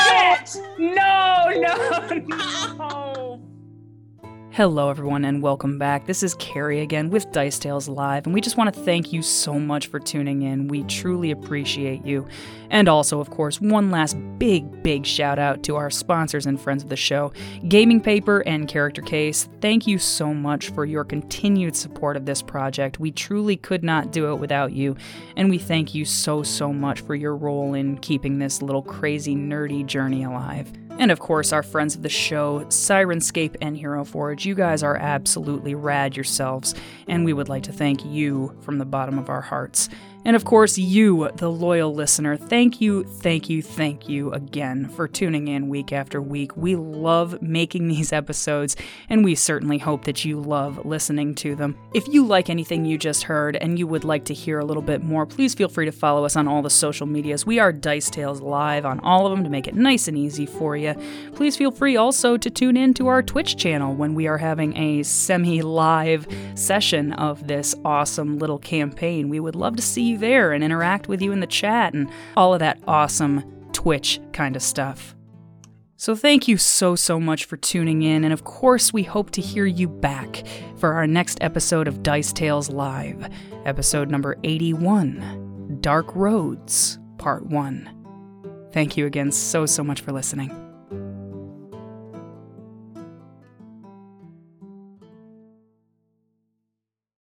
shit! 0.08 0.62
No, 0.80 1.50
no, 1.56 2.10
no. 2.78 3.13
Hello, 4.56 4.92
everyone, 4.92 5.26
and 5.26 5.42
welcome 5.42 5.80
back. 5.80 6.06
This 6.06 6.22
is 6.22 6.36
Carrie 6.36 6.82
again 6.82 7.10
with 7.10 7.32
Dice 7.32 7.58
Tales 7.58 7.90
Live, 7.90 8.28
and 8.28 8.36
we 8.36 8.40
just 8.40 8.56
want 8.56 8.72
to 8.72 8.82
thank 8.82 9.12
you 9.12 9.24
so 9.24 9.58
much 9.58 9.88
for 9.88 10.00
tuning 10.00 10.44
in. 10.44 10.68
We 10.68 10.84
truly 10.84 11.32
appreciate 11.32 12.06
you. 12.06 12.28
And 12.70 12.88
also, 12.88 13.20
of 13.20 13.32
course, 13.32 13.60
one 13.60 13.90
last 13.90 14.16
big, 14.38 14.84
big 14.84 15.08
shout 15.08 15.40
out 15.40 15.64
to 15.64 15.76
our 15.76 15.90
sponsors 15.90 16.46
and 16.46 16.62
friends 16.62 16.84
of 16.84 16.90
the 16.90 16.96
show, 16.96 17.34
Gaming 17.68 18.00
Paper 18.00 18.42
and 18.42 18.68
Character 18.68 19.02
Case. 19.02 19.50
Thank 19.60 19.88
you 19.88 19.98
so 19.98 20.36
much 20.36 20.70
for 20.70 20.86
your 20.86 21.04
continued 21.04 21.76
support 21.76 22.16
of 22.16 22.28
this 22.28 22.44
project. 22.44 23.00
We 23.00 23.10
truly 23.10 23.58
could 23.58 23.84
not 23.84 24.12
do 24.12 24.32
it 24.32 24.36
without 24.36 24.72
you, 24.72 24.96
and 25.36 25.50
we 25.50 25.58
thank 25.58 25.96
you 25.96 26.06
so, 26.06 26.44
so 26.44 26.72
much 26.72 27.02
for 27.02 27.16
your 27.16 27.36
role 27.36 27.74
in 27.74 27.98
keeping 27.98 28.38
this 28.38 28.62
little 28.62 28.84
crazy, 28.84 29.36
nerdy 29.36 29.84
journey 29.84 30.24
alive. 30.24 30.72
And 31.00 31.12
of 31.12 31.20
course, 31.20 31.52
our 31.52 31.64
friends 31.64 31.96
of 31.96 32.04
the 32.04 32.10
show, 32.10 32.62
Sirenscape 32.70 33.56
and 33.62 33.76
Hero 33.76 34.06
Forge, 34.06 34.46
you 34.46 34.56
guys 34.56 34.84
are 34.84 34.96
absolutely 34.96 35.76
rad 35.76 36.16
yourselves, 36.16 36.76
and 37.08 37.26
we 37.26 37.34
would 37.34 37.50
like 37.50 37.64
to 37.64 37.74
thank 37.74 38.06
you 38.06 38.56
from 38.62 38.78
the 38.78 38.86
bottom 38.86 39.18
of 39.18 39.28
our 39.28 39.42
hearts. 39.42 39.90
And 40.26 40.36
of 40.36 40.46
course, 40.46 40.78
you, 40.78 41.30
the 41.36 41.52
loyal 41.52 41.94
listener, 41.94 42.38
thank 42.38 42.80
you, 42.80 43.04
thank 43.04 43.50
you, 43.50 43.62
thank 43.62 44.08
you 44.08 44.32
again 44.32 44.88
for 44.90 45.08
tuning 45.08 45.50
in 45.50 45.68
week 45.68 45.92
after 45.92 46.22
week. 46.22 46.56
We 46.56 46.76
love 46.76 47.42
making 47.42 47.88
these 47.94 48.14
episodes, 48.14 48.76
and 49.10 49.24
we 49.24 49.36
certainly 49.36 49.78
hope 49.78 50.06
that 50.06 50.24
you 50.24 50.40
love 50.40 50.86
listening 50.86 51.36
to 51.36 51.56
them. 51.56 51.78
If 51.94 52.08
you 52.08 52.26
like 52.26 52.50
anything 52.50 52.86
you 52.86 52.98
just 52.98 53.24
heard 53.24 53.58
and 53.58 53.78
you 53.78 53.86
would 53.88 54.06
like 54.06 54.26
to 54.26 54.34
hear 54.34 54.60
a 54.60 54.66
little 54.66 54.82
bit 54.84 55.04
more, 55.04 55.26
please 55.26 55.54
feel 55.54 55.68
free 55.68 55.86
to 55.86 55.92
follow 55.92 56.24
us 56.24 56.36
on 56.36 56.48
all 56.48 56.62
the 56.62 56.70
social 56.70 57.06
medias. 57.06 57.46
We 57.46 57.60
are 57.60 57.74
Dice 57.74 58.10
Tales 58.10 58.40
Live 58.40 58.86
on 58.86 59.00
all 59.02 59.26
of 59.26 59.32
them 59.32 59.44
to 59.44 59.50
make 59.50 59.68
it 59.68 59.76
nice 59.76 60.08
and 60.08 60.18
easy 60.18 60.46
for 60.46 60.78
you. 60.78 60.96
Please 61.36 61.58
feel 61.58 61.72
free 61.72 61.98
also 61.98 62.38
to 62.38 62.50
tune 62.50 62.78
in 62.78 62.94
to 62.96 63.08
our 63.08 63.22
Twitch 63.22 63.58
channel 63.58 63.94
when 63.94 64.16
we 64.16 64.28
are 64.28 64.38
having 64.38 64.76
a 64.78 65.04
semi 65.04 65.62
live 65.62 66.28
session 66.56 67.12
of 67.14 67.48
this 67.48 67.76
awesome 67.84 68.40
little 68.40 68.60
campaign. 68.60 69.28
We 69.28 69.40
would 69.40 69.56
love 69.56 69.76
to 69.76 69.82
see 69.82 70.13
you 70.14 70.18
there 70.18 70.54
and 70.54 70.64
interact 70.64 71.08
with 71.08 71.22
you 71.22 71.32
in 71.32 71.40
the 71.40 71.48
chat 71.48 71.94
and 71.94 72.10
all 72.38 72.54
of 72.54 72.60
that 72.60 72.80
awesome 72.88 73.44
Twitch 73.74 74.20
kind 74.32 74.56
of 74.56 74.62
stuff. 74.62 75.16
So, 75.98 76.16
thank 76.16 76.48
you 76.48 76.58
so, 76.58 76.96
so 76.96 77.20
much 77.20 77.46
for 77.46 77.56
tuning 77.56 78.02
in, 78.02 78.26
and 78.26 78.34
of 78.34 78.44
course, 78.44 78.92
we 78.92 79.04
hope 79.04 79.32
to 79.32 79.42
hear 79.42 79.66
you 79.66 79.88
back 79.88 80.44
for 80.76 80.94
our 80.94 81.08
next 81.08 81.38
episode 81.42 81.88
of 81.88 82.04
Dice 82.04 82.34
Tales 82.34 82.70
Live, 82.70 83.30
episode 83.66 84.10
number 84.10 84.38
81 84.44 85.78
Dark 85.80 86.14
Roads, 86.14 87.00
Part 87.18 87.46
1. 87.46 87.90
Thank 88.74 88.98
you 88.98 89.06
again 89.06 89.32
so, 89.32 89.66
so 89.66 89.84
much 89.84 90.02
for 90.02 90.12
listening. 90.12 90.63